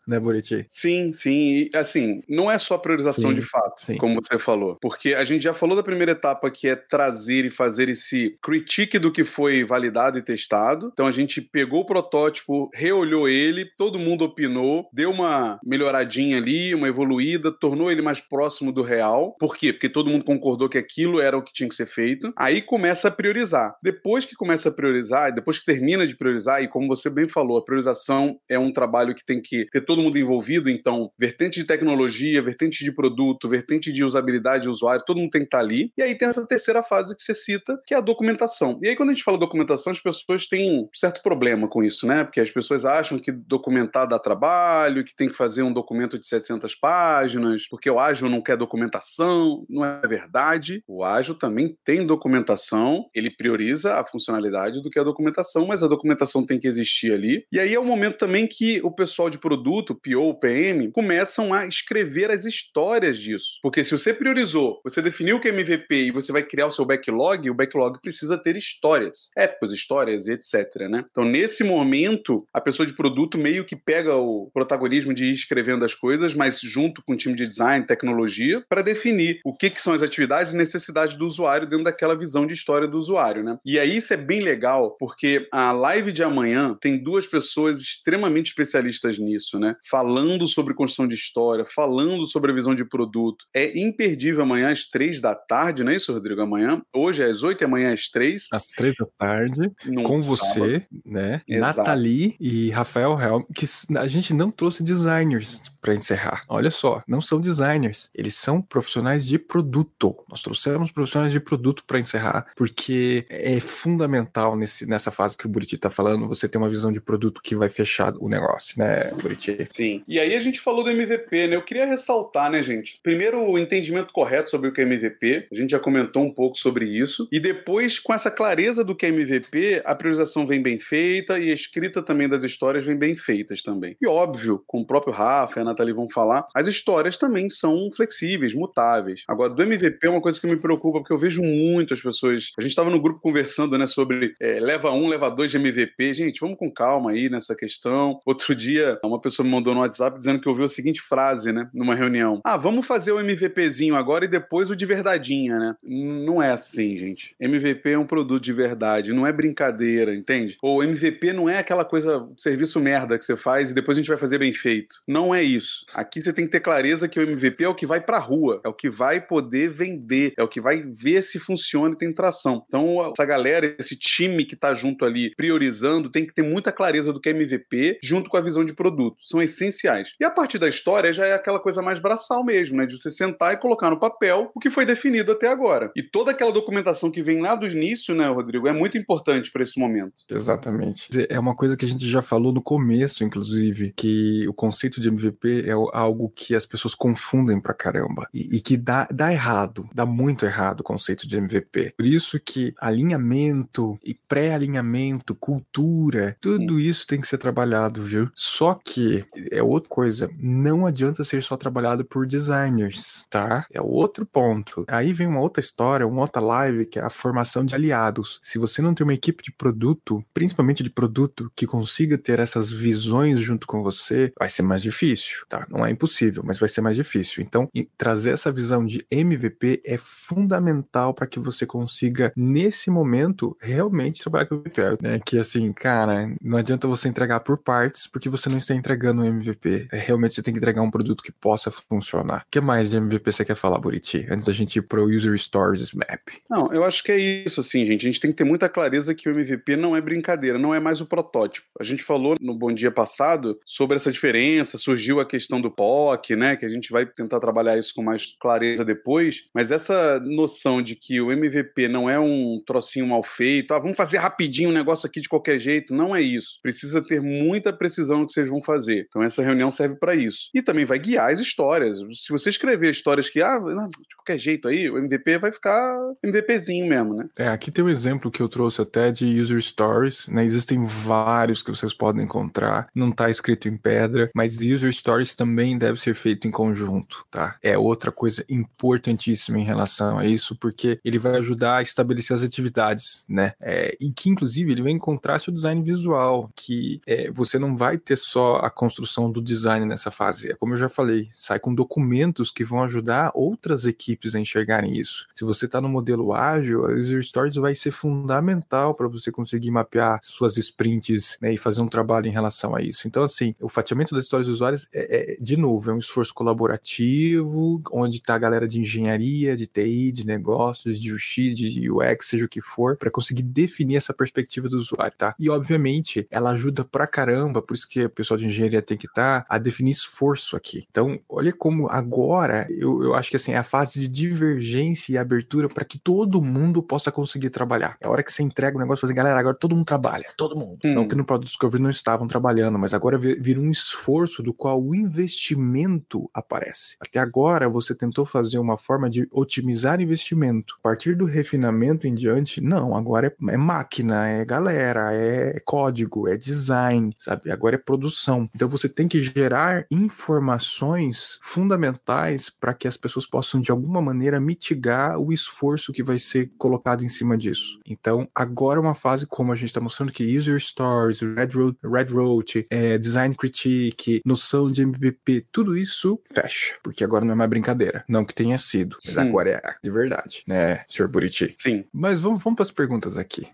Né, 0.08 0.20
Buriti? 0.20 0.66
Sim, 0.70 1.14
sim. 1.14 1.32
E, 1.32 1.72
assim, 1.74 2.24
não 2.28 2.50
é 2.52 2.58
só 2.58 2.78
priorização 2.78 3.30
sim, 3.30 3.36
de 3.36 3.42
fato, 3.42 3.84
sim. 3.84 3.98
como 3.98 4.22
você 4.22 4.38
falou. 4.38 4.78
Porque 4.82 5.14
a 5.14 5.24
gente 5.26 5.44
já 5.44 5.54
falou 5.54 5.76
da 5.76 5.84
primeira 5.84 6.12
etapa 6.12 6.50
que 6.50 6.68
é 6.68 6.76
trazer 6.76 7.46
e 7.46 7.50
fazer 7.50 7.90
esse 7.90 8.38
critique 8.42 9.00
do 9.00 9.12
que 9.12 9.24
foi 9.24 9.64
validado 9.64 10.18
e 10.18 10.22
testado. 10.22 10.90
Então 10.94 11.08
a 11.08 11.12
gente 11.12 11.42
pegou 11.42 11.82
o 11.82 11.86
protótipo, 11.86 12.70
reolhou 12.74 13.28
ele, 13.28 13.66
todo 13.78 14.00
mundo 14.00 14.24
opinou, 14.24 14.90
deu 14.94 15.12
uma 15.12 15.60
melhoradinha 15.64 16.38
ali, 16.38 16.74
uma 16.74 16.88
evoluída, 16.88 17.52
tornou 17.52 17.92
ele 17.92 18.02
mais 18.02 18.20
próximo 18.20 18.72
do 18.72 18.82
real. 18.82 19.36
Por 19.40 19.56
quê? 19.56 19.72
Porque 19.72 19.90
todo 19.90 20.10
mundo 20.10 20.24
concordou 20.24 20.70
que 20.70 20.78
aquilo 20.78 21.20
era 21.20 21.38
o 21.38 21.42
que 21.42 21.54
tinha 21.54 21.70
que 21.70 21.76
ser 21.76 21.88
feito. 21.88 22.34
Aí 22.36 22.62
começa 22.62 23.08
a 23.08 23.12
priorizar. 23.38 23.76
Depois 23.82 24.26
que 24.26 24.36
começa 24.36 24.70
a 24.70 24.72
priorizar, 24.72 25.34
depois 25.34 25.60
que 25.60 25.66
termina 25.66 26.08
de 26.08 26.16
priorizar, 26.16 26.62
e 26.64 26.68
como 26.68 26.88
você 26.88 27.10
bem 27.10 27.28
falou, 27.28 27.58
a 27.58 27.64
priorização 27.64 28.40
é 28.50 28.58
um 28.58 28.72
trabalho 28.72 29.14
que 29.14 29.26
tem 29.26 29.42
que 29.42 29.68
ter 29.72 29.82
todo 29.82 30.02
mundo 30.02 30.18
envolvido, 30.18 30.70
então, 30.70 31.12
vertente 31.18 31.60
de 31.60 31.68
tecnologia, 31.68 32.42
vertente 32.42 32.84
de 32.84 32.92
produto, 32.92 33.48
vertente 33.48 33.92
de 33.94 34.04
usabilidade 34.04 34.64
de 34.64 34.70
usuário, 34.70 35.04
todo 35.06 35.18
mundo 35.18 35.30
tem 35.30 35.42
que 35.42 35.48
estar 35.48 35.60
ali. 35.60 35.92
E 35.98 36.02
aí 36.02 36.16
tem 36.16 36.28
essa 36.28 36.46
terceira 36.48 36.82
fase 36.82 37.16
que 37.16 37.22
você 37.22 37.34
cita, 37.34 37.80
que 37.86 37.94
é 37.94 37.98
a 37.98 38.02
documentação. 38.02 38.80
E 38.82 38.90
aí, 38.90 38.96
quando 38.96 39.10
a 39.10 39.14
gente 39.14 39.24
fala 39.24 39.38
documentação, 39.38 39.94
as 39.94 40.00
pessoas 40.00 40.48
têm 40.48 40.82
um 40.82 40.90
certo 40.94 41.22
problema 41.22 41.68
com 41.68 41.84
isso, 41.84 42.08
né? 42.08 42.24
Porque 42.24 42.40
as 42.40 42.50
pessoas 42.50 42.86
acham 42.86 43.20
que 43.20 43.32
documentar 43.32 44.08
dá 44.08 44.18
trabalho, 44.18 45.04
que 45.04 45.16
tem 45.16 45.30
que 45.30 45.36
fazer 45.36 45.62
um 45.64 45.74
documento 45.74 46.18
de 46.18 46.26
700 46.26 46.76
páginas, 46.76 47.68
porque 47.70 47.90
o 47.90 48.00
ágil 48.00 48.30
não 48.30 48.42
quer 48.42 48.58
documentação. 48.58 49.66
Não 49.70 49.86
é 49.86 50.08
verdade. 50.08 50.84
O 50.88 51.04
ágil 51.04 51.36
também 51.36 51.78
tem 51.86 52.06
documentação, 52.06 53.06
ele 53.14 53.27
prioriza 53.30 53.96
a 53.96 54.06
funcionalidade 54.06 54.82
do 54.82 54.90
que 54.90 55.00
a 55.00 55.04
documentação, 55.04 55.66
mas 55.66 55.84
a 55.84 55.88
documentação 55.88 56.46
tem 56.46 56.60
que 56.60 56.68
existir 56.68 57.14
ali. 57.14 57.46
E 57.52 57.60
aí 57.60 57.74
é 57.74 57.80
o 57.80 57.86
momento 57.86 58.18
também 58.18 58.48
que 58.48 58.82
o 58.84 58.92
pessoal 58.92 59.30
de 59.30 59.38
produto, 59.38 59.96
PO, 59.96 60.40
PM, 60.40 60.92
começam 60.92 61.54
a 61.54 61.66
escrever 61.66 62.32
as 62.32 62.46
histórias 62.46 63.18
disso. 63.18 63.60
Porque 63.62 63.84
se 63.84 63.92
você 63.92 64.14
priorizou, 64.14 64.80
você 64.84 65.02
definiu 65.02 65.38
o 65.38 65.40
que 65.40 65.48
é 65.48 65.52
MVP 65.52 65.96
e 65.96 66.12
você 66.12 66.32
vai 66.32 66.44
criar 66.44 66.68
o 66.68 66.72
seu 66.72 66.86
backlog, 66.86 67.50
o 67.50 67.54
backlog 67.54 68.00
precisa 68.02 68.38
ter 68.38 68.56
histórias, 68.56 69.30
épocas, 69.36 69.72
histórias, 69.72 70.28
etc. 70.28 70.88
Né? 70.90 71.06
Então, 71.10 71.26
nesse 71.26 71.64
momento, 71.64 72.46
a 72.54 72.62
pessoa 72.62 72.86
de 72.86 72.94
produto 72.94 73.38
meio 73.38 73.66
que 73.66 73.76
pega 73.76 74.16
o 74.16 74.50
protagonismo 74.54 75.14
de 75.14 75.26
ir 75.26 75.34
escrevendo 75.34 75.86
as 75.86 75.94
coisas, 75.94 76.34
mas 76.34 76.60
junto 76.60 77.02
com 77.04 77.14
o 77.14 77.18
time 77.18 77.36
de 77.36 77.48
design, 77.48 77.86
tecnologia, 77.86 78.64
para 78.70 78.82
definir 78.82 79.40
o 79.44 79.56
que, 79.56 79.70
que 79.70 79.82
são 79.82 79.94
as 79.94 80.02
atividades 80.02 80.54
e 80.54 80.58
necessidades 80.58 81.18
do 81.18 81.26
usuário 81.26 81.68
dentro 81.68 81.86
daquela 81.86 82.16
visão 82.16 82.46
de 82.46 82.54
história 82.54 82.88
do 82.88 82.98
usuário 82.98 83.17
usuário, 83.18 83.44
né? 83.44 83.58
E 83.66 83.80
aí 83.80 83.98
isso 83.98 84.14
é 84.14 84.18
bem 84.18 84.42
legal, 84.42 84.92
porque 85.00 85.48
a 85.52 85.72
live 85.72 86.12
de 86.12 86.24
amanhã 86.24 86.78
tem 86.80 87.02
duas 87.02 87.26
pessoas 87.26 87.80
extremamente 87.80 88.48
especialistas 88.48 89.18
nisso, 89.18 89.60
né? 89.60 89.76
Falando 89.90 90.48
sobre 90.48 90.74
construção 90.74 91.08
de 91.08 91.16
história, 91.16 91.66
falando 91.66 92.26
sobre 92.28 92.52
a 92.52 92.56
visão 92.56 92.76
de 92.76 92.86
produto. 92.86 93.46
É 93.54 93.78
imperdível 93.80 94.44
amanhã 94.44 94.72
às 94.72 94.88
três 94.88 95.20
da 95.20 95.34
tarde, 95.34 95.84
não 95.84 95.92
é 95.92 95.96
isso, 95.96 96.14
Rodrigo? 96.14 96.42
Amanhã. 96.42 96.82
Hoje 96.94 97.24
é 97.24 97.26
às 97.26 97.44
oito 97.44 97.64
e 97.64 97.66
amanhã 97.66 97.94
às 97.94 98.10
três. 98.10 98.48
Às 98.52 98.68
três 98.68 98.94
da 98.96 99.08
tarde, 99.18 99.72
com 100.04 100.22
você, 100.22 100.86
né? 101.06 101.42
Exato. 101.48 101.80
Nathalie 101.80 102.36
e 102.40 102.70
Rafael 102.70 103.18
Helm, 103.20 103.44
que 103.56 103.66
a 103.98 104.08
gente 104.08 104.34
não 104.34 104.52
trouxe 104.52 104.84
designers 104.84 105.62
para 105.82 105.96
encerrar. 105.96 106.42
Olha 106.50 106.70
só, 106.70 107.02
não 107.08 107.22
são 107.22 107.40
designers, 107.40 108.10
eles 108.14 108.36
são 108.36 108.62
profissionais 108.62 109.26
de 109.26 109.40
produto. 109.40 110.16
Nós 110.30 110.42
trouxemos 110.42 110.92
profissionais 110.92 111.32
de 111.32 111.40
produto 111.40 111.84
para 111.86 112.00
encerrar, 112.00 112.48
porque 112.56 113.07
é 113.30 113.60
fundamental 113.60 114.56
nesse, 114.56 114.86
nessa 114.86 115.12
fase 115.12 115.38
que 115.38 115.46
o 115.46 115.50
Buriti 115.50 115.76
está 115.76 115.90
falando, 115.90 116.28
você 116.28 116.48
ter 116.48 116.58
uma 116.58 116.70
visão 116.70 116.92
de 116.92 117.02
produto 117.02 117.42
que 117.42 117.56
vai 117.56 117.70
fechar 117.70 118.14
o 118.20 118.30
negócio, 118.30 118.78
né, 118.78 119.12
Buriti? 119.22 119.68
Sim. 119.72 120.04
E 120.08 120.20
aí 120.20 120.36
a 120.36 120.40
gente 120.40 120.60
falou 120.60 120.84
do 120.84 120.90
MVP, 120.90 121.48
né? 121.48 121.56
Eu 121.56 121.64
queria 121.64 121.86
ressaltar, 121.86 122.52
né, 122.52 122.62
gente? 122.62 123.00
Primeiro, 123.04 123.44
o 123.44 123.58
entendimento 123.58 124.14
correto 124.14 124.50
sobre 124.50 124.70
o 124.70 124.74
que 124.74 124.82
é 124.82 124.84
MVP, 124.84 125.48
a 125.52 125.56
gente 125.56 125.72
já 125.72 125.80
comentou 125.80 126.24
um 126.24 126.32
pouco 126.32 126.58
sobre 126.58 126.86
isso, 126.86 127.28
e 127.32 127.40
depois, 127.40 128.00
com 128.00 128.14
essa 128.14 128.32
clareza 128.32 128.84
do 128.84 128.96
que 128.96 129.06
é 129.06 129.10
MVP, 129.10 129.82
a 129.86 129.96
priorização 129.96 130.46
vem 130.46 130.62
bem 130.62 130.80
feita 130.80 131.40
e 131.40 131.52
a 131.52 131.54
escrita 131.54 132.02
também 132.02 132.28
das 132.28 132.44
histórias 132.44 132.86
vem 132.86 132.98
bem 132.98 133.16
feitas 133.16 133.62
também. 133.62 133.96
E 134.02 134.08
óbvio, 134.08 134.64
com 134.66 134.82
o 134.82 134.86
próprio 134.86 135.14
Rafa 135.14 135.60
e 135.60 135.62
a 135.62 135.66
Nathalie 135.66 135.94
vão 135.94 136.10
falar, 136.10 136.48
as 136.54 136.68
histórias 136.68 137.18
também 137.18 137.50
são 137.50 137.90
flexíveis, 137.96 138.54
mutáveis. 138.54 139.24
Agora, 139.28 139.54
do 139.54 139.62
MVP 139.62 140.08
é 140.08 140.10
uma 140.10 140.22
coisa 140.22 140.40
que 140.40 140.48
me 140.48 140.58
preocupa, 140.58 141.00
porque 141.00 141.14
eu 141.14 141.18
vejo 141.18 141.42
muitas 141.42 142.02
pessoas. 142.02 142.52
A 142.58 142.62
gente 142.62 142.72
estava 142.72 142.90
no 142.90 142.97
grupo 143.02 143.20
conversando, 143.20 143.78
né, 143.78 143.88
sobre 143.88 144.36
é, 144.40 144.60
leva 144.60 144.92
um, 144.92 145.08
leva 145.08 145.30
dois 145.30 145.52
de 145.52 145.58
MVP. 145.58 146.14
Gente, 146.14 146.40
vamos 146.40 146.58
com 146.58 146.72
calma 146.72 147.12
aí 147.12 147.30
nessa 147.30 147.56
questão. 147.56 148.20
Outro 148.26 148.56
dia, 148.56 149.00
uma 149.04 149.20
pessoa 149.20 149.46
me 149.46 149.52
mandou 149.52 149.74
no 149.74 149.82
WhatsApp 149.82 150.18
dizendo 150.18 150.40
que 150.40 150.50
ouviu 150.50 150.66
a 150.66 150.70
seguinte 150.70 151.02
frase, 151.02 151.52
né, 151.52 151.70
numa 151.74 151.96
reunião: 151.96 152.42
Ah, 152.44 152.58
vamos 152.58 152.86
fazer 152.86 153.12
o 153.12 153.20
MVPzinho 153.20 153.96
agora 153.96 154.26
e 154.26 154.28
depois 154.28 154.70
o 154.72 154.76
de 154.76 154.86
verdadeinha, 154.86 155.58
né? 155.58 155.76
Não 155.84 156.42
é 156.42 156.52
assim, 156.52 156.98
gente. 156.98 157.36
MVP 157.40 157.92
é 157.92 157.98
um 157.98 158.06
produto 158.06 158.44
de 158.44 158.54
verdade, 158.54 159.14
não 159.14 159.26
é 159.26 159.32
brincadeira, 159.32 160.16
entende? 160.16 160.58
Ou 160.62 160.84
MVP 160.84 161.34
não 161.34 161.50
é 161.50 161.60
aquela 161.60 161.86
coisa, 161.86 162.28
serviço 162.36 162.80
merda 162.80 163.18
que 163.18 163.26
você 163.26 163.36
faz 163.36 163.70
e 163.70 163.74
depois 163.74 163.98
a 163.98 164.02
gente 164.02 164.10
vai 164.10 164.18
fazer 164.18 164.38
bem 164.38 164.54
feito. 164.54 164.96
Não 165.08 165.34
é 165.34 165.44
isso. 165.44 165.86
Aqui 165.94 166.22
você 166.22 166.34
tem 166.34 166.46
que 166.46 166.52
ter 166.52 166.60
clareza 166.60 167.08
que 167.08 167.20
o 167.20 167.24
MVP 167.24 167.64
é 167.64 167.70
o 167.70 167.76
que 167.76 167.86
vai 167.86 168.02
pra 168.02 168.20
rua, 168.20 168.62
é 168.64 168.70
o 168.70 168.74
que 168.74 168.90
vai 168.90 169.22
poder 169.22 169.70
vender, 169.70 170.34
é 170.38 170.44
o 170.44 170.48
que 170.48 170.62
vai 170.62 170.82
ver 170.82 171.24
se 171.24 171.40
funciona 171.40 171.94
e 171.94 171.98
tem 171.98 172.14
tração. 172.14 172.64
Então, 172.68 172.77
essa 173.12 173.26
galera, 173.26 173.76
esse 173.80 173.96
time 173.96 174.46
que 174.46 174.56
tá 174.56 174.74
junto 174.74 175.06
ali 175.06 175.34
priorizando, 175.36 176.10
tem 176.10 176.26
que 176.26 176.34
ter 176.34 176.44
muita 176.44 176.72
clareza 176.72 177.14
do 177.14 177.20
que 177.20 177.30
é 177.30 177.32
MVP 177.32 178.00
junto 178.04 178.30
com 178.30 178.38
a 178.38 178.42
visão 178.42 178.66
de 178.66 178.74
produto. 178.74 179.18
São 179.22 179.42
essenciais. 179.42 180.10
E 180.20 180.24
a 180.24 180.32
partir 180.32 180.58
da 180.58 180.68
história 180.68 181.14
já 181.14 181.26
é 181.26 181.34
aquela 181.34 181.60
coisa 181.60 181.82
mais 181.82 182.00
braçal 182.00 182.44
mesmo, 182.44 182.78
né? 182.78 182.86
De 182.86 182.98
você 182.98 183.12
sentar 183.12 183.54
e 183.54 183.58
colocar 183.58 183.90
no 183.90 184.00
papel 184.00 184.52
o 184.56 184.60
que 184.60 184.70
foi 184.70 184.86
definido 184.86 185.32
até 185.32 185.48
agora. 185.48 185.92
E 185.96 186.04
toda 186.04 186.32
aquela 186.32 186.52
documentação 186.52 187.12
que 187.12 187.22
vem 187.22 187.42
lá 187.42 187.56
do 187.56 187.68
início, 187.68 188.16
né, 188.16 188.28
Rodrigo, 188.28 188.68
é 188.68 188.74
muito 188.74 188.98
importante 188.98 189.52
para 189.52 189.64
esse 189.64 189.80
momento. 189.80 190.14
Exatamente. 190.30 191.08
É 191.30 191.40
uma 191.40 191.56
coisa 191.56 191.78
que 191.78 191.86
a 191.86 191.88
gente 191.88 192.10
já 192.10 192.22
falou 192.22 192.52
no 192.52 192.62
começo, 192.62 193.24
inclusive, 193.24 193.94
que 193.96 194.48
o 194.48 194.54
conceito 194.54 195.00
de 195.00 195.10
MVP 195.10 195.64
é 195.66 195.72
algo 195.72 196.30
que 196.30 196.56
as 196.56 196.66
pessoas 196.66 196.96
confundem 196.96 197.60
pra 197.60 197.74
caramba 197.74 198.28
e, 198.34 198.58
e 198.58 198.62
que 198.62 198.78
dá, 198.78 199.08
dá 199.12 199.32
errado, 199.32 199.88
dá 199.94 200.06
muito 200.06 200.46
errado 200.46 200.82
o 200.82 200.84
conceito 200.84 201.28
de 201.28 201.38
MVP. 201.38 201.94
Por 201.98 202.06
isso 202.06 202.40
que 202.40 202.67
alinhamento 202.78 203.98
e 204.04 204.14
pré-alinhamento, 204.14 205.36
cultura, 205.36 206.36
tudo 206.42 206.80
isso 206.80 207.06
tem 207.08 207.22
que 207.22 207.28
ser 207.28 207.38
trabalhado, 207.38 208.02
viu? 208.02 208.30
Só 208.34 208.74
que 208.74 209.26
é 209.52 209.62
outra 209.62 209.90
coisa, 209.90 210.30
não 210.40 210.86
adianta 210.86 211.24
ser 211.24 211.44
só 211.44 211.58
trabalhado 211.58 212.06
por 212.06 212.26
designers, 212.28 213.26
tá? 213.30 213.66
É 213.72 213.82
outro 213.82 214.26
ponto. 214.26 214.86
Aí 214.90 215.14
vem 215.14 215.28
uma 215.28 215.42
outra 215.42 215.62
história, 215.62 216.08
uma 216.08 216.22
outra 216.22 216.42
live 216.42 216.86
que 216.86 217.00
é 217.00 217.04
a 217.04 217.10
formação 217.10 217.64
de 217.66 217.76
aliados. 217.76 218.40
Se 218.42 218.58
você 218.58 218.82
não 218.82 218.94
tem 218.94 219.04
uma 219.04 219.14
equipe 219.14 219.44
de 219.44 219.52
produto, 219.52 220.24
principalmente 220.34 220.84
de 220.84 220.90
produto, 220.90 221.52
que 221.56 221.66
consiga 221.66 222.18
ter 222.18 222.40
essas 222.40 222.72
visões 222.72 223.40
junto 223.40 223.68
com 223.68 223.84
você, 223.84 224.32
vai 224.38 224.50
ser 224.50 224.62
mais 224.62 224.82
difícil, 224.82 225.46
tá? 225.48 225.66
Não 225.70 225.86
é 225.86 225.92
impossível, 225.92 226.44
mas 226.46 226.60
vai 226.60 226.70
ser 226.70 226.82
mais 226.82 226.96
difícil. 226.96 227.44
Então, 227.44 227.70
trazer 227.98 228.32
essa 228.32 228.52
visão 228.52 228.86
de 228.86 229.06
MVP 229.10 229.82
é 229.86 229.98
fundamental 229.98 231.14
para 231.14 231.28
que 231.28 231.40
você 231.40 231.66
consiga, 231.66 232.32
nesse 232.58 232.90
momento, 232.90 233.56
realmente 233.62 234.22
trabalhar 234.22 234.48
com 234.48 234.56
o 234.56 234.58
MVP. 234.60 234.82
Né? 235.00 235.20
Que 235.24 235.38
assim, 235.38 235.72
cara, 235.72 236.36
não 236.42 236.58
adianta 236.58 236.88
você 236.88 237.08
entregar 237.08 237.40
por 237.42 237.60
partes, 237.60 238.08
porque 238.08 238.30
você 238.30 238.50
não 238.50 238.58
está 238.58 238.74
entregando 238.74 239.22
um 239.22 239.26
MVP. 239.26 239.88
É, 239.92 239.98
realmente 240.00 240.34
você 240.34 240.42
tem 240.42 240.54
que 240.54 240.58
entregar 240.58 240.82
um 240.82 240.90
produto 240.90 241.24
que 241.24 241.32
possa 241.32 241.70
funcionar. 241.70 242.46
O 242.48 242.52
que 242.52 242.60
mais 242.60 242.90
de 242.90 242.98
MVP 242.98 243.32
você 243.32 243.46
quer 243.46 243.56
falar, 243.56 243.78
Buriti? 243.78 244.26
Antes 244.30 244.48
da 244.48 244.54
gente 244.54 244.78
ir 244.78 244.82
pro 244.82 245.06
User 245.06 245.38
Stories 245.38 245.94
Map. 245.94 246.22
Não, 246.50 246.74
eu 246.74 246.84
acho 246.84 247.04
que 247.04 247.12
é 247.12 247.20
isso, 247.20 247.62
assim, 247.62 247.86
gente. 247.86 248.02
A 248.02 248.10
gente 248.10 248.20
tem 248.20 248.32
que 248.32 248.38
ter 248.38 248.44
muita 248.44 248.68
clareza 248.68 249.14
que 249.14 249.30
o 249.30 249.32
MVP 249.32 249.76
não 249.76 249.96
é 249.96 250.02
brincadeira, 250.02 250.58
não 250.58 250.74
é 250.74 250.80
mais 250.80 251.00
o 251.00 251.06
protótipo. 251.06 251.68
A 251.80 251.84
gente 251.84 252.04
falou 252.04 252.36
no 252.42 252.56
Bom 252.56 252.74
Dia 252.74 252.92
passado 252.92 253.60
sobre 253.66 253.98
essa 253.98 254.12
diferença, 254.12 254.80
surgiu 254.80 255.20
a 255.20 255.26
questão 255.26 255.62
do 255.62 255.70
POC, 255.70 256.36
né? 256.36 256.56
Que 256.56 256.66
a 256.66 256.70
gente 256.70 256.92
vai 256.92 257.06
tentar 257.06 257.40
trabalhar 257.40 257.78
isso 257.78 257.94
com 257.94 258.02
mais 258.02 258.36
clareza 258.40 258.84
depois, 258.84 259.44
mas 259.54 259.72
essa 259.72 260.20
noção 260.20 260.82
de 260.82 260.96
que 260.96 261.22
o 261.22 261.32
MVP 261.32 261.88
não 261.88 262.10
é 262.10 262.20
um 262.20 262.47
trocinho 262.66 263.08
mal 263.08 263.24
feito, 263.24 263.74
ah, 263.74 263.80
vamos 263.80 263.98
fazer 263.98 264.18
rapidinho 264.18 264.70
um 264.70 264.74
negócio 264.74 265.08
aqui 265.08 265.22
de 265.22 265.30
qualquer 265.30 265.60
jeito, 265.60 265.94
não 265.94 266.16
é 266.16 266.22
isso. 266.22 266.60
Precisa 266.62 267.02
ter 267.02 267.22
muita 267.22 267.74
precisão 267.74 268.20
no 268.20 268.28
que 268.28 268.34
vocês 268.34 268.50
vão 268.50 268.62
fazer. 268.62 269.06
Então 269.08 269.24
essa 269.24 269.44
reunião 269.44 269.72
serve 269.72 269.96
para 269.96 270.16
isso. 270.16 270.50
E 270.54 270.62
também 270.62 270.86
vai 270.86 271.00
guiar 271.00 271.32
as 271.32 271.40
histórias. 271.40 272.00
Se 272.14 272.32
você 272.32 272.50
escrever 272.50 272.92
histórias 272.92 273.30
que, 273.30 273.42
ah, 273.42 273.58
de 273.58 274.16
qualquer 274.16 274.38
jeito 274.38 274.68
aí, 274.68 274.90
o 274.90 274.98
MVP 274.98 275.38
vai 275.38 275.52
ficar 275.52 275.98
MVPzinho 276.24 276.88
mesmo, 276.88 277.16
né? 277.16 277.28
É, 277.38 277.48
aqui 277.48 277.72
tem 277.72 277.84
um 277.84 277.90
exemplo 277.90 278.32
que 278.32 278.42
eu 278.42 278.50
trouxe 278.50 278.82
até 278.82 279.12
de 279.12 279.40
user 279.40 279.62
stories, 279.62 280.28
né? 280.28 280.44
Existem 280.44 280.86
vários 280.86 281.64
que 281.64 281.72
vocês 281.72 281.94
podem 281.94 282.26
encontrar, 282.26 282.88
não 282.94 283.12
tá 283.12 283.30
escrito 283.30 283.68
em 283.68 283.78
pedra, 283.78 284.30
mas 284.36 284.58
user 284.58 284.92
stories 284.94 285.36
também 285.36 285.78
deve 285.78 286.00
ser 286.00 286.14
feito 286.16 286.48
em 286.48 286.52
conjunto, 286.52 287.26
tá? 287.32 287.58
É 287.62 287.78
outra 287.78 288.12
coisa 288.12 288.44
importantíssima 288.50 289.60
em 289.60 289.64
relação 289.64 290.18
a 290.18 290.26
isso, 290.26 290.56
porque 290.60 291.00
ele 291.04 291.20
vai 291.20 291.38
ajudar 291.38 291.78
a 291.78 291.82
estabelecer 291.82 292.36
as 292.38 292.44
atividades, 292.44 293.26
né? 293.28 293.54
É, 293.60 293.96
e 294.00 294.12
que, 294.12 294.30
inclusive, 294.30 294.72
ele 294.72 294.82
vem 294.82 294.96
em 294.96 295.00
contraste 295.00 295.50
ao 295.50 295.54
design 295.54 295.82
visual, 295.82 296.50
que 296.56 297.02
é, 297.06 297.30
você 297.32 297.60
não 297.60 297.76
vai 297.76 297.98
ter 297.98 298.18
só 298.18 298.58
a 298.58 298.70
construção 298.70 299.32
do 299.32 299.42
design 299.42 299.86
nessa 299.86 300.12
fase. 300.12 300.52
É 300.52 300.56
como 300.56 300.74
eu 300.74 300.78
já 300.78 300.90
falei, 300.90 301.30
sai 301.34 301.60
com 301.60 301.74
documentos 301.74 302.52
que 302.52 302.64
vão 302.64 302.84
ajudar 302.84 303.32
outras 303.34 303.86
equipes 303.86 304.36
a 304.36 304.40
enxergarem 304.40 304.98
isso. 304.98 305.28
Se 305.36 305.44
você 305.44 305.66
está 305.66 305.82
no 305.82 305.90
modelo 305.90 306.34
ágil, 306.34 306.86
a 306.86 306.94
User 306.94 307.24
Stories 307.24 307.56
vai 307.56 307.76
ser 307.76 307.92
fundamental 307.92 308.94
para 308.94 309.08
você 309.08 309.32
conseguir 309.32 309.72
mapear 309.72 310.20
suas 310.24 310.58
sprints 310.58 311.38
né, 311.42 311.54
e 311.54 311.58
fazer 311.58 311.82
um 311.82 311.88
trabalho 311.88 312.28
em 312.28 312.32
relação 312.32 312.76
a 312.76 312.82
isso. 312.82 313.08
Então, 313.08 313.24
assim, 313.24 313.56
o 313.62 313.70
fatiamento 313.70 314.14
das 314.14 314.26
histórias 314.26 314.48
dos 314.48 314.58
usuários 314.58 314.88
é, 314.94 315.34
é 315.34 315.38
de 315.40 315.58
novo, 315.58 315.92
é 315.92 315.94
um 315.94 316.00
esforço 316.00 316.34
colaborativo, 316.34 317.82
onde 317.92 318.18
está 318.18 318.36
a 318.36 318.40
galera 318.40 318.68
de 318.68 318.80
engenharia, 318.80 319.56
de 319.56 319.68
TI, 319.68 320.12
de 320.12 320.26
negócios, 320.26 321.00
de 321.00 321.14
UX, 321.14 321.58
de 321.58 321.90
UX, 321.90 322.27
seja 322.28 322.46
o 322.46 322.50
que 322.50 322.62
for, 322.62 322.98
para 322.98 323.12
conseguir 323.12 323.44
definir 323.44 323.98
essa 323.98 324.14
perspectiva 324.14 324.68
do 324.70 324.78
usuário, 324.78 325.14
tá? 325.18 325.36
E, 325.40 325.50
obviamente, 325.50 326.28
ela 326.30 326.52
ajuda 326.52 326.84
pra 326.84 327.08
caramba, 327.08 327.62
por 327.62 327.74
isso 327.74 327.88
que 327.88 328.06
o 328.06 328.10
pessoal 328.10 328.38
de 328.38 328.46
engenharia 328.46 328.82
tem 328.82 328.98
que 328.98 329.08
estar, 329.08 329.42
tá, 329.42 329.46
a 329.50 329.58
definir 329.58 329.92
esforço 329.92 330.56
aqui. 330.56 330.86
Então, 330.90 331.20
olha 331.30 331.54
como 331.54 331.88
agora, 331.90 332.68
eu, 332.70 333.04
eu 333.04 333.16
acho 333.16 333.30
que 333.30 333.36
assim, 333.36 333.54
é 333.54 333.58
a 333.58 333.64
fase 333.64 334.00
de 334.00 334.08
divergência 334.08 335.14
e 335.14 335.18
abertura 335.18 335.70
para 335.70 335.86
que 335.86 336.00
todo 336.00 336.42
mundo 336.42 336.82
possa 336.82 337.12
conseguir 337.12 337.50
trabalhar. 337.50 337.98
É 338.02 338.08
a 338.08 338.10
hora 338.10 338.24
que 338.24 338.32
você 338.32 338.44
entrega 338.44 338.78
o 338.78 338.80
negócio, 338.80 339.02
fazer, 339.02 339.14
galera, 339.14 339.40
agora 339.40 339.56
todo 339.56 339.76
mundo 339.76 339.86
trabalha, 339.86 340.26
todo 340.36 340.56
mundo. 340.56 340.80
Hum. 340.84 340.94
Não 340.94 341.08
que 341.08 341.16
no 341.16 341.26
Product 341.26 341.50
Discovery 341.50 341.82
não 341.82 341.90
estavam 341.90 342.28
trabalhando, 342.28 342.78
mas 342.78 342.94
agora 342.94 343.18
vira 343.18 343.60
um 343.60 343.72
esforço 343.72 344.44
do 344.44 344.54
qual 344.54 344.82
o 344.82 344.96
investimento 344.96 346.30
aparece. 346.34 346.96
Até 347.00 347.20
agora, 347.20 347.70
você 347.70 347.96
tentou 347.96 348.26
fazer 348.26 348.60
uma 348.60 348.78
forma 348.78 349.10
de 349.10 349.28
otimizar 349.32 350.02
investimento. 350.02 350.76
A 350.80 350.82
partir 350.82 351.16
do 351.16 351.26
refinamento 351.26 352.08
em 352.08 352.14
diante, 352.18 352.62
não, 352.62 352.96
agora 352.96 353.28
é, 353.28 353.54
é 353.54 353.58
máquina, 353.58 354.28
é 354.28 354.44
galera, 354.44 355.14
é 355.14 355.60
código, 355.64 356.28
é 356.28 356.36
design, 356.36 357.14
sabe? 357.18 357.52
Agora 357.52 357.76
é 357.76 357.80
produção. 357.80 358.50
Então 358.54 358.68
você 358.68 358.90
tem 358.90 359.08
que 359.08 359.22
gerar 359.22 359.86
informações 359.92 361.40
fundamentais 361.42 362.50
para 362.50 362.74
que 362.74 362.88
as 362.88 362.98
pessoas 362.98 363.26
possam, 363.26 363.62
de 363.62 363.72
alguma 363.72 364.02
maneira, 364.02 364.40
mitigar 364.40 365.20
o 365.20 365.32
esforço 365.32 365.94
que 365.94 366.04
vai 366.04 366.20
ser 366.20 366.52
colocado 366.58 367.04
em 367.04 367.10
cima 367.10 367.38
disso. 367.38 367.80
Então, 367.86 368.28
agora 368.34 368.80
é 368.80 368.82
uma 368.82 368.96
fase 368.96 369.26
como 369.28 369.52
a 369.52 369.56
gente 369.56 369.70
está 369.70 369.82
mostrando 369.82 370.12
que 370.12 370.38
User 370.38 370.60
Stories, 370.60 371.22
Red 371.22 371.50
Road, 371.54 371.78
Red 371.84 372.14
Road 372.14 372.66
é, 372.70 372.98
Design 372.98 373.36
Critique, 373.36 374.22
noção 374.26 374.72
de 374.72 374.82
MVP, 374.82 375.46
tudo 375.52 375.78
isso 375.78 376.20
fecha, 376.32 376.76
porque 376.84 377.04
agora 377.04 377.26
não 377.26 377.34
é 377.34 377.36
mais 377.36 377.50
brincadeira. 377.50 378.04
Não 378.08 378.26
que 378.26 378.34
tenha 378.34 378.58
sido, 378.58 378.98
mas 379.06 379.16
Sim. 379.16 379.22
agora 379.22 379.50
é 379.50 379.76
de 379.84 379.92
verdade, 379.92 380.44
né, 380.48 380.84
Sr. 380.88 381.08
Buriti? 381.08 381.56
Sim. 381.58 381.86
Mas 381.94 382.07
Mas 382.08 382.22
vamos, 382.22 382.42
vamos 382.42 382.56
para 382.56 382.64
as 382.64 382.72
perguntas 382.72 383.18
aqui. 383.18 383.50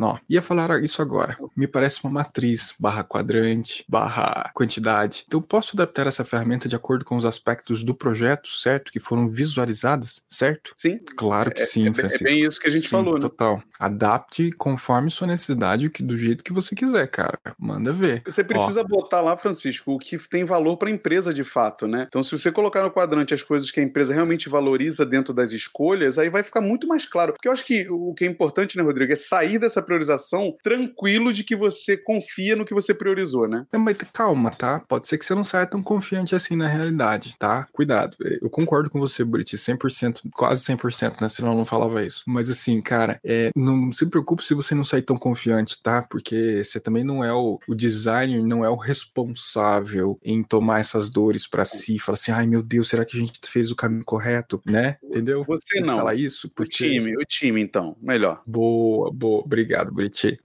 Ó, 0.00 0.18
ia 0.28 0.40
falar 0.42 0.82
isso 0.82 1.02
agora. 1.02 1.36
Me 1.56 1.66
parece 1.66 2.02
uma 2.04 2.12
matriz, 2.12 2.74
barra 2.78 3.02
quadrante, 3.04 3.84
barra 3.88 4.50
quantidade. 4.54 5.24
Então, 5.26 5.40
posso 5.42 5.76
adaptar 5.76 6.06
essa 6.06 6.24
ferramenta 6.24 6.68
de 6.68 6.76
acordo 6.76 7.04
com 7.04 7.16
os 7.16 7.24
aspectos 7.24 7.82
do 7.84 7.94
projeto, 7.94 8.48
certo? 8.48 8.90
Que 8.92 9.00
foram 9.00 9.28
visualizadas, 9.28 10.22
certo? 10.28 10.72
Sim. 10.76 10.98
Claro 11.16 11.50
que 11.50 11.62
É- 11.62 11.66
sim, 11.66 11.88
é, 11.88 11.92
Francisco. 11.94 12.24
é 12.26 12.30
bem 12.30 12.44
isso 12.44 12.60
que 12.60 12.66
a 12.68 12.70
gente 12.70 12.82
Sim, 12.84 12.88
falou, 12.88 13.14
né? 13.14 13.20
Total. 13.20 13.62
Adapte 13.78 14.50
conforme 14.52 15.10
sua 15.10 15.26
necessidade, 15.26 15.90
que- 15.90 16.02
do 16.02 16.16
jeito 16.16 16.44
que 16.44 16.52
você 16.52 16.74
quiser, 16.74 17.06
cara. 17.08 17.38
Manda 17.58 17.92
ver. 17.92 18.22
Você 18.24 18.42
precisa 18.44 18.82
botar 18.84 19.20
lá, 19.20 19.36
Francisco, 19.36 19.92
o 19.92 19.98
que 19.98 20.18
tem 20.28 20.44
valor 20.44 20.76
para 20.76 20.88
a 20.88 20.92
empresa 20.92 21.32
de 21.34 21.44
fato, 21.44 21.86
né? 21.86 22.06
Então, 22.08 22.22
se 22.22 22.30
você 22.32 22.50
colocar 22.52 22.82
no 22.82 22.90
quadrante 22.90 23.34
as 23.34 23.42
coisas 23.42 23.70
que 23.70 23.80
a 23.80 23.82
empresa 23.82 24.14
realmente 24.14 24.48
valoriza 24.48 25.04
dentro 25.04 25.32
das 25.32 25.52
escolhas, 25.52 26.18
aí 26.18 26.28
vai 26.28 26.42
ficar 26.42 26.60
muito 26.60 26.86
mais 26.86 27.06
claro. 27.06 27.32
Porque 27.32 27.48
eu 27.48 27.52
acho 27.52 27.64
que 27.64 27.88
o 27.88 28.14
que 28.14 28.24
é 28.24 28.28
importante, 28.28 28.76
né, 28.76 28.82
Rodrigo, 28.82 29.12
é 29.12 29.16
sair 29.16 29.58
dessa 29.58 29.82
priorização 29.90 30.56
tranquilo 30.62 31.32
de 31.32 31.42
que 31.42 31.56
você 31.56 31.96
confia 31.96 32.54
no 32.54 32.64
que 32.64 32.72
você 32.72 32.94
priorizou, 32.94 33.48
né? 33.48 33.66
Não, 33.72 33.80
mas 33.80 33.96
calma, 34.12 34.52
tá? 34.52 34.80
Pode 34.88 35.08
ser 35.08 35.18
que 35.18 35.24
você 35.24 35.34
não 35.34 35.42
saia 35.42 35.66
tão 35.66 35.82
confiante 35.82 36.34
assim 36.34 36.54
na 36.54 36.68
realidade, 36.68 37.34
tá? 37.36 37.66
Cuidado. 37.72 38.16
Eu 38.40 38.48
concordo 38.48 38.88
com 38.88 39.00
você, 39.00 39.24
Buriti, 39.24 39.56
100%, 39.56 40.20
quase 40.32 40.64
100%, 40.64 41.20
né? 41.20 41.28
Senão 41.28 41.50
eu 41.50 41.58
não 41.58 41.64
falava 41.64 42.04
isso. 42.04 42.22
Mas 42.26 42.48
assim, 42.48 42.80
cara, 42.80 43.18
é, 43.24 43.50
não 43.56 43.92
se 43.92 44.06
preocupe 44.06 44.44
se 44.44 44.54
você 44.54 44.74
não 44.74 44.84
sair 44.84 45.02
tão 45.02 45.16
confiante, 45.16 45.82
tá? 45.82 46.02
Porque 46.08 46.62
você 46.64 46.78
também 46.78 47.02
não 47.02 47.24
é 47.24 47.32
o, 47.32 47.58
o 47.66 47.74
designer, 47.74 48.44
não 48.44 48.64
é 48.64 48.68
o 48.68 48.76
responsável 48.76 50.18
em 50.22 50.42
tomar 50.44 50.80
essas 50.80 51.10
dores 51.10 51.48
pra 51.48 51.64
si. 51.64 51.98
Falar 51.98 52.14
assim, 52.14 52.30
ai 52.30 52.46
meu 52.46 52.62
Deus, 52.62 52.88
será 52.88 53.04
que 53.04 53.16
a 53.16 53.20
gente 53.20 53.40
fez 53.44 53.72
o 53.72 53.76
caminho 53.76 54.04
correto, 54.04 54.62
né? 54.64 54.98
Entendeu? 55.02 55.44
Você 55.46 55.80
não. 55.80 55.96
falar 55.96 56.14
isso, 56.14 56.46
O 56.46 56.50
porque... 56.50 56.70
time, 56.70 57.16
o 57.16 57.24
time, 57.26 57.60
então, 57.60 57.96
melhor. 58.00 58.42
Boa, 58.46 59.10
boa. 59.12 59.42
Obrigado, 59.42 59.79
Buriti. 59.88 60.38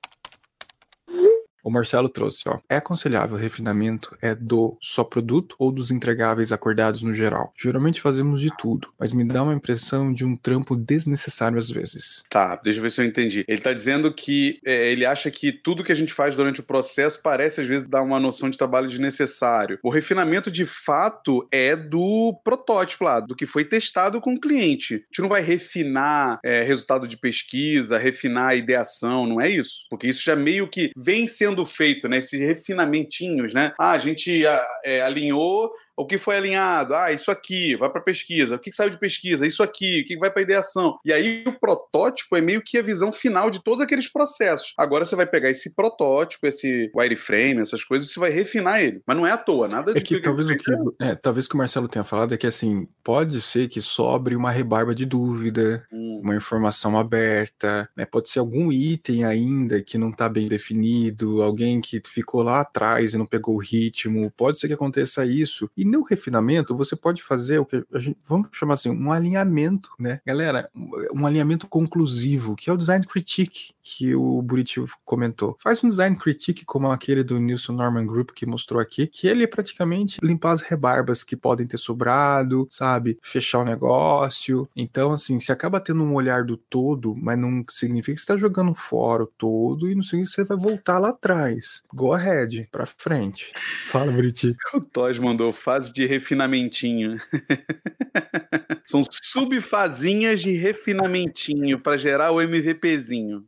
O 1.66 1.72
Marcelo 1.72 2.08
trouxe, 2.08 2.44
ó. 2.48 2.60
É 2.70 2.76
aconselhável 2.76 3.36
o 3.36 3.40
refinamento 3.40 4.16
é 4.22 4.36
do 4.36 4.78
só 4.80 5.04
produto 5.04 5.56
ou 5.58 5.72
dos 5.72 5.90
entregáveis 5.90 6.52
acordados 6.52 7.02
no 7.02 7.12
geral? 7.12 7.52
Geralmente 7.60 8.00
fazemos 8.00 8.40
de 8.40 8.56
tudo, 8.56 8.90
mas 9.00 9.12
me 9.12 9.24
dá 9.24 9.42
uma 9.42 9.56
impressão 9.56 10.14
de 10.14 10.24
um 10.24 10.38
trampo 10.38 10.76
desnecessário 10.76 11.58
às 11.58 11.72
vezes. 11.72 12.24
Tá, 12.30 12.56
deixa 12.58 12.78
eu 12.78 12.84
ver 12.84 12.92
se 12.92 13.02
eu 13.02 13.06
entendi. 13.06 13.44
Ele 13.48 13.62
tá 13.62 13.74
dizendo 13.74 14.14
que 14.14 14.60
é, 14.64 14.92
ele 14.92 15.08
acha 15.08 15.32
que 15.32 15.52
tudo 15.52 15.84
que 15.84 15.92
a 15.92 15.96
gente 15.96 16.14
faz 16.14 16.36
durante 16.36 16.60
o 16.60 16.64
processo 16.64 17.20
parece 17.20 17.62
às 17.62 17.68
vezes 17.68 17.90
dar 17.90 18.04
uma 18.04 18.20
noção 18.20 18.48
de 18.48 18.60
trabalho 18.60 18.88
desnecessário. 18.88 19.80
O 19.82 19.90
refinamento 19.90 20.52
de 20.52 20.68
fato 20.68 21.48
é 21.52 21.76
do 21.76 22.40
protótipo 22.44 23.06
lá, 23.06 23.20
do 23.20 23.36
que 23.36 23.48
foi 23.48 23.66
testado 23.66 24.22
com 24.22 24.36
o 24.36 24.40
cliente. 24.40 24.94
A 24.94 24.98
gente 24.98 25.22
não 25.22 25.30
vai 25.30 25.42
refinar 25.42 26.40
é, 26.44 26.62
resultado 26.62 27.08
de 27.08 27.18
pesquisa, 27.18 27.98
refinar 27.98 28.56
ideação, 28.56 29.26
não 29.26 29.42
é 29.42 29.50
isso? 29.50 29.88
Porque 29.90 30.08
isso 30.08 30.22
já 30.24 30.36
meio 30.36 30.68
que 30.68 30.92
vem 30.96 31.26
sendo 31.26 31.55
feito, 31.64 32.10
né? 32.10 32.18
Esses 32.18 32.40
refinamentinhos, 32.40 33.54
né? 33.54 33.72
Ah, 33.80 33.92
a 33.92 33.98
gente 34.00 34.46
a- 34.48 34.68
é, 34.84 35.02
alinhou 35.04 35.72
o 35.98 36.06
que 36.06 36.18
foi 36.18 36.38
alinhado? 36.38 36.96
Ah, 36.96 37.12
isso 37.12 37.32
aqui, 37.32 37.76
vai 37.76 37.90
para 37.90 38.02
pesquisa. 38.02 38.56
O 38.56 38.60
que 38.60 38.72
saiu 38.72 38.90
de 38.90 38.98
pesquisa? 38.98 39.48
Isso 39.48 39.64
aqui, 39.64 40.02
o 40.02 40.06
que 40.06 40.18
vai 40.18 40.30
para 40.30 40.42
ideação? 40.42 40.98
E 41.06 41.14
aí 41.14 41.44
o 41.48 41.54
protótipo 41.60 42.36
é 42.36 42.42
meio 42.42 42.62
que 42.62 42.78
a 42.78 42.82
visão 42.82 43.12
final 43.12 43.50
de 43.50 43.64
todos 43.64 43.82
aqueles 43.82 44.12
processos. 44.12 44.74
Agora 44.78 45.06
você 45.06 45.16
vai 45.16 45.26
pegar 45.26 45.50
esse 45.50 45.74
protótipo, 45.74 46.48
esse 46.48 46.92
wireframe, 46.96 47.62
essas 47.62 47.84
coisas, 47.84 48.10
e 48.10 48.14
você 48.14 48.20
vai 48.20 48.32
refinar 48.32 48.84
ele. 48.84 49.02
Mas 49.06 49.18
não 49.18 49.26
é 49.26 49.32
à 49.32 49.38
toa, 49.38 49.68
nada 49.68 49.94
de 49.94 50.00
É 50.00 50.04
que 50.04 50.20
talvez 50.22 50.50
o 50.50 50.58
que, 50.58 50.72
é, 51.00 51.16
talvez 51.16 51.46
o 51.46 51.50
que 51.50 51.56
o 51.56 51.58
Marcelo 51.58 51.88
tenha 51.88 52.04
falado 52.04 52.34
é 52.34 52.38
que 52.38 52.48
assim, 52.48 52.88
pode 53.04 53.40
ser 53.42 53.68
que 53.70 53.82
sobre 53.82 54.36
uma 54.36 54.52
rebarba 54.52 54.94
de 54.94 55.06
dúvida, 55.06 55.86
Hum, 55.92 56.22
uma 56.24 56.36
informação 56.36 56.98
aberta, 56.98 57.90
né? 57.96 58.06
Pode 58.06 58.30
ser 58.30 58.40
algum 58.40 58.72
item 58.72 59.24
ainda 59.24 59.82
que 59.82 59.98
não 59.98 60.10
está 60.10 60.28
bem 60.28 60.48
definido, 60.48 61.42
alguém 61.42 61.80
que 61.80 62.02
ficou 62.06 62.44
lá 62.44 62.62
atrás 62.62 63.14
e 63.14 63.18
não 63.18 63.26
pegou 63.26 63.56
o 63.56 63.62
ritmo, 63.62 64.32
pode 64.36 64.60
ser 64.60 64.68
que 64.68 64.74
aconteça 64.74 65.26
isso. 65.26 65.70
E 65.78 65.85
no 65.86 66.04
refinamento, 66.04 66.76
você 66.76 66.96
pode 66.96 67.22
fazer 67.22 67.60
o 67.60 67.66
que 67.66 67.86
a 67.94 68.00
gente, 68.00 68.18
vamos 68.24 68.50
chamar 68.52 68.74
assim, 68.76 68.90
um 68.90 69.12
alinhamento, 69.12 69.92
né? 70.00 70.20
Galera, 70.26 70.70
um 71.14 71.26
alinhamento 71.26 71.68
conclusivo, 71.68 72.56
que 72.56 72.70
é 72.70 72.74
o 72.74 72.78
design 72.78 73.06
critique 73.06 73.74
que 73.82 74.16
o 74.16 74.42
Buriti 74.42 74.84
comentou. 75.04 75.56
Faz 75.62 75.84
um 75.84 75.88
design 75.88 76.16
critique 76.16 76.66
como 76.66 76.90
aquele 76.92 77.24
do 77.24 77.40
Nilson 77.40 77.74
Norman 77.74 78.06
Group 78.06 78.32
que 78.32 78.46
mostrou 78.46 78.82
aqui, 78.82 79.06
que 79.06 79.28
ele 79.28 79.44
é 79.44 79.48
praticamente 79.48 80.18
limpar 80.24 80.54
as 80.54 80.62
rebarbas 80.62 81.24
que 81.24 81.36
podem 81.36 81.68
ter 81.68 81.78
sobrado, 81.78 82.68
sabe? 82.72 83.20
Fechar 83.22 83.60
o 83.60 83.66
negócio. 83.66 84.68
Então, 84.76 85.14
assim, 85.14 85.40
você 85.40 85.52
acaba 85.52 85.80
tendo 85.80 86.04
um 86.04 86.16
olhar 86.16 86.44
do 86.44 86.58
todo, 86.58 87.16
mas 87.16 87.38
não 87.38 87.64
significa 87.70 88.16
que 88.16 88.22
você 88.22 88.24
está 88.24 88.38
jogando 88.38 88.74
fora 88.74 89.24
o 89.24 89.28
todo 89.28 89.88
e 89.88 89.94
não 89.94 90.02
significa 90.02 90.44
que 90.44 90.48
você 90.48 90.56
vai 90.56 90.58
voltar 90.58 90.98
lá 90.98 91.10
atrás. 91.10 91.84
Go 91.94 92.14
ahead, 92.14 92.68
pra 92.72 92.88
frente. 92.88 93.54
Fala, 93.86 94.12
Buriti. 94.12 94.56
O 94.74 94.82
Tos 94.82 95.20
mandou 95.20 95.54
fase 95.76 95.92
de 95.92 96.06
refinamentinho. 96.06 97.18
São 98.86 99.02
subfazinhas 99.12 100.42
de 100.42 100.52
refinamentinho 100.56 101.80
para 101.80 101.98
gerar 101.98 102.32
o 102.32 102.42
MVPzinho. 102.42 103.46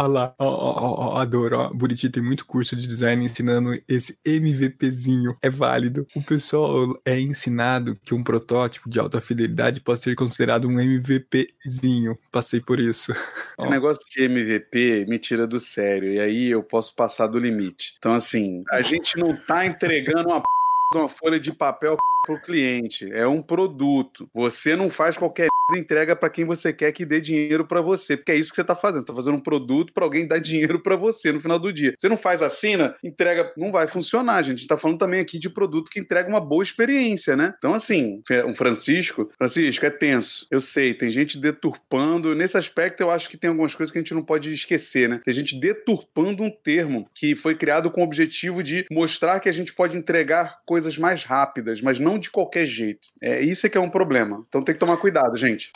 Olha 0.00 0.08
lá, 0.08 0.34
ó, 0.38 0.46
ó, 0.46 0.72
ó, 0.78 1.14
ó, 1.14 1.18
adoro, 1.18 1.58
ó. 1.58 1.68
Buriti 1.68 2.08
tem 2.08 2.22
muito 2.22 2.46
curso 2.46 2.74
de 2.74 2.86
design 2.86 3.22
ensinando 3.22 3.78
esse 3.86 4.16
MVPzinho. 4.24 5.36
É 5.42 5.50
válido. 5.50 6.06
O 6.16 6.22
pessoal 6.24 6.98
é 7.04 7.20
ensinado 7.20 7.98
que 8.02 8.14
um 8.14 8.24
protótipo 8.24 8.88
de 8.88 8.98
alta 8.98 9.20
fidelidade 9.20 9.82
pode 9.82 10.00
ser 10.00 10.16
considerado 10.16 10.66
um 10.66 10.80
MVPzinho. 10.80 12.18
Passei 12.32 12.62
por 12.62 12.80
isso. 12.80 13.12
Ó. 13.58 13.64
Esse 13.64 13.70
negócio 13.70 14.02
de 14.10 14.22
MVP 14.22 15.04
me 15.06 15.18
tira 15.18 15.46
do 15.46 15.60
sério. 15.60 16.14
E 16.14 16.18
aí 16.18 16.46
eu 16.46 16.62
posso 16.62 16.96
passar 16.96 17.26
do 17.26 17.38
limite. 17.38 17.94
Então, 17.98 18.14
assim, 18.14 18.64
a 18.70 18.80
gente 18.80 19.18
não 19.18 19.36
tá 19.36 19.66
entregando 19.66 20.30
uma 20.30 20.40
p... 20.40 20.46
uma 20.94 21.10
folha 21.10 21.38
de 21.38 21.52
papel 21.52 21.98
pro 22.22 22.40
cliente. 22.40 23.10
É 23.12 23.26
um 23.26 23.42
produto. 23.42 24.28
Você 24.34 24.76
não 24.76 24.90
faz 24.90 25.16
qualquer 25.16 25.48
entrega 25.76 26.16
para 26.16 26.30
quem 26.30 26.44
você 26.44 26.72
quer 26.72 26.92
que 26.92 27.04
dê 27.04 27.20
dinheiro 27.20 27.66
para 27.66 27.80
você, 27.80 28.16
porque 28.16 28.32
é 28.32 28.36
isso 28.36 28.50
que 28.50 28.56
você 28.56 28.64
tá 28.64 28.74
fazendo. 28.74 29.02
Você 29.02 29.06
tá 29.06 29.14
fazendo 29.14 29.36
um 29.36 29.40
produto 29.40 29.92
para 29.92 30.04
alguém 30.04 30.26
dar 30.26 30.38
dinheiro 30.40 30.80
para 30.80 30.96
você 30.96 31.32
no 31.32 31.40
final 31.40 31.58
do 31.58 31.72
dia. 31.72 31.94
Você 31.98 32.08
não 32.08 32.16
faz 32.16 32.42
assina, 32.42 32.96
entrega, 33.02 33.52
não 33.56 33.70
vai 33.70 33.86
funcionar, 33.86 34.42
gente. 34.42 34.56
A 34.56 34.58
gente 34.58 34.68
tá 34.68 34.78
falando 34.78 34.98
também 34.98 35.20
aqui 35.20 35.38
de 35.38 35.48
produto 35.48 35.90
que 35.90 36.00
entrega 36.00 36.28
uma 36.28 36.40
boa 36.40 36.62
experiência, 36.62 37.36
né? 37.36 37.54
Então 37.58 37.74
assim, 37.74 38.22
um 38.46 38.54
Francisco, 38.54 39.30
Francisco 39.36 39.86
é 39.86 39.90
tenso. 39.90 40.46
Eu 40.50 40.60
sei, 40.60 40.94
tem 40.94 41.10
gente 41.10 41.38
deturpando. 41.38 42.34
Nesse 42.34 42.56
aspecto 42.56 43.00
eu 43.00 43.10
acho 43.10 43.28
que 43.28 43.36
tem 43.36 43.48
algumas 43.48 43.74
coisas 43.74 43.92
que 43.92 43.98
a 43.98 44.02
gente 44.02 44.14
não 44.14 44.22
pode 44.22 44.52
esquecer, 44.52 45.08
né? 45.08 45.20
Tem 45.24 45.34
gente 45.34 45.58
deturpando 45.58 46.42
um 46.42 46.50
termo 46.50 47.08
que 47.14 47.34
foi 47.34 47.54
criado 47.54 47.90
com 47.90 48.00
o 48.00 48.04
objetivo 48.04 48.62
de 48.62 48.84
mostrar 48.90 49.40
que 49.40 49.48
a 49.48 49.52
gente 49.52 49.72
pode 49.72 49.96
entregar 49.96 50.60
coisas 50.66 50.98
mais 50.98 51.24
rápidas, 51.24 51.80
mas 51.80 51.98
não 51.98 52.09
de 52.18 52.30
qualquer 52.30 52.66
jeito. 52.66 53.08
É 53.22 53.40
isso 53.40 53.66
é 53.66 53.70
que 53.70 53.78
é 53.78 53.80
um 53.80 53.90
problema. 53.90 54.44
Então 54.48 54.62
tem 54.62 54.74
que 54.74 54.80
tomar 54.80 54.96
cuidado, 54.96 55.36
gente. 55.36 55.70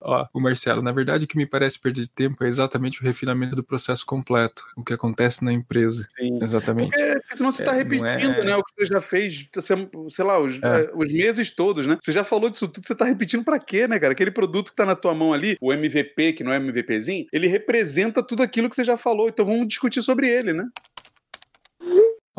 Ó, 0.00 0.24
o 0.32 0.40
Marcelo, 0.40 0.80
na 0.80 0.92
verdade, 0.92 1.24
o 1.24 1.28
que 1.28 1.36
me 1.36 1.44
parece 1.44 1.78
perder 1.78 2.06
tempo 2.06 2.44
é 2.44 2.48
exatamente 2.48 3.00
o 3.00 3.04
refinamento 3.04 3.56
do 3.56 3.64
processo 3.64 4.06
completo, 4.06 4.64
o 4.76 4.84
que 4.84 4.92
acontece 4.92 5.44
na 5.44 5.52
empresa. 5.52 6.08
Sim. 6.16 6.38
Exatamente. 6.40 6.90
Porque, 6.90 7.12
porque 7.20 7.36
senão 7.36 7.50
você 7.50 7.62
está 7.62 7.72
É, 7.72 7.82
não 7.84 7.90
repetindo, 7.90 8.38
é- 8.40 8.44
né? 8.44 8.56
O 8.56 8.62
que 8.62 8.72
você 8.76 8.86
já 8.86 9.00
fez, 9.02 9.48
você- 9.52 9.74
sei 10.10 10.24
lá, 10.24 10.38
os, 10.38 10.54
É. 10.62 10.82
eh, 10.84 10.90
os 10.94 11.12
meses 11.12 11.50
todos, 11.50 11.84
né? 11.84 11.98
Você 12.00 12.12
já 12.12 12.22
falou 12.22 12.48
disso 12.48 12.68
tudo, 12.68 12.86
você 12.86 12.94
tá 12.94 13.04
repetindo 13.04 13.42
pra 13.44 13.58
quê, 13.58 13.88
né, 13.88 13.98
cara? 13.98 14.12
Aquele 14.12 14.30
produto 14.30 14.70
que 14.70 14.76
tá 14.76 14.86
na 14.86 14.94
tua 14.94 15.14
mão 15.16 15.32
ali, 15.32 15.58
o 15.60 15.72
MVP, 15.72 16.32
que 16.32 16.44
não 16.44 16.52
é 16.52 16.56
MVPzinho, 16.58 17.26
ele 17.32 17.48
representa 17.48 18.22
tudo 18.22 18.44
aquilo 18.44 18.70
que 18.70 18.76
você 18.76 18.84
já 18.84 18.96
falou. 18.96 19.28
Então 19.28 19.44
vamos 19.44 19.66
discutir 19.66 20.00
sobre 20.02 20.28
ele, 20.28 20.52
né? 20.52 20.64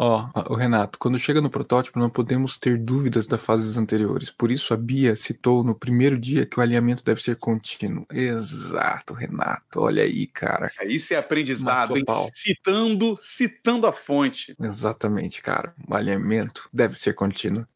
Ó, 0.01 0.29
o 0.47 0.55
Renato, 0.55 0.97
quando 0.97 1.19
chega 1.19 1.41
no 1.41 1.49
protótipo, 1.49 1.99
não 1.99 2.09
podemos 2.09 2.57
ter 2.57 2.77
dúvidas 2.77 3.27
das 3.27 3.41
fases 3.41 3.75
anteriores. 3.75 4.31
Por 4.31 4.49
isso, 4.49 4.73
a 4.73 4.77
Bia 4.77 5.13
citou 5.13 5.61
no 5.61 5.75
primeiro 5.75 6.17
dia 6.17 6.45
que 6.45 6.57
o 6.57 6.63
alinhamento 6.63 7.03
deve 7.03 7.21
ser 7.21 7.35
contínuo. 7.35 8.05
Exato, 8.09 9.13
Renato. 9.13 9.81
Olha 9.81 10.03
aí, 10.03 10.25
cara. 10.25 10.71
Isso 10.85 11.13
é 11.13 11.17
aprendizado, 11.17 11.97
hein? 11.97 12.05
Citando, 12.33 13.17
citando 13.17 13.85
a 13.85 13.91
fonte. 13.91 14.55
Exatamente, 14.57 15.41
cara. 15.41 15.75
O 15.85 15.93
alinhamento 15.93 16.69
deve 16.71 16.97
ser 16.97 17.13
contínuo. 17.13 17.67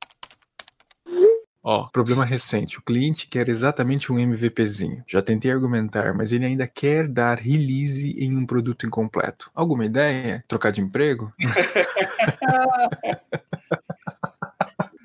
Ó, 1.63 1.87
problema 1.87 2.25
recente. 2.25 2.77
O 2.77 2.81
cliente 2.81 3.27
quer 3.27 3.47
exatamente 3.47 4.11
um 4.11 4.19
MVPzinho. 4.19 5.01
Já 5.07 5.21
tentei 5.21 5.49
argumentar, 5.49 6.13
mas 6.13 6.33
ele 6.33 6.45
ainda 6.45 6.67
quer 6.67 7.07
dar 7.07 7.39
release 7.39 8.13
em 8.19 8.35
um 8.35 8.45
produto 8.45 8.85
incompleto. 8.85 9.49
Alguma 9.55 9.85
ideia? 9.85 10.43
Trocar 10.45 10.71
de 10.71 10.81
emprego? 10.81 11.31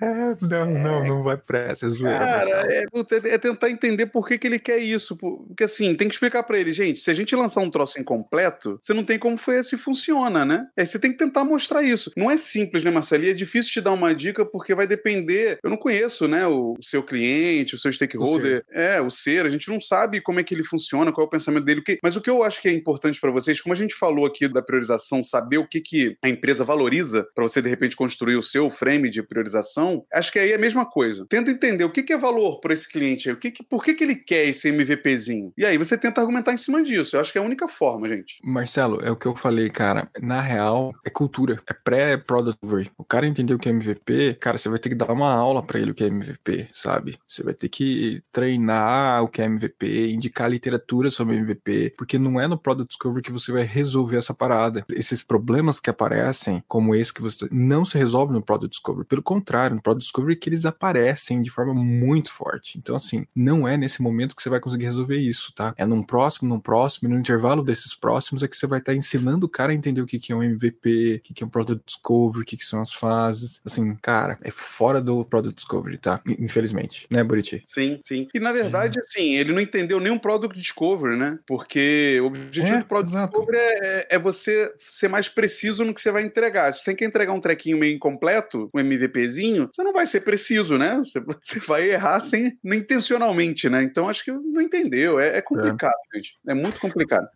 É, 0.00 0.36
não, 0.40 0.70
não, 0.72 1.04
não 1.04 1.22
vai 1.22 1.36
pra 1.36 1.60
essa, 1.60 1.86
é 1.86 1.88
zoeira. 1.88 2.18
Cara, 2.18 2.72
é, 2.72 2.86
é, 3.24 3.38
tentar 3.38 3.70
entender 3.70 4.06
por 4.06 4.26
que, 4.26 4.38
que 4.38 4.46
ele 4.46 4.58
quer 4.58 4.78
isso. 4.78 5.16
Porque 5.16 5.64
assim, 5.64 5.94
tem 5.94 6.08
que 6.08 6.14
explicar 6.14 6.42
para 6.42 6.58
ele, 6.58 6.72
gente, 6.72 7.00
se 7.00 7.10
a 7.10 7.14
gente 7.14 7.34
lançar 7.34 7.60
um 7.60 7.70
troço 7.70 8.00
incompleto, 8.00 8.78
você 8.80 8.94
não 8.94 9.04
tem 9.04 9.18
como 9.18 9.36
foi 9.36 9.62
se 9.62 9.76
funciona, 9.76 10.44
né? 10.44 10.66
Aí 10.76 10.86
você 10.86 10.98
tem 10.98 11.10
que 11.10 11.18
tentar 11.18 11.44
mostrar 11.44 11.82
isso. 11.82 12.12
Não 12.16 12.30
é 12.30 12.36
simples, 12.36 12.84
né, 12.84 12.90
Marcelo? 12.90 13.24
E 13.24 13.30
é 13.30 13.34
difícil 13.34 13.72
te 13.72 13.80
dar 13.80 13.92
uma 13.92 14.14
dica 14.14 14.44
porque 14.44 14.74
vai 14.74 14.86
depender. 14.86 15.58
Eu 15.62 15.70
não 15.70 15.76
conheço, 15.76 16.28
né, 16.28 16.46
o, 16.46 16.74
o 16.78 16.84
seu 16.84 17.02
cliente, 17.02 17.74
o 17.74 17.78
seu 17.78 17.92
stakeholder. 17.92 18.64
O 18.68 18.78
é, 18.78 19.00
o 19.00 19.10
ser. 19.10 19.46
A 19.46 19.50
gente 19.50 19.68
não 19.68 19.80
sabe 19.80 20.20
como 20.20 20.40
é 20.40 20.44
que 20.44 20.54
ele 20.54 20.64
funciona, 20.64 21.12
qual 21.12 21.24
é 21.24 21.28
o 21.28 21.30
pensamento 21.30 21.64
dele. 21.64 21.82
Mas 22.02 22.16
o 22.16 22.20
que 22.20 22.30
eu 22.30 22.42
acho 22.42 22.60
que 22.60 22.68
é 22.68 22.72
importante 22.72 23.20
para 23.20 23.30
vocês, 23.30 23.60
como 23.60 23.72
a 23.72 23.76
gente 23.76 23.94
falou 23.94 24.26
aqui 24.26 24.48
da 24.48 24.62
priorização, 24.62 25.24
saber 25.24 25.58
o 25.58 25.66
que, 25.66 25.80
que 25.80 26.16
a 26.22 26.28
empresa 26.28 26.64
valoriza 26.64 27.26
para 27.34 27.44
você, 27.44 27.60
de 27.60 27.68
repente, 27.68 27.96
construir 27.96 28.36
o 28.36 28.42
seu 28.42 28.70
frame 28.70 29.10
de 29.10 29.22
priorização, 29.22 29.87
acho 30.12 30.32
que 30.32 30.38
aí 30.38 30.52
é 30.52 30.56
a 30.56 30.58
mesma 30.58 30.86
coisa. 30.86 31.26
Tenta 31.28 31.50
entender 31.50 31.84
o 31.84 31.92
que, 31.92 32.02
que 32.02 32.12
é 32.12 32.18
valor 32.18 32.60
para 32.60 32.74
esse 32.74 32.90
cliente, 32.90 33.30
o 33.30 33.36
que, 33.36 33.50
que 33.50 33.62
por 33.62 33.84
que, 33.84 33.94
que 33.94 34.04
ele 34.04 34.16
quer 34.16 34.46
esse 34.46 34.68
MVPzinho. 34.68 35.52
E 35.56 35.64
aí 35.64 35.78
você 35.78 35.96
tenta 35.96 36.20
argumentar 36.20 36.52
em 36.52 36.56
cima 36.56 36.82
disso. 36.82 37.16
Eu 37.16 37.20
acho 37.20 37.32
que 37.32 37.38
é 37.38 37.40
a 37.40 37.44
única 37.44 37.68
forma, 37.68 38.08
gente. 38.08 38.38
Marcelo, 38.42 39.00
é 39.02 39.10
o 39.10 39.16
que 39.16 39.26
eu 39.26 39.34
falei, 39.34 39.70
cara. 39.70 40.08
Na 40.20 40.40
real, 40.40 40.92
é 41.04 41.10
cultura. 41.10 41.60
É 41.68 41.72
pré-product 41.72 42.58
O 42.96 43.04
cara 43.04 43.26
entender 43.26 43.54
o 43.54 43.58
que 43.58 43.68
é 43.68 43.72
MVP, 43.72 44.34
cara, 44.40 44.58
você 44.58 44.68
vai 44.68 44.78
ter 44.78 44.88
que 44.88 44.94
dar 44.94 45.12
uma 45.12 45.32
aula 45.32 45.62
para 45.62 45.78
ele 45.78 45.90
o 45.90 45.94
que 45.94 46.04
é 46.04 46.08
MVP, 46.08 46.68
sabe? 46.72 47.18
Você 47.26 47.42
vai 47.42 47.54
ter 47.54 47.68
que 47.68 48.22
treinar 48.32 49.22
o 49.22 49.28
que 49.28 49.42
é 49.42 49.44
MVP, 49.44 50.12
indicar 50.12 50.50
literatura 50.50 51.10
sobre 51.10 51.36
MVP, 51.36 51.94
porque 51.96 52.18
não 52.18 52.40
é 52.40 52.46
no 52.46 52.58
Product 52.58 52.88
Discovery 52.88 53.22
que 53.22 53.32
você 53.32 53.52
vai 53.52 53.62
resolver 53.62 54.16
essa 54.16 54.34
parada. 54.34 54.84
Esses 54.92 55.22
problemas 55.22 55.80
que 55.80 55.90
aparecem, 55.90 56.62
como 56.66 56.94
esse 56.94 57.12
que 57.12 57.22
você 57.22 57.46
não 57.50 57.84
se 57.84 57.98
resolve 57.98 58.32
no 58.32 58.42
Product 58.42 58.70
Discovery. 58.70 59.06
Pelo 59.06 59.22
contrário, 59.22 59.77
no 59.78 59.82
Product 59.82 60.04
Discovery 60.04 60.36
que 60.36 60.48
eles 60.48 60.66
aparecem 60.66 61.40
de 61.40 61.50
forma 61.50 61.72
muito 61.72 62.32
forte. 62.32 62.78
Então, 62.78 62.96
assim, 62.96 63.26
não 63.34 63.66
é 63.66 63.76
nesse 63.76 64.02
momento 64.02 64.36
que 64.36 64.42
você 64.42 64.50
vai 64.50 64.60
conseguir 64.60 64.86
resolver 64.86 65.16
isso, 65.16 65.52
tá? 65.54 65.74
É 65.76 65.86
num 65.86 66.02
próximo, 66.02 66.48
num 66.48 66.60
próximo, 66.60 67.08
e 67.08 67.12
no 67.12 67.18
intervalo 67.18 67.62
desses 67.62 67.94
próximos 67.94 68.42
é 68.42 68.48
que 68.48 68.56
você 68.56 68.66
vai 68.66 68.80
estar 68.80 68.92
tá 68.92 68.96
ensinando 68.96 69.46
o 69.46 69.48
cara 69.48 69.72
a 69.72 69.74
entender 69.74 70.00
o 70.00 70.06
que, 70.06 70.18
que 70.18 70.32
é 70.32 70.36
um 70.36 70.42
MVP, 70.42 71.16
o 71.16 71.20
que, 71.22 71.34
que 71.34 71.42
é 71.42 71.46
um 71.46 71.50
Product 71.50 71.82
Discovery, 71.86 72.42
o 72.42 72.44
que, 72.44 72.56
que 72.56 72.64
são 72.64 72.80
as 72.80 72.92
fases. 72.92 73.60
Assim, 73.64 73.94
cara, 73.96 74.38
é 74.42 74.50
fora 74.50 75.00
do 75.00 75.24
Product 75.24 75.54
Discovery, 75.54 75.98
tá? 75.98 76.20
Infelizmente, 76.26 77.06
né, 77.10 77.22
Buriti? 77.22 77.62
Sim, 77.66 77.98
sim. 78.02 78.28
E 78.34 78.40
na 78.40 78.52
verdade, 78.52 78.98
é. 78.98 79.02
assim, 79.02 79.36
ele 79.36 79.52
não 79.52 79.60
entendeu 79.60 80.00
nem 80.00 80.12
um 80.12 80.18
Product 80.18 80.58
Discovery, 80.58 81.16
né? 81.16 81.38
Porque 81.46 82.18
o 82.20 82.26
objetivo 82.26 82.76
é, 82.76 82.78
do 82.80 82.86
Product 82.86 83.14
exato. 83.14 83.32
Discovery 83.32 83.58
é, 83.58 84.06
é, 84.10 84.18
você 84.18 84.72
ser 84.78 85.08
mais 85.08 85.28
preciso 85.28 85.84
no 85.84 85.94
que 85.94 86.00
você 86.00 86.10
vai 86.10 86.22
entregar. 86.22 86.72
Se 86.72 86.82
você 86.82 86.94
quer 86.94 87.04
entregar 87.04 87.32
um 87.32 87.40
trequinho 87.40 87.78
meio 87.78 87.94
incompleto, 87.94 88.70
um 88.74 88.80
MVPzinho, 88.80 89.67
você 89.72 89.82
não 89.82 89.92
vai 89.92 90.06
ser 90.06 90.20
preciso, 90.20 90.76
né? 90.78 90.96
Você, 90.98 91.20
você 91.20 91.58
vai 91.60 91.90
errar 91.90 92.20
sem, 92.20 92.58
intencionalmente, 92.64 93.68
né? 93.68 93.82
Então 93.82 94.08
acho 94.08 94.24
que 94.24 94.32
não 94.32 94.60
entendeu. 94.60 95.18
É, 95.20 95.38
é 95.38 95.42
complicado, 95.42 95.94
é. 96.12 96.16
gente. 96.16 96.36
É 96.46 96.54
muito 96.54 96.78
complicado. 96.80 97.28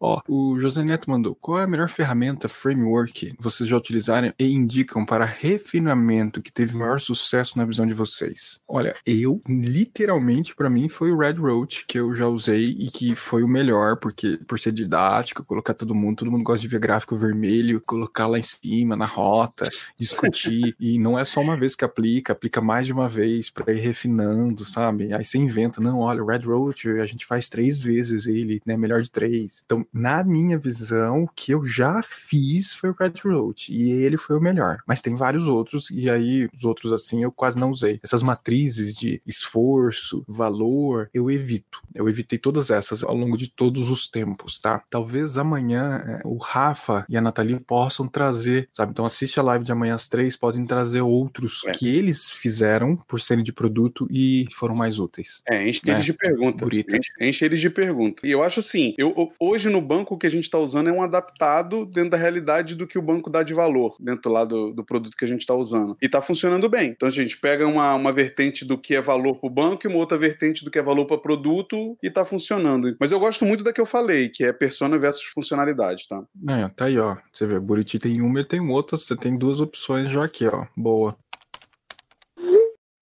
Ó, 0.00 0.20
o 0.28 0.58
José 0.60 0.82
Neto 0.84 1.10
mandou: 1.10 1.34
qual 1.34 1.58
é 1.58 1.64
a 1.64 1.66
melhor 1.66 1.88
ferramenta, 1.88 2.48
framework 2.48 3.34
vocês 3.38 3.68
já 3.68 3.76
utilizaram 3.76 4.32
e 4.38 4.52
indicam 4.52 5.04
para 5.04 5.24
refinamento 5.24 6.40
que 6.40 6.52
teve 6.52 6.76
maior 6.76 7.00
sucesso 7.00 7.58
na 7.58 7.64
visão 7.64 7.86
de 7.86 7.94
vocês? 7.94 8.60
Olha, 8.66 8.94
eu, 9.04 9.40
literalmente, 9.48 10.54
para 10.54 10.70
mim, 10.70 10.88
foi 10.88 11.10
o 11.10 11.18
Red 11.18 11.34
Road 11.34 11.84
que 11.86 11.98
eu 11.98 12.14
já 12.14 12.28
usei 12.28 12.76
e 12.78 12.90
que 12.90 13.14
foi 13.16 13.42
o 13.42 13.48
melhor, 13.48 13.96
porque 13.96 14.38
por 14.46 14.58
ser 14.58 14.72
didático, 14.72 15.44
colocar 15.44 15.74
todo 15.74 15.94
mundo, 15.94 16.18
todo 16.18 16.30
mundo 16.30 16.44
gosta 16.44 16.62
de 16.62 16.68
ver 16.68 16.78
gráfico 16.78 17.16
vermelho, 17.16 17.80
colocar 17.80 18.26
lá 18.26 18.38
em 18.38 18.42
cima, 18.42 18.94
na 18.96 19.06
rota, 19.06 19.68
discutir, 19.98 20.76
e 20.78 20.98
não 20.98 21.18
é 21.18 21.24
só 21.24 21.40
uma 21.40 21.56
vez 21.56 21.74
que 21.74 21.84
aplica, 21.84 22.32
aplica 22.32 22.60
mais 22.60 22.86
de 22.86 22.92
uma 22.92 23.08
vez 23.08 23.50
para 23.50 23.72
ir 23.72 23.80
refinando, 23.80 24.64
sabe? 24.64 25.12
Aí 25.12 25.24
você 25.24 25.38
inventa, 25.38 25.80
não, 25.80 25.98
olha, 25.98 26.22
o 26.22 26.26
Red 26.26 26.40
Road 26.40 27.00
a 27.00 27.06
gente 27.06 27.26
faz 27.26 27.48
três 27.48 27.78
vezes 27.78 28.26
ele, 28.26 28.60
né? 28.64 28.76
Melhor 28.76 29.02
de 29.02 29.10
três. 29.10 29.62
Então, 29.64 29.86
na 29.92 30.22
minha 30.22 30.58
visão, 30.58 31.24
o 31.24 31.28
que 31.28 31.52
eu 31.52 31.64
já 31.64 32.02
fiz 32.02 32.72
foi 32.72 32.90
o 32.90 32.96
Red 32.98 33.14
Road. 33.24 33.66
E 33.70 33.90
ele 33.90 34.16
foi 34.16 34.36
o 34.36 34.40
melhor. 34.40 34.78
Mas 34.86 35.00
tem 35.00 35.14
vários 35.14 35.46
outros, 35.46 35.90
e 35.90 36.10
aí 36.10 36.48
os 36.54 36.64
outros, 36.64 36.92
assim, 36.92 37.22
eu 37.22 37.32
quase 37.32 37.58
não 37.58 37.70
usei. 37.70 38.00
Essas 38.02 38.22
matrizes 38.22 38.94
de 38.94 39.20
esforço, 39.26 40.24
valor, 40.26 41.08
eu 41.12 41.30
evito. 41.30 41.80
Eu 41.94 42.08
evitei 42.08 42.38
todas 42.38 42.70
essas 42.70 43.02
ao 43.02 43.14
longo 43.14 43.36
de 43.36 43.50
todos 43.50 43.90
os 43.90 44.08
tempos, 44.08 44.58
tá? 44.58 44.82
Talvez 44.90 45.38
amanhã 45.38 46.02
é, 46.06 46.20
o 46.24 46.36
Rafa 46.36 47.04
e 47.08 47.16
a 47.16 47.20
Nathalie 47.20 47.60
possam 47.60 48.06
trazer, 48.06 48.68
sabe? 48.72 48.92
Então 48.92 49.04
assiste 49.04 49.40
a 49.40 49.42
live 49.42 49.64
de 49.64 49.72
amanhã 49.72 49.94
às 49.94 50.08
três, 50.08 50.36
podem 50.36 50.64
trazer 50.66 51.00
outros 51.00 51.62
é. 51.66 51.72
que 51.72 51.88
eles 51.88 52.30
fizeram 52.30 52.96
por 52.96 53.20
serem 53.20 53.44
de 53.44 53.52
produto 53.52 54.06
e 54.10 54.46
foram 54.52 54.74
mais 54.74 54.98
úteis. 54.98 55.42
É, 55.48 55.68
enche 55.68 55.80
né? 55.84 55.94
eles 55.94 56.04
de 56.04 56.12
pergunta. 56.12 56.64
Enche, 56.64 57.12
enche 57.20 57.44
eles 57.44 57.60
de 57.60 57.70
pergunta. 57.70 58.26
E 58.26 58.30
eu 58.30 58.42
acho 58.42 58.60
assim, 58.60 58.94
eu, 58.98 59.32
hoje 59.38 59.68
no 59.68 59.77
no 59.78 59.80
banco 59.80 60.18
que 60.18 60.26
a 60.26 60.30
gente 60.30 60.44
está 60.44 60.58
usando 60.58 60.88
é 60.88 60.92
um 60.92 61.02
adaptado 61.02 61.86
dentro 61.86 62.10
da 62.10 62.16
realidade 62.16 62.74
do 62.74 62.86
que 62.86 62.98
o 62.98 63.02
banco 63.02 63.30
dá 63.30 63.44
de 63.44 63.54
valor, 63.54 63.96
dentro 64.00 64.30
lá 64.30 64.44
do, 64.44 64.72
do 64.72 64.84
produto 64.84 65.16
que 65.16 65.24
a 65.24 65.28
gente 65.28 65.42
está 65.42 65.54
usando. 65.54 65.96
E 66.02 66.06
está 66.06 66.20
funcionando 66.20 66.68
bem. 66.68 66.90
Então 66.90 67.08
a 67.08 67.12
gente 67.12 67.38
pega 67.38 67.66
uma, 67.66 67.94
uma 67.94 68.12
vertente 68.12 68.64
do 68.64 68.76
que 68.76 68.96
é 68.96 69.00
valor 69.00 69.36
para 69.36 69.46
o 69.46 69.50
banco 69.50 69.86
e 69.86 69.88
uma 69.88 69.98
outra 69.98 70.18
vertente 70.18 70.64
do 70.64 70.70
que 70.70 70.78
é 70.78 70.82
valor 70.82 71.06
para 71.06 71.16
produto 71.16 71.96
e 72.02 72.08
está 72.08 72.24
funcionando. 72.24 72.94
Mas 72.98 73.12
eu 73.12 73.20
gosto 73.20 73.44
muito 73.44 73.62
da 73.62 73.72
que 73.72 73.80
eu 73.80 73.86
falei, 73.86 74.28
que 74.28 74.44
é 74.44 74.52
persona 74.52 74.98
versus 74.98 75.24
funcionalidade, 75.24 76.08
tá? 76.08 76.22
É, 76.48 76.68
tá 76.68 76.86
aí, 76.86 76.98
ó. 76.98 77.16
Você 77.32 77.46
vê, 77.46 77.60
Buriti 77.60 77.98
tem 77.98 78.20
uma 78.20 78.40
e 78.40 78.44
tem 78.44 78.60
outra, 78.60 78.96
você 78.96 79.16
tem 79.16 79.38
duas 79.38 79.60
opções 79.60 80.10
já 80.10 80.24
aqui, 80.24 80.46
ó. 80.46 80.66
Boa. 80.76 81.16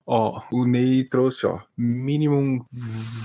Ó, 0.09 0.40
o 0.53 0.64
Ney 0.64 1.03
trouxe, 1.03 1.47
ó, 1.47 1.59
minimum 1.77 2.64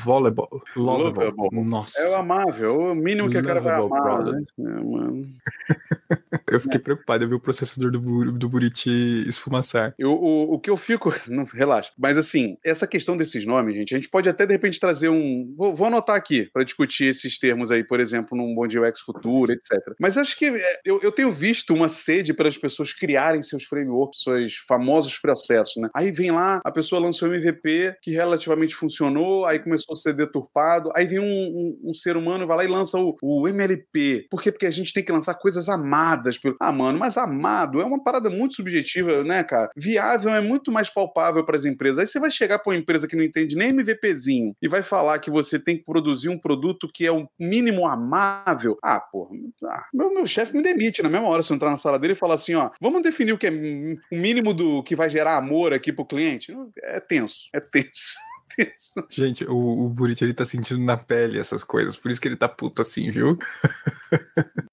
volleyball. 0.04 0.64
Lovable. 0.76 1.50
Nossa. 1.64 2.02
É 2.02 2.10
o 2.10 2.16
amável, 2.16 2.92
o 2.92 2.96
mínimo 2.96 3.30
que 3.30 3.38
a 3.38 3.44
cara 3.44 3.60
vai 3.60 3.76
amar, 3.76 4.26
né? 4.26 4.44
É, 4.58 4.64
mano. 4.64 5.28
eu 6.50 6.60
fiquei 6.60 6.80
é. 6.80 6.84
preocupado, 6.84 7.24
eu 7.24 7.30
vi 7.30 7.36
o 7.36 7.40
processador 7.40 7.92
do, 7.92 8.32
do 8.32 8.50
Buriti 8.50 9.24
esfumaçar. 9.28 9.94
Eu, 9.98 10.12
o, 10.12 10.54
o 10.54 10.60
que 10.60 10.70
eu 10.70 10.78
fico. 10.78 11.14
Não, 11.28 11.46
relaxa. 11.46 11.92
Mas 11.98 12.18
assim, 12.18 12.58
essa 12.64 12.88
questão 12.88 13.16
desses 13.16 13.46
nomes, 13.46 13.76
gente, 13.76 13.94
a 13.94 13.98
gente 13.98 14.10
pode 14.10 14.30
até 14.30 14.46
de 14.46 14.54
repente 14.54 14.80
trazer 14.80 15.10
um. 15.10 15.54
Vou, 15.58 15.74
vou 15.74 15.88
anotar 15.88 16.16
aqui 16.16 16.50
para 16.52 16.64
discutir 16.64 17.06
esses 17.06 17.38
termos 17.38 17.72
aí, 17.72 17.84
por 17.84 18.00
exemplo, 18.00 18.38
num 18.38 18.54
Bom 18.54 18.68
Dia 18.68 18.82
UX 18.82 19.00
Futuro, 19.00 19.52
etc. 19.52 19.78
Mas 20.00 20.18
acho 20.18 20.38
que 20.38 20.46
é, 20.46 20.80
eu, 20.86 21.00
eu 21.02 21.12
tenho 21.12 21.32
visto 21.32 21.74
uma 21.74 21.90
sede 21.90 22.34
para 22.34 22.48
as 22.48 22.58
pessoas 22.58 22.94
criarem 22.94 23.42
seus 23.42 23.64
frameworks, 23.64 24.22
seus 24.22 24.56
famosos 24.68 25.18
processos, 25.18 25.82
né? 25.82 25.90
Aí 25.94 26.12
vem 26.12 26.32
lá 26.32 26.62
a 26.64 26.72
pessoa 26.72 27.02
lançou 27.02 27.30
um 27.30 27.34
MVP 27.34 27.96
que 28.02 28.12
relativamente 28.12 28.76
funcionou, 28.76 29.46
aí 29.46 29.60
começou 29.60 29.94
a 29.94 29.96
ser 29.96 30.14
deturpado, 30.14 30.92
aí 30.96 31.06
vem 31.06 31.20
um, 31.20 31.24
um, 31.24 31.92
um 31.92 31.94
ser 31.94 32.18
humano, 32.18 32.48
vai 32.48 32.58
lá 32.58 32.64
e 32.64 32.68
lança 32.68 32.98
o, 32.98 33.16
o, 33.22 33.48
MLP. 33.48 34.28
Por 34.30 34.42
quê? 34.42 34.52
Porque 34.52 34.66
a 34.66 34.72
gente 34.72 34.94
tem 34.94 35.04
que 35.04 35.12
lançar 35.12 35.36
coisas 35.36 35.70
amadas. 36.02 36.38
Pelo... 36.38 36.56
Ah, 36.60 36.72
mano, 36.72 36.98
mas 36.98 37.18
amado 37.18 37.82
é 37.82 37.86
uma 37.86 38.04
parada 38.04 38.30
muito 38.30 38.56
subjetiva, 38.56 39.24
né, 39.24 39.44
cara? 39.44 39.70
Viável 39.76 40.34
é 40.34 40.42
muito 40.42 40.72
mais 40.72 40.90
palpável 40.90 41.44
para 41.46 41.56
as 41.56 41.66
empresas. 41.66 42.00
Aí 42.00 42.08
você 42.08 42.20
vai 42.20 42.32
chegar 42.32 42.60
para 42.60 42.72
uma 42.72 42.80
empresa 42.80 43.08
que 43.08 43.16
não 43.16 43.24
entende 43.24 43.56
nem 43.56 43.70
MVPzinho 43.70 44.56
e 44.62 44.68
vai 44.68 44.82
falar 44.82 45.20
que 45.20 45.30
você 45.30 45.60
tem 45.60 45.78
que 45.78 45.86
produzir 45.86 46.30
um 46.30 46.38
produto 46.38 46.90
que 46.92 47.06
é 47.06 47.12
o 47.12 47.28
mínimo 47.40 47.88
amável. 47.88 48.78
Ah, 48.84 49.00
porra, 49.00 49.32
ah, 49.66 49.86
meu, 49.94 50.14
meu 50.14 50.26
chefe 50.26 50.56
me 50.56 50.64
demite 50.64 51.04
na 51.04 51.10
mesma 51.10 51.28
hora 51.28 51.44
se 51.44 51.52
eu 51.52 51.56
entrar 51.56 51.70
na 51.70 51.78
sala 51.78 52.00
dele 52.00 52.14
e 52.14 52.16
falar 52.16 52.36
assim, 52.36 52.56
ó, 52.56 52.72
vamos 52.80 53.04
definir 53.04 53.34
o 53.34 53.38
que 53.38 53.48
é 53.48 53.52
o 53.52 54.16
mínimo 54.18 54.54
do 54.54 54.84
que 54.84 54.96
vai 54.96 55.10
gerar 55.10 55.38
amor 55.38 55.74
aqui 55.74 55.92
pro 55.92 56.06
cliente 56.06 56.56
é 56.84 57.00
tenso, 57.00 57.50
é 57.54 57.60
tenso. 57.60 58.16
Gente, 59.10 59.46
o, 59.46 59.86
o 59.86 59.90
Buriti 59.90 60.26
ele 60.26 60.34
tá 60.34 60.46
sentindo 60.46 60.84
na 60.84 60.98
pele 60.98 61.40
essas 61.40 61.64
coisas, 61.64 61.96
por 61.96 62.12
isso 62.12 62.20
que 62.20 62.28
ele 62.28 62.36
tá 62.36 62.50
puto 62.50 62.82
assim, 62.82 63.10
viu? 63.10 63.38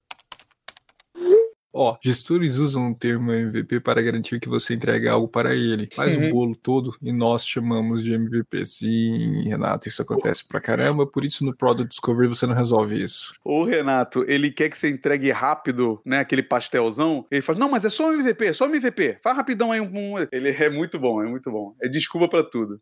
Ó, 1.78 1.96
gestores 2.02 2.56
usam 2.56 2.90
o 2.90 2.94
termo 2.94 3.32
MVP 3.32 3.78
para 3.78 4.02
garantir 4.02 4.40
que 4.40 4.48
você 4.48 4.74
entregue 4.74 5.08
algo 5.08 5.28
para 5.28 5.54
ele. 5.54 5.88
Faz 5.94 6.16
uhum. 6.16 6.26
o 6.26 6.30
bolo 6.30 6.56
todo 6.56 6.96
e 7.00 7.12
nós 7.12 7.46
chamamos 7.46 8.02
de 8.02 8.12
MVP. 8.12 8.66
Sim, 8.66 9.48
Renato, 9.48 9.86
isso 9.86 10.02
acontece 10.02 10.44
pra 10.44 10.60
caramba, 10.60 11.06
por 11.06 11.24
isso 11.24 11.44
no 11.44 11.56
Product 11.56 11.88
Discovery 11.88 12.26
você 12.26 12.46
não 12.46 12.54
resolve 12.54 13.00
isso. 13.00 13.32
O 13.44 13.64
Renato, 13.64 14.24
ele 14.26 14.50
quer 14.50 14.68
que 14.68 14.76
você 14.76 14.88
entregue 14.88 15.30
rápido, 15.30 16.00
né, 16.04 16.18
aquele 16.18 16.42
pastelzão. 16.42 17.24
Ele 17.30 17.42
fala, 17.42 17.60
não, 17.60 17.70
mas 17.70 17.84
é 17.84 17.90
só 17.90 18.08
um 18.08 18.14
MVP, 18.14 18.52
só 18.54 18.66
um 18.66 18.74
MVP. 18.74 19.18
Faz 19.22 19.36
rapidão 19.36 19.70
aí 19.70 19.80
um... 19.80 20.18
Ele 20.32 20.50
é 20.50 20.68
muito 20.68 20.98
bom, 20.98 21.22
é 21.22 21.28
muito 21.28 21.48
bom. 21.48 21.76
É 21.80 21.88
desculpa 21.88 22.28
para 22.28 22.42
tudo. 22.42 22.80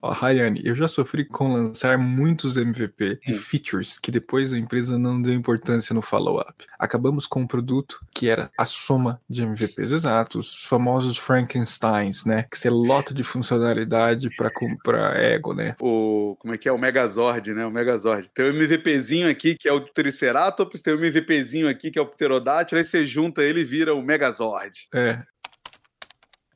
Ó, 0.00 0.10
Rayane, 0.10 0.60
eu 0.64 0.76
já 0.76 0.86
sofri 0.86 1.24
com 1.24 1.52
lançar 1.52 1.98
muitos 1.98 2.56
MVP 2.56 3.20
de 3.24 3.34
features 3.34 3.98
que 3.98 4.10
depois 4.10 4.52
a 4.52 4.58
empresa 4.58 4.98
não 4.98 5.20
deu 5.20 5.34
importância 5.34 5.92
no 5.92 6.00
follow-up. 6.00 6.64
Acabamos 6.78 7.26
com 7.26 7.40
um 7.40 7.46
produto 7.46 8.00
que 8.14 8.28
era 8.28 8.50
a 8.56 8.64
soma 8.64 9.20
de 9.28 9.42
MVPs 9.42 9.90
exatos, 9.90 10.54
os 10.54 10.64
famosos 10.64 11.18
Frankensteins, 11.18 12.24
né? 12.24 12.44
Que 12.48 12.58
você 12.58 12.70
lota 12.70 13.12
de 13.12 13.24
funcionalidade 13.24 14.30
para 14.36 14.50
comprar 14.50 15.16
ego, 15.16 15.52
né? 15.52 15.74
O, 15.80 16.36
como 16.38 16.54
é 16.54 16.58
que 16.58 16.68
é? 16.68 16.72
O 16.72 16.78
Megazord, 16.78 17.52
né? 17.52 17.66
O 17.66 17.70
Megazord. 17.70 18.30
Tem 18.32 18.44
o 18.44 18.54
MVPzinho 18.54 19.28
aqui 19.28 19.56
que 19.56 19.68
é 19.68 19.72
o 19.72 19.80
Triceratops, 19.80 20.80
tem 20.80 20.94
o 20.94 21.04
MVPzinho 21.04 21.68
aqui 21.68 21.90
que 21.90 21.98
é 21.98 22.02
o 22.02 22.06
Pterodátilo, 22.06 22.78
aí 22.78 22.84
você 22.84 23.04
junta 23.04 23.42
ele 23.42 23.60
e 23.60 23.64
vira 23.64 23.94
o 23.94 24.02
Megazord. 24.02 24.88
É, 24.94 25.22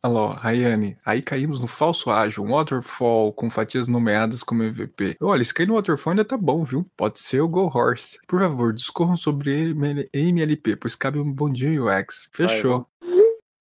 Lá, 0.05 0.35
Rayane. 0.35 0.97
Aí 1.05 1.23
caímos 1.23 1.61
no 1.61 1.69
falso 1.69 2.11
ágil, 2.11 2.43
um 2.43 2.51
waterfall 2.51 3.33
com 3.33 3.49
fatias 3.49 3.87
nomeadas 3.87 4.43
como 4.43 4.65
MVP. 4.65 5.17
Olha, 5.21 5.45
se 5.45 5.55
cair 5.55 5.69
no 5.69 5.75
waterfall 5.75 6.13
ainda 6.13 6.25
tá 6.25 6.37
bom, 6.37 6.65
viu? 6.65 6.85
Pode 6.97 7.21
ser 7.21 7.41
o 7.41 7.49
Go 7.49 7.71
Horse. 7.73 8.19
Por 8.27 8.41
favor, 8.41 8.73
discorram 8.73 9.17
sobre 9.17 9.73
MLP, 10.13 10.77
pois 10.77 10.97
cabe 10.97 11.21
um 11.21 11.33
bom 11.33 11.49
dia 11.49 11.81
UX. 11.81 12.29
Fechou. 12.33 12.87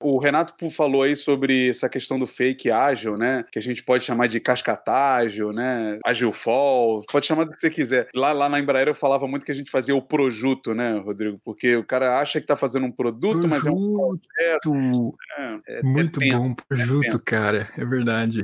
O 0.01 0.19
Renato 0.19 0.53
falou 0.69 1.03
aí 1.03 1.15
sobre 1.15 1.69
essa 1.69 1.89
questão 1.89 2.19
do 2.19 2.27
fake 2.27 2.69
ágil, 2.69 3.17
né? 3.17 3.45
Que 3.51 3.59
a 3.59 3.61
gente 3.61 3.83
pode 3.83 4.03
chamar 4.03 4.27
de 4.27 4.39
cascatágil, 4.39 5.51
né? 5.51 5.99
Agile 6.05 6.33
fall, 6.33 7.03
pode 7.11 7.25
chamar 7.25 7.45
do 7.45 7.51
que 7.51 7.59
você 7.59 7.69
quiser. 7.69 8.07
Lá, 8.13 8.31
lá 8.31 8.49
na 8.49 8.59
Embraer 8.59 8.87
eu 8.87 8.95
falava 8.95 9.27
muito 9.27 9.45
que 9.45 9.51
a 9.51 9.55
gente 9.55 9.71
fazia 9.71 9.95
o 9.95 10.01
projuto, 10.01 10.73
né, 10.73 10.99
Rodrigo? 10.99 11.39
Porque 11.43 11.75
o 11.75 11.83
cara 11.83 12.19
acha 12.19 12.39
que 12.39 12.47
tá 12.47 12.55
fazendo 12.55 12.85
um 12.85 12.91
produto, 12.91 13.47
mas 13.47 13.65
é 13.65 13.71
um 13.71 13.75
projeto. 13.75 14.73
Né? 14.73 15.59
É, 15.67 15.81
muito 15.83 16.21
é 16.21 16.31
bom, 16.31 16.53
projuto, 16.53 17.19
cara. 17.23 17.69
É 17.77 17.85
verdade. 17.85 18.43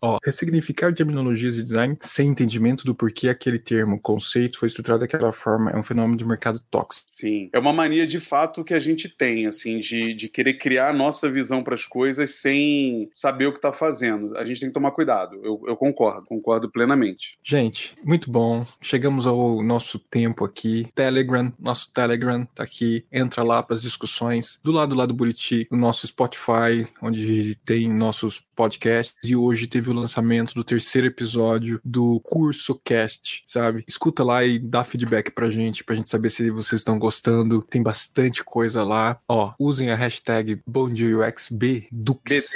Ó, 0.00 0.18
ressignificar 0.24 0.92
terminologias 0.94 1.56
de 1.56 1.62
design 1.62 1.96
sem 2.00 2.28
entendimento 2.28 2.84
do 2.84 2.94
porquê 2.94 3.28
aquele 3.28 3.58
termo, 3.58 4.00
conceito 4.00 4.58
foi 4.58 4.68
estruturado 4.68 5.00
daquela 5.00 5.32
forma 5.32 5.70
é 5.70 5.76
um 5.76 5.82
fenômeno 5.82 6.16
de 6.16 6.24
mercado 6.24 6.60
tóxico. 6.70 7.06
Sim, 7.08 7.48
é 7.52 7.58
uma 7.58 7.72
mania 7.72 8.06
de 8.06 8.20
fato 8.20 8.64
que 8.64 8.74
a 8.74 8.78
gente 8.78 9.08
tem, 9.08 9.46
assim, 9.46 9.80
de, 9.80 10.14
de 10.14 10.28
querer 10.28 10.54
criar 10.54 10.90
a 10.90 10.92
nossa 10.92 11.30
visão 11.30 11.62
para 11.62 11.74
as 11.74 11.84
coisas 11.84 12.36
sem 12.36 13.08
saber 13.12 13.46
o 13.46 13.52
que 13.52 13.58
está 13.58 13.72
fazendo. 13.72 14.36
A 14.36 14.44
gente 14.44 14.60
tem 14.60 14.68
que 14.68 14.74
tomar 14.74 14.92
cuidado. 14.92 15.38
Eu, 15.42 15.62
eu 15.66 15.76
concordo, 15.76 16.26
concordo 16.26 16.70
plenamente. 16.70 17.38
Gente, 17.42 17.94
muito 18.04 18.30
bom. 18.30 18.64
Chegamos 18.80 19.26
ao 19.26 19.62
nosso 19.62 19.98
tempo 19.98 20.44
aqui. 20.44 20.86
Telegram, 20.94 21.52
nosso 21.58 21.92
Telegram 21.92 22.44
tá 22.54 22.62
aqui. 22.62 23.04
Entra 23.12 23.42
lá 23.42 23.62
para 23.62 23.74
as 23.74 23.82
discussões. 23.82 24.58
Do 24.62 24.72
lado 24.72 24.94
lá 24.94 25.06
do 25.06 25.14
Buriti, 25.14 25.66
o 25.70 25.76
nosso 25.76 26.06
Spotify, 26.06 26.86
onde 27.02 27.54
tem 27.64 27.92
nossos 27.92 28.40
podcasts. 28.54 29.16
E 29.24 29.36
hoje 29.36 29.66
teve 29.66 29.87
teve 29.88 29.90
o 29.90 29.94
lançamento 29.94 30.54
do 30.54 30.62
terceiro 30.62 31.06
episódio 31.06 31.80
do 31.84 32.20
Curso 32.20 32.78
Cast, 32.84 33.42
sabe? 33.46 33.84
Escuta 33.88 34.22
lá 34.22 34.44
e 34.44 34.58
dá 34.58 34.84
feedback 34.84 35.30
pra 35.30 35.48
gente, 35.48 35.82
pra 35.82 35.96
gente 35.96 36.10
saber 36.10 36.28
se 36.30 36.50
vocês 36.50 36.80
estão 36.80 36.98
gostando. 36.98 37.62
Tem 37.62 37.82
bastante 37.82 38.44
coisa 38.44 38.84
lá. 38.84 39.18
Ó, 39.28 39.52
usem 39.58 39.90
a 39.90 39.96
hashtag 39.96 40.60
BomDiaUX, 40.66 41.48
BDUX, 41.50 42.50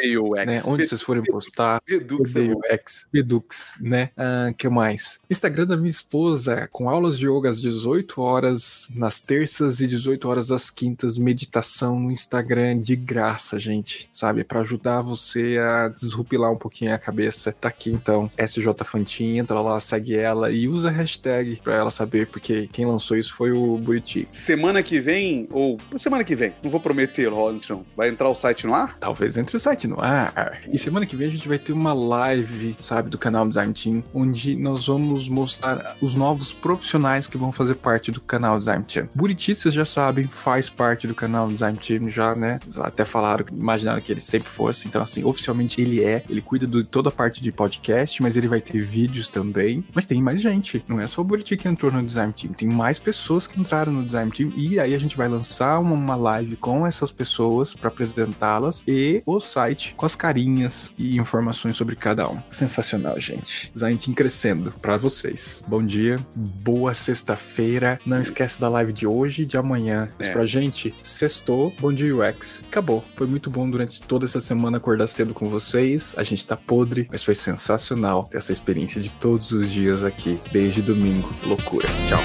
né? 0.46 0.62
Onde 0.64 0.86
vocês 0.86 1.02
forem 1.02 1.22
postar. 1.24 1.80
BDUX, 1.88 3.06
BDUX, 3.12 3.76
né? 3.80 4.10
Ah, 4.16 4.52
que 4.56 4.68
mais? 4.68 5.18
Instagram 5.30 5.66
da 5.66 5.76
minha 5.76 5.90
esposa, 5.90 6.68
com 6.70 6.90
aulas 6.90 7.18
de 7.18 7.26
yoga 7.26 7.50
às 7.50 7.60
18 7.60 8.20
horas 8.20 8.88
nas 8.94 9.20
terças 9.20 9.80
e 9.80 9.86
18 9.86 10.28
horas 10.28 10.50
às 10.50 10.70
quintas, 10.70 11.16
meditação 11.16 11.98
no 11.98 12.10
Instagram 12.10 12.78
de 12.78 12.94
graça, 12.96 13.58
gente, 13.58 14.08
sabe? 14.10 14.44
Para 14.44 14.60
ajudar 14.60 15.00
você 15.00 15.58
a 15.58 15.88
desrupilar 15.88 16.52
um 16.52 16.58
pouquinho 16.58 16.94
a 16.94 16.98
cabeça 16.98 17.21
cabeça. 17.22 17.52
Tá 17.52 17.68
aqui 17.68 17.90
então, 17.90 18.30
SJ 18.36 18.66
Fantin, 18.84 19.38
entra 19.38 19.60
lá, 19.60 19.78
segue 19.78 20.16
ela 20.16 20.50
e 20.50 20.68
usa 20.68 20.88
a 20.88 20.92
hashtag 20.92 21.56
pra 21.62 21.76
ela 21.76 21.90
saber, 21.90 22.26
porque 22.26 22.68
quem 22.72 22.84
lançou 22.84 23.16
isso 23.16 23.34
foi 23.34 23.52
o 23.52 23.78
Buriti. 23.78 24.26
Semana 24.30 24.82
que 24.82 25.00
vem, 25.00 25.46
ou 25.50 25.78
semana 25.96 26.24
que 26.24 26.34
vem, 26.34 26.52
não 26.62 26.70
vou 26.70 26.80
prometer, 26.80 27.28
Robinson, 27.28 27.84
vai 27.96 28.08
entrar 28.08 28.28
o 28.28 28.34
site 28.34 28.66
no 28.66 28.74
ar? 28.74 28.96
Talvez 28.98 29.36
entre 29.36 29.56
o 29.56 29.60
site 29.60 29.86
no 29.86 30.00
ar. 30.00 30.60
E 30.70 30.78
semana 30.78 31.06
que 31.06 31.14
vem 31.14 31.28
a 31.28 31.30
gente 31.30 31.48
vai 31.48 31.58
ter 31.58 31.72
uma 31.72 31.92
live, 31.92 32.74
sabe, 32.78 33.08
do 33.08 33.18
canal 33.18 33.46
Design 33.46 33.72
Team, 33.72 34.02
onde 34.12 34.56
nós 34.56 34.86
vamos 34.86 35.28
mostrar 35.28 35.96
os 36.00 36.14
novos 36.14 36.52
profissionais 36.52 37.26
que 37.26 37.38
vão 37.38 37.52
fazer 37.52 37.74
parte 37.76 38.10
do 38.10 38.20
canal 38.20 38.58
Design 38.58 38.84
Team. 38.84 39.08
Buriti, 39.14 39.54
vocês 39.54 39.72
já 39.72 39.84
sabem, 39.84 40.26
faz 40.26 40.68
parte 40.68 41.06
do 41.06 41.14
canal 41.14 41.48
Design 41.48 41.78
Team 41.78 42.08
já, 42.08 42.34
né? 42.34 42.58
Até 42.78 43.04
falaram, 43.04 43.44
imaginaram 43.52 44.00
que 44.00 44.10
ele 44.10 44.20
sempre 44.20 44.48
fosse. 44.48 44.88
Então, 44.88 45.02
assim, 45.02 45.22
oficialmente 45.24 45.80
ele 45.80 46.02
é, 46.02 46.24
ele 46.28 46.40
cuida 46.40 46.66
de 46.66 46.84
toda 46.84 47.10
parte 47.12 47.42
de 47.42 47.52
podcast, 47.52 48.22
mas 48.22 48.36
ele 48.36 48.48
vai 48.48 48.60
ter 48.60 48.80
vídeos 48.80 49.28
também. 49.28 49.84
Mas 49.94 50.04
tem 50.04 50.22
mais 50.22 50.40
gente, 50.40 50.84
não 50.88 51.00
é 51.00 51.06
só 51.06 51.20
o 51.20 51.24
Buriti 51.24 51.56
que 51.56 51.68
entrou 51.68 51.92
no 51.92 52.02
Design 52.02 52.32
Team, 52.32 52.52
tem 52.52 52.68
mais 52.68 52.98
pessoas 52.98 53.46
que 53.46 53.60
entraram 53.60 53.92
no 53.92 54.04
Design 54.04 54.30
Team 54.30 54.52
e 54.56 54.78
aí 54.78 54.94
a 54.94 54.98
gente 54.98 55.16
vai 55.16 55.28
lançar 55.28 55.78
uma 55.78 56.14
live 56.14 56.56
com 56.56 56.86
essas 56.86 57.10
pessoas 57.10 57.74
para 57.74 57.88
apresentá-las 57.88 58.84
e 58.86 59.22
o 59.26 59.40
site 59.40 59.94
com 59.96 60.06
as 60.06 60.16
carinhas 60.16 60.90
e 60.98 61.16
informações 61.18 61.76
sobre 61.76 61.96
cada 61.96 62.28
um. 62.28 62.40
Sensacional, 62.50 63.18
gente. 63.18 63.70
Design 63.74 63.98
Team 63.98 64.14
crescendo 64.14 64.72
para 64.80 64.96
vocês. 64.96 65.62
Bom 65.66 65.82
dia, 65.82 66.16
boa 66.34 66.94
sexta-feira. 66.94 67.98
Não 68.06 68.20
esquece 68.20 68.60
da 68.60 68.68
live 68.68 68.92
de 68.92 69.06
hoje 69.06 69.42
e 69.42 69.46
de 69.46 69.56
amanhã. 69.56 70.08
Mas 70.18 70.28
é. 70.28 70.32
pra 70.32 70.46
gente, 70.46 70.94
sextou, 71.02 71.72
bom 71.80 71.92
dia 71.92 72.14
UX. 72.14 72.62
Acabou. 72.68 73.04
Foi 73.16 73.26
muito 73.26 73.50
bom 73.50 73.68
durante 73.68 74.00
toda 74.02 74.24
essa 74.24 74.40
semana 74.40 74.76
acordar 74.76 75.06
cedo 75.06 75.34
com 75.34 75.48
vocês. 75.48 76.14
A 76.16 76.22
gente 76.22 76.46
tá 76.46 76.56
podre 76.56 77.01
mas 77.10 77.22
foi 77.22 77.34
sensacional 77.34 78.24
ter 78.24 78.38
essa 78.38 78.52
experiência 78.52 79.00
de 79.00 79.10
todos 79.10 79.52
os 79.52 79.70
dias 79.70 80.02
aqui. 80.04 80.38
Beijo 80.50 80.82
domingo, 80.82 81.32
loucura. 81.44 81.88
Tchau. 82.08 82.20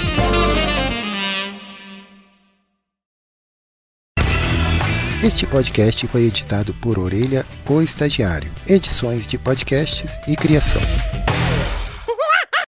Este 5.23 5.47
podcast 5.47 6.07
foi 6.07 6.25
editado 6.25 6.73
por 6.75 6.99
Orelha, 6.99 7.45
o 7.67 7.81
Estagiário. 7.81 8.51
Edições 8.67 9.25
de 9.27 9.37
podcasts 9.37 10.17
e 10.27 10.35
criação. 10.35 10.81